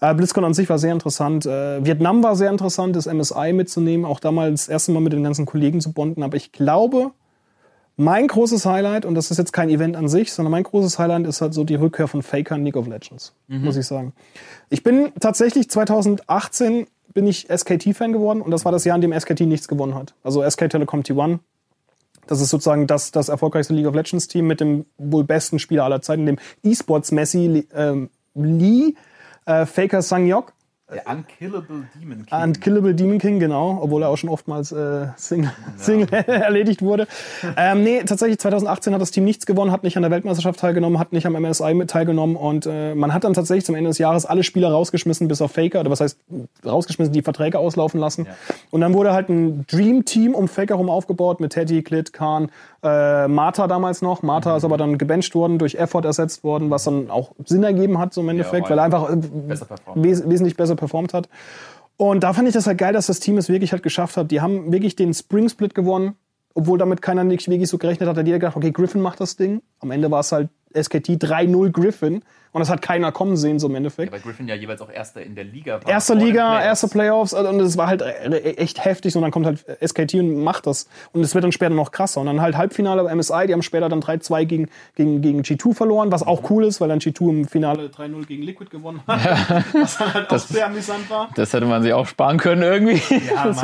Äh, 0.00 0.14
BlizzCon 0.14 0.44
an 0.44 0.54
sich 0.54 0.68
war 0.68 0.78
sehr 0.78 0.92
interessant. 0.92 1.46
Äh, 1.46 1.84
Vietnam 1.84 2.22
war 2.22 2.36
sehr 2.36 2.50
interessant, 2.50 2.96
das 2.96 3.06
MSI 3.06 3.52
mitzunehmen, 3.52 4.06
auch 4.06 4.20
damals 4.20 4.66
das 4.66 4.68
erste 4.68 4.92
Mal 4.92 5.00
mit 5.00 5.12
den 5.12 5.22
ganzen 5.22 5.46
Kollegen 5.46 5.80
zu 5.80 5.92
bonden. 5.92 6.22
Aber 6.22 6.36
ich 6.36 6.52
glaube, 6.52 7.10
mein 7.96 8.28
großes 8.28 8.64
Highlight, 8.64 9.04
und 9.04 9.14
das 9.14 9.30
ist 9.30 9.36
jetzt 9.36 9.52
kein 9.52 9.68
Event 9.68 9.94
an 9.94 10.08
sich, 10.08 10.32
sondern 10.32 10.52
mein 10.52 10.62
großes 10.62 10.98
Highlight 10.98 11.26
ist 11.26 11.42
halt 11.42 11.52
so 11.52 11.64
die 11.64 11.74
Rückkehr 11.74 12.08
von 12.08 12.22
Faker 12.22 12.56
in 12.56 12.64
League 12.64 12.76
of 12.76 12.86
Legends, 12.86 13.34
muss 13.46 13.76
ich 13.76 13.86
sagen. 13.86 14.14
Ich 14.70 14.82
bin 14.82 15.12
tatsächlich 15.20 15.68
2018 15.68 16.86
bin 17.12 17.26
ich 17.26 17.48
SKT-Fan 17.54 18.12
geworden 18.12 18.40
und 18.40 18.52
das 18.52 18.64
war 18.64 18.72
das 18.72 18.84
Jahr, 18.84 18.96
in 18.96 19.02
dem 19.02 19.12
SKT 19.12 19.40
nichts 19.40 19.68
gewonnen 19.68 19.94
hat. 19.94 20.14
Also 20.22 20.48
SK 20.48 20.70
Telecom 20.70 21.02
T1. 21.02 21.40
Das 22.26 22.40
ist 22.40 22.50
sozusagen 22.50 22.86
das, 22.86 23.10
das 23.10 23.28
erfolgreichste 23.28 23.74
League 23.74 23.86
of 23.86 23.94
Legends 23.94 24.28
Team 24.28 24.46
mit 24.46 24.60
dem 24.60 24.86
wohl 24.96 25.24
besten 25.24 25.58
Spieler 25.58 25.84
aller 25.84 26.00
Zeiten, 26.00 26.24
dem 26.24 26.38
E-Sports 26.62 27.10
Messi 27.12 27.66
ähm, 27.74 28.08
Lee 28.34 28.94
äh, 29.50 29.66
Faker 29.66 30.02
Sangyok. 30.02 30.52
Der 30.92 31.06
Unkillable 31.06 31.88
Demon 31.94 32.26
King. 32.26 32.42
Unkillable 32.42 32.94
Demon 32.94 33.18
King, 33.18 33.38
genau, 33.38 33.78
obwohl 33.80 34.02
er 34.02 34.08
auch 34.08 34.16
schon 34.16 34.28
oftmals 34.28 34.72
äh, 34.72 35.06
Single, 35.16 35.52
Single 35.76 36.08
erledigt 36.26 36.82
wurde. 36.82 37.06
Ähm, 37.56 37.84
nee, 37.84 38.02
tatsächlich 38.02 38.40
2018 38.40 38.92
hat 38.92 39.00
das 39.00 39.12
Team 39.12 39.24
nichts 39.24 39.46
gewonnen, 39.46 39.70
hat 39.70 39.84
nicht 39.84 39.96
an 39.96 40.02
der 40.02 40.10
Weltmeisterschaft 40.10 40.58
teilgenommen, 40.58 40.98
hat 40.98 41.12
nicht 41.12 41.26
am 41.26 41.34
MSI 41.34 41.74
mit 41.74 41.90
teilgenommen 41.90 42.34
und 42.34 42.66
äh, 42.66 42.96
man 42.96 43.14
hat 43.14 43.22
dann 43.22 43.34
tatsächlich 43.34 43.64
zum 43.64 43.76
Ende 43.76 43.90
des 43.90 43.98
Jahres 43.98 44.26
alle 44.26 44.42
Spieler 44.42 44.72
rausgeschmissen, 44.72 45.28
bis 45.28 45.40
auf 45.40 45.52
Faker, 45.52 45.78
oder 45.80 45.90
was 45.90 46.00
heißt 46.00 46.18
rausgeschmissen, 46.64 47.12
die 47.12 47.22
Verträge 47.22 47.60
auslaufen 47.60 48.00
lassen. 48.00 48.26
Und 48.70 48.80
dann 48.80 48.92
wurde 48.92 49.12
halt 49.12 49.28
ein 49.28 49.66
Dream 49.68 50.04
Team 50.04 50.34
um 50.34 50.48
Faker 50.48 50.74
herum 50.74 50.90
aufgebaut 50.90 51.38
mit 51.38 51.52
Teddy, 51.52 51.84
Klit, 51.84 52.12
Khan, 52.12 52.50
äh, 52.82 53.28
Martha 53.28 53.66
damals 53.66 54.02
noch. 54.02 54.22
Martha 54.22 54.56
ist 54.56 54.64
aber 54.64 54.76
dann 54.76 54.98
gebencht 54.98 55.34
worden, 55.34 55.58
durch 55.58 55.74
Effort 55.74 56.04
ersetzt 56.04 56.44
worden, 56.44 56.70
was 56.70 56.84
dann 56.84 57.10
auch 57.10 57.32
Sinn 57.44 57.62
ergeben 57.62 57.98
hat 57.98 58.14
so 58.14 58.20
im 58.22 58.28
Endeffekt, 58.28 58.70
weil 58.70 58.70
weil 58.70 58.78
er 58.78 58.84
einfach 58.84 59.10
äh, 59.10 59.16
besser 59.16 59.66
wes 59.94 60.28
wesentlich 60.28 60.56
besser 60.56 60.76
performt 60.76 61.14
hat. 61.14 61.28
Und 61.96 62.22
da 62.22 62.32
fand 62.32 62.48
ich 62.48 62.54
das 62.54 62.66
halt 62.66 62.78
geil, 62.78 62.94
dass 62.94 63.06
das 63.06 63.20
Team 63.20 63.36
es 63.36 63.50
wirklich 63.50 63.72
halt 63.72 63.82
geschafft 63.82 64.16
hat. 64.16 64.30
Die 64.30 64.40
haben 64.40 64.72
wirklich 64.72 64.96
den 64.96 65.12
Spring 65.12 65.48
Split 65.50 65.74
gewonnen, 65.74 66.14
obwohl 66.54 66.78
damit 66.78 67.02
keiner 67.02 67.24
nicht 67.24 67.46
wirklich 67.48 67.68
so 67.68 67.76
gerechnet 67.76 68.08
hat. 68.08 68.16
Hat 68.16 68.26
jeder 68.26 68.38
gedacht, 68.38 68.56
okay, 68.56 68.70
Griffin 68.70 69.02
macht 69.02 69.20
das 69.20 69.36
Ding. 69.36 69.60
Am 69.80 69.90
Ende 69.90 70.10
war 70.10 70.20
es 70.20 70.32
halt 70.32 70.48
SKT 70.74 71.22
3-0 71.22 71.70
Griffin. 71.70 72.22
Und 72.52 72.58
das 72.58 72.68
hat 72.68 72.82
keiner 72.82 73.12
kommen 73.12 73.36
sehen, 73.36 73.60
so 73.60 73.68
im 73.68 73.76
Endeffekt. 73.76 74.12
Weil 74.12 74.18
Griffin 74.18 74.48
ja 74.48 74.56
jeweils 74.56 74.82
auch 74.82 74.90
Erster 74.90 75.22
in 75.22 75.36
der 75.36 75.44
Liga 75.44 75.74
war. 75.74 75.88
Erste 75.88 76.14
vor 76.14 76.20
den 76.20 76.26
Liga, 76.26 76.48
Playoffs. 76.48 76.64
erste 76.66 76.88
Playoffs 76.88 77.34
also, 77.34 77.48
und 77.48 77.60
es 77.60 77.76
war 77.76 77.86
halt 77.86 78.02
äh, 78.02 78.56
echt 78.56 78.84
heftig 78.84 79.14
und 79.14 79.22
dann 79.22 79.30
kommt 79.30 79.46
halt 79.46 79.64
SKT 79.80 80.14
und 80.14 80.42
macht 80.42 80.66
das 80.66 80.88
und 81.12 81.22
es 81.22 81.32
wird 81.36 81.44
dann 81.44 81.52
später 81.52 81.74
noch 81.74 81.92
krasser 81.92 82.20
und 82.20 82.26
dann 82.26 82.40
halt 82.40 82.56
Halbfinale 82.56 83.04
bei 83.04 83.14
MSI, 83.14 83.46
die 83.46 83.52
haben 83.52 83.62
später 83.62 83.88
dann 83.88 84.00
3-2 84.00 84.46
gegen, 84.46 84.68
gegen, 84.96 85.22
gegen 85.22 85.42
G2 85.42 85.74
verloren, 85.74 86.10
was 86.10 86.24
auch 86.24 86.50
cool 86.50 86.64
ist, 86.64 86.80
weil 86.80 86.88
dann 86.88 86.98
G2 86.98 87.30
im 87.30 87.46
Finale 87.46 87.86
3-0 87.86 88.26
gegen 88.26 88.42
Liquid 88.42 88.68
gewonnen 88.68 89.00
hat, 89.06 89.64
was 89.72 89.98
dann 89.98 90.12
halt 90.12 90.30
auch 90.30 90.38
sehr 90.38 90.66
amüsant 90.66 91.08
war. 91.08 91.28
Das 91.36 91.52
hätte 91.52 91.66
man 91.66 91.84
sich 91.84 91.92
auch 91.92 92.08
sparen 92.08 92.38
können 92.38 92.62
irgendwie. 92.62 93.00
Ja, 93.32 93.44
Das 93.50 93.62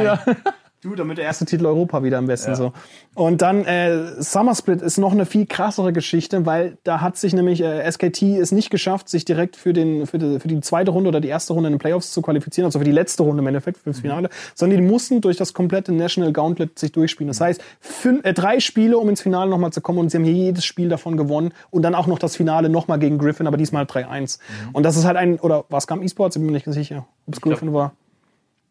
Du, 0.86 0.94
damit 0.94 1.18
der 1.18 1.24
erste 1.24 1.44
Titel 1.46 1.66
Europa 1.66 2.04
wieder 2.04 2.18
am 2.18 2.26
besten 2.26 2.52
so. 2.54 2.72
Und 3.16 3.42
dann 3.42 3.64
äh, 3.64 4.22
Summer 4.22 4.54
Split 4.54 4.82
ist 4.82 4.98
noch 4.98 5.10
eine 5.10 5.26
viel 5.26 5.44
krassere 5.46 5.92
Geschichte, 5.92 6.46
weil 6.46 6.78
da 6.84 7.00
hat 7.00 7.16
sich 7.16 7.32
nämlich 7.34 7.60
äh, 7.60 7.90
SKT 7.90 8.22
es 8.22 8.52
nicht 8.52 8.70
geschafft, 8.70 9.08
sich 9.08 9.24
direkt 9.24 9.56
für, 9.56 9.72
den, 9.72 10.06
für, 10.06 10.18
die, 10.18 10.38
für 10.38 10.46
die 10.46 10.60
zweite 10.60 10.92
Runde 10.92 11.08
oder 11.08 11.20
die 11.20 11.26
erste 11.26 11.54
Runde 11.54 11.66
in 11.68 11.72
den 11.74 11.78
Playoffs 11.80 12.12
zu 12.12 12.22
qualifizieren, 12.22 12.66
also 12.66 12.78
für 12.78 12.84
die 12.84 12.92
letzte 12.92 13.24
Runde 13.24 13.42
im 13.42 13.46
Endeffekt, 13.48 13.78
fürs 13.78 13.98
Finale, 13.98 14.28
sondern 14.54 14.78
die 14.80 14.86
mussten 14.86 15.20
durch 15.20 15.36
das 15.36 15.54
komplette 15.54 15.92
National 15.92 16.32
Gauntlet 16.32 16.78
sich 16.78 16.92
durchspielen. 16.92 17.26
Das 17.28 17.40
heißt, 17.40 17.60
fün- 17.82 18.22
äh, 18.24 18.32
drei 18.32 18.60
Spiele, 18.60 18.96
um 18.98 19.08
ins 19.08 19.22
Finale 19.22 19.50
nochmal 19.50 19.72
zu 19.72 19.80
kommen 19.80 19.98
und 19.98 20.10
sie 20.10 20.18
haben 20.18 20.24
hier 20.24 20.34
jedes 20.34 20.64
Spiel 20.64 20.88
davon 20.88 21.16
gewonnen 21.16 21.52
und 21.70 21.82
dann 21.82 21.96
auch 21.96 22.06
noch 22.06 22.20
das 22.20 22.36
Finale 22.36 22.68
nochmal 22.68 23.00
gegen 23.00 23.18
Griffin, 23.18 23.48
aber 23.48 23.56
diesmal 23.56 23.86
3-1. 23.86 24.38
Und 24.72 24.84
das 24.84 24.96
ist 24.96 25.04
halt 25.04 25.16
ein, 25.16 25.40
oder 25.40 25.64
was 25.68 25.88
kam 25.88 26.00
E-Sports? 26.00 26.36
Ich 26.36 26.40
bin 26.40 26.46
mir 26.46 26.52
nicht 26.52 26.66
sicher, 26.72 27.06
ob 27.26 27.34
es 27.34 27.40
glaub- 27.40 27.54
Griffin 27.54 27.72
war. 27.72 27.92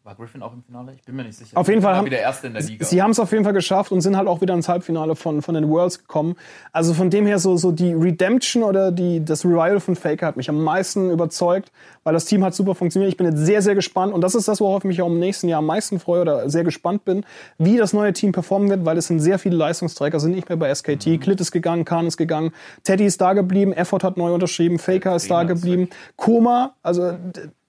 War 0.06 0.14
Griffin 0.14 0.40
auch 0.40 0.52
im 0.52 0.62
Finale? 0.62 0.92
Ich 0.94 1.02
bin 1.02 1.16
mir 1.16 1.24
nicht 1.24 1.36
sicher. 1.36 1.58
Auf 1.58 1.66
jeden 1.66 1.82
Fall 1.82 1.96
haben 1.96 2.06
wieder 2.06 2.20
Erster 2.20 2.46
in 2.46 2.54
der 2.54 2.62
Liga. 2.62 2.84
Sie 2.84 3.02
haben 3.02 3.10
es 3.10 3.18
auf 3.18 3.32
jeden 3.32 3.42
Fall 3.42 3.52
geschafft 3.52 3.90
und 3.90 4.02
sind 4.02 4.16
halt 4.16 4.28
auch 4.28 4.40
wieder 4.40 4.54
ins 4.54 4.68
Halbfinale 4.68 5.16
von, 5.16 5.42
von 5.42 5.56
den 5.56 5.68
Worlds 5.68 5.98
gekommen. 5.98 6.36
Also 6.70 6.94
von 6.94 7.10
dem 7.10 7.26
her 7.26 7.40
so, 7.40 7.56
so 7.56 7.72
die 7.72 7.92
Redemption 7.92 8.62
oder 8.62 8.92
die, 8.92 9.24
das 9.24 9.44
Revival 9.44 9.80
von 9.80 9.96
Faker 9.96 10.28
hat 10.28 10.36
mich 10.36 10.48
am 10.48 10.62
meisten 10.62 11.10
überzeugt, 11.10 11.72
weil 12.04 12.14
das 12.14 12.24
Team 12.24 12.44
hat 12.44 12.54
super 12.54 12.76
funktioniert. 12.76 13.10
Ich 13.10 13.16
bin 13.16 13.26
jetzt 13.26 13.44
sehr, 13.44 13.62
sehr 13.62 13.74
gespannt 13.74 14.14
und 14.14 14.20
das 14.20 14.36
ist 14.36 14.46
das, 14.46 14.60
worauf 14.60 14.84
ich 14.84 14.86
mich 14.86 15.02
auch 15.02 15.08
im 15.08 15.18
nächsten 15.18 15.48
Jahr 15.48 15.58
am 15.58 15.66
meisten 15.66 15.98
freue 15.98 16.20
oder 16.20 16.48
sehr 16.48 16.62
gespannt 16.62 17.04
bin, 17.04 17.26
wie 17.58 17.76
das 17.76 17.92
neue 17.92 18.12
Team 18.12 18.30
performen 18.30 18.70
wird, 18.70 18.84
weil 18.84 18.96
es 18.98 19.08
sind 19.08 19.18
sehr 19.18 19.40
viele 19.40 19.56
Leistungsträger, 19.56 20.20
sind 20.20 20.36
nicht 20.36 20.48
mehr 20.48 20.56
bei 20.56 20.72
SKT. 20.72 21.20
Klit 21.20 21.40
ist 21.40 21.50
gegangen, 21.50 21.84
Khan 21.84 22.06
ist 22.06 22.16
gegangen, 22.16 22.52
Teddy 22.84 23.06
ist 23.06 23.20
da 23.20 23.32
geblieben, 23.32 23.72
Effort 23.72 24.04
hat 24.04 24.16
neu 24.16 24.32
unterschrieben, 24.32 24.78
Faker 24.78 25.16
ist 25.16 25.28
da 25.32 25.42
geblieben, 25.42 25.88
Koma, 26.14 26.76
also 26.84 27.16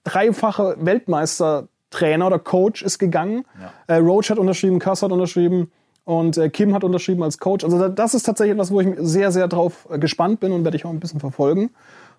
dreifache 0.04 0.76
Weltmeister 0.78 1.66
Trainer 1.90 2.26
oder 2.26 2.38
Coach 2.38 2.82
ist 2.82 2.98
gegangen. 2.98 3.44
Äh, 3.86 3.94
Roach 3.96 4.30
hat 4.30 4.38
unterschrieben, 4.38 4.78
Kass 4.78 5.02
hat 5.02 5.10
unterschrieben 5.12 5.70
und 6.04 6.36
äh, 6.36 6.48
Kim 6.50 6.74
hat 6.74 6.84
unterschrieben 6.84 7.22
als 7.22 7.38
Coach. 7.38 7.64
Also 7.64 7.78
da- 7.78 7.88
das 7.88 8.14
ist 8.14 8.24
tatsächlich 8.24 8.52
etwas, 8.54 8.70
wo 8.70 8.80
ich 8.80 8.88
sehr, 8.98 9.30
sehr 9.32 9.48
drauf 9.48 9.86
äh, 9.90 9.98
gespannt 9.98 10.40
bin 10.40 10.52
und 10.52 10.64
werde 10.64 10.76
ich 10.76 10.84
auch 10.84 10.90
ein 10.90 11.00
bisschen 11.00 11.20
verfolgen. 11.20 11.70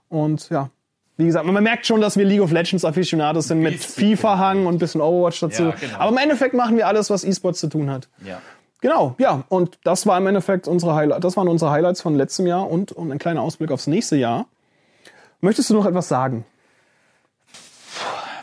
Und 0.10 0.49
ja, 0.49 0.69
wie 1.17 1.25
gesagt, 1.25 1.45
man 1.45 1.63
merkt 1.63 1.86
schon, 1.86 2.01
dass 2.01 2.17
wir 2.17 2.25
League 2.25 2.41
of 2.41 2.51
Legends 2.51 2.86
Aficionados 2.86 3.47
sind 3.49 3.60
mit. 3.60 3.75
FIFA-Hang 3.84 4.65
und 4.65 4.75
ein 4.75 4.79
bisschen 4.79 5.01
Overwatch 5.01 5.39
dazu. 5.41 5.63
Ja, 5.63 5.71
genau. 5.79 5.97
Aber 5.99 6.12
im 6.12 6.17
Endeffekt 6.17 6.53
machen 6.53 6.77
wir 6.77 6.88
alles, 6.88 7.10
was 7.10 7.23
E-Sports 7.23 7.60
zu 7.60 7.67
tun 7.67 7.89
hat. 7.89 8.08
ja. 8.25 8.39
Genau, 8.82 9.13
ja. 9.17 9.43
Und 9.49 9.77
das 9.84 10.08
war 10.08 10.17
im 10.17 10.25
Endeffekt 10.27 10.65
unsere 10.69 10.95
Highlights. 10.95 11.19
Das 11.21 11.36
waren 11.36 11.49
unsere 11.49 11.69
Highlights 11.69 11.99
von 11.99 12.15
letztem 12.15 12.47
Jahr 12.47 12.71
und, 12.71 12.93
und 12.93 13.12
ein 13.12 13.17
kleiner 13.19 13.41
Ausblick 13.41 13.71
aufs 13.71 13.88
nächste 13.88 14.15
Jahr. 14.15 14.45
Möchtest 15.41 15.69
du 15.69 15.73
noch 15.73 15.86
etwas 15.86 16.08
sagen? 16.08 16.45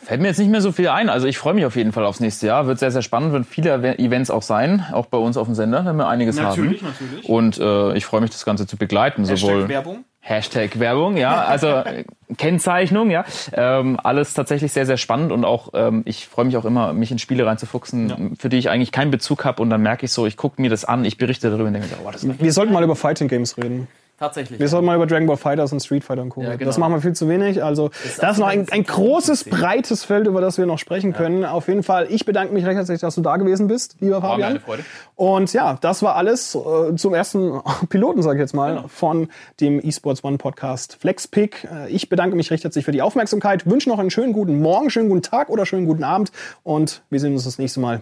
Fällt 0.06 0.20
mir 0.20 0.28
jetzt 0.28 0.38
nicht 0.38 0.50
mehr 0.50 0.60
so 0.60 0.70
viel 0.70 0.88
ein. 0.88 1.08
Also 1.08 1.26
ich 1.26 1.36
freue 1.36 1.52
mich 1.54 1.64
auf 1.66 1.74
jeden 1.74 1.90
Fall 1.90 2.04
aufs 2.04 2.20
nächste 2.20 2.46
Jahr. 2.46 2.68
Wird 2.68 2.78
sehr, 2.78 2.92
sehr 2.92 3.02
spannend, 3.02 3.32
wird 3.32 3.44
viele 3.44 3.74
Ev- 3.74 3.98
Events 3.98 4.30
auch 4.30 4.42
sein, 4.42 4.84
auch 4.92 5.06
bei 5.06 5.18
uns 5.18 5.36
auf 5.36 5.48
dem 5.48 5.56
Sender, 5.56 5.84
wenn 5.84 5.96
wir 5.96 6.06
einiges 6.06 6.36
Natürlich, 6.36 6.80
haben. 6.82 6.92
natürlich. 7.00 7.28
Und 7.28 7.58
äh, 7.58 7.96
ich 7.96 8.06
freue 8.06 8.20
mich, 8.20 8.30
das 8.30 8.44
Ganze 8.44 8.68
zu 8.68 8.76
begleiten. 8.76 9.24
sowohl 9.24 9.68
Werbung. 9.68 10.04
Hashtag 10.20 10.78
Werbung, 10.80 11.16
ja, 11.16 11.44
also 11.44 11.82
Kennzeichnung, 12.36 13.10
ja. 13.10 13.24
Ähm, 13.52 13.98
alles 14.02 14.34
tatsächlich 14.34 14.72
sehr, 14.72 14.86
sehr 14.86 14.96
spannend 14.96 15.32
und 15.32 15.44
auch, 15.44 15.70
ähm, 15.74 16.02
ich 16.04 16.26
freue 16.26 16.44
mich 16.44 16.56
auch 16.56 16.64
immer, 16.64 16.92
mich 16.92 17.10
in 17.12 17.18
Spiele 17.18 17.46
reinzufuchsen, 17.46 18.36
für 18.38 18.48
die 18.48 18.56
ich 18.58 18.68
eigentlich 18.68 18.92
keinen 18.92 19.10
Bezug 19.10 19.44
habe 19.44 19.62
und 19.62 19.70
dann 19.70 19.82
merke 19.82 20.04
ich 20.06 20.12
so, 20.12 20.26
ich 20.26 20.36
gucke 20.36 20.60
mir 20.60 20.68
das 20.70 20.84
an, 20.84 21.04
ich 21.04 21.16
berichte 21.18 21.48
darüber 21.50 21.66
und 21.68 21.74
denke, 21.74 21.88
oh, 22.04 22.10
das 22.10 22.24
ist 22.24 22.40
Wir 22.42 22.52
sollten 22.52 22.72
mal 22.72 22.82
über 22.82 22.96
Fighting 22.96 23.28
Games 23.28 23.56
reden. 23.56 23.86
Tatsächlich. 24.18 24.59
Wir 24.59 24.68
sollten 24.68 24.87
mal 24.87 24.96
über 24.96 25.07
Dragon 25.07 25.26
Ball 25.26 25.37
Fighters 25.37 25.72
und 25.72 25.81
Street 25.81 26.02
Fighter 26.02 26.22
und 26.22 26.31
Co. 26.31 26.42
Ja, 26.42 26.57
genau. 26.57 26.64
Das 26.64 26.79
machen 26.79 26.94
wir 26.94 27.00
viel 27.02 27.12
zu 27.12 27.29
wenig. 27.29 27.62
Also 27.62 27.90
das 28.20 28.32
ist 28.32 28.38
noch 28.38 28.47
ein, 28.47 28.66
ein 28.70 28.84
großes, 28.84 29.45
breites 29.45 30.05
Feld, 30.05 30.26
über 30.26 30.40
das 30.40 30.57
wir 30.57 30.64
noch 30.64 30.78
sprechen 30.78 31.12
können. 31.12 31.45
Auf 31.45 31.68
jeden 31.68 31.82
Fall, 31.82 32.07
ich 32.11 32.24
bedanke 32.24 32.55
mich 32.55 32.64
recht 32.64 32.76
herzlich, 32.76 33.01
dass 33.01 33.14
du 33.14 33.20
da 33.20 33.36
gewesen 33.36 33.66
bist, 33.68 33.97
lieber 34.01 34.16
mir 34.20 34.26
Fabian. 34.26 34.51
eine 34.51 34.61
Freude. 34.61 34.84
Und 35.16 35.53
ja, 35.53 35.76
das 35.80 36.03
war 36.03 36.16
alles 36.16 36.55
äh, 36.55 36.95
zum 36.97 37.12
ersten 37.14 37.61
Piloten, 37.90 38.22
sage 38.22 38.38
ich 38.38 38.40
jetzt 38.40 38.55
mal, 38.55 38.76
Genau. 38.76 38.88
von 38.88 39.28
dem 39.61 39.80
eSports 39.80 40.24
One 40.24 40.38
Podcast 40.38 40.97
FlexPick. 41.01 41.68
Äh, 41.70 41.90
ich 41.90 42.09
bedanke 42.09 42.36
mich 42.36 42.51
recht 42.51 42.64
herzlich 42.64 42.84
für 42.86 42.93
die 42.93 43.03
Aufmerksamkeit, 43.03 43.66
wünsche 43.66 43.88
noch 43.90 43.99
einen 43.99 44.11
schönen 44.11 44.32
guten 44.32 44.61
Morgen, 44.61 44.88
schönen 44.90 45.09
guten 45.11 45.22
Tag 45.22 45.51
oder 45.51 45.66
schönen 45.66 45.86
guten 45.86 46.05
Abend 46.05 46.32
und 46.62 47.03
wir 47.11 47.20
sehen 47.20 47.34
uns 47.34 47.45
das 47.45 47.59
nächste 47.59 47.80
Mal. 47.80 48.01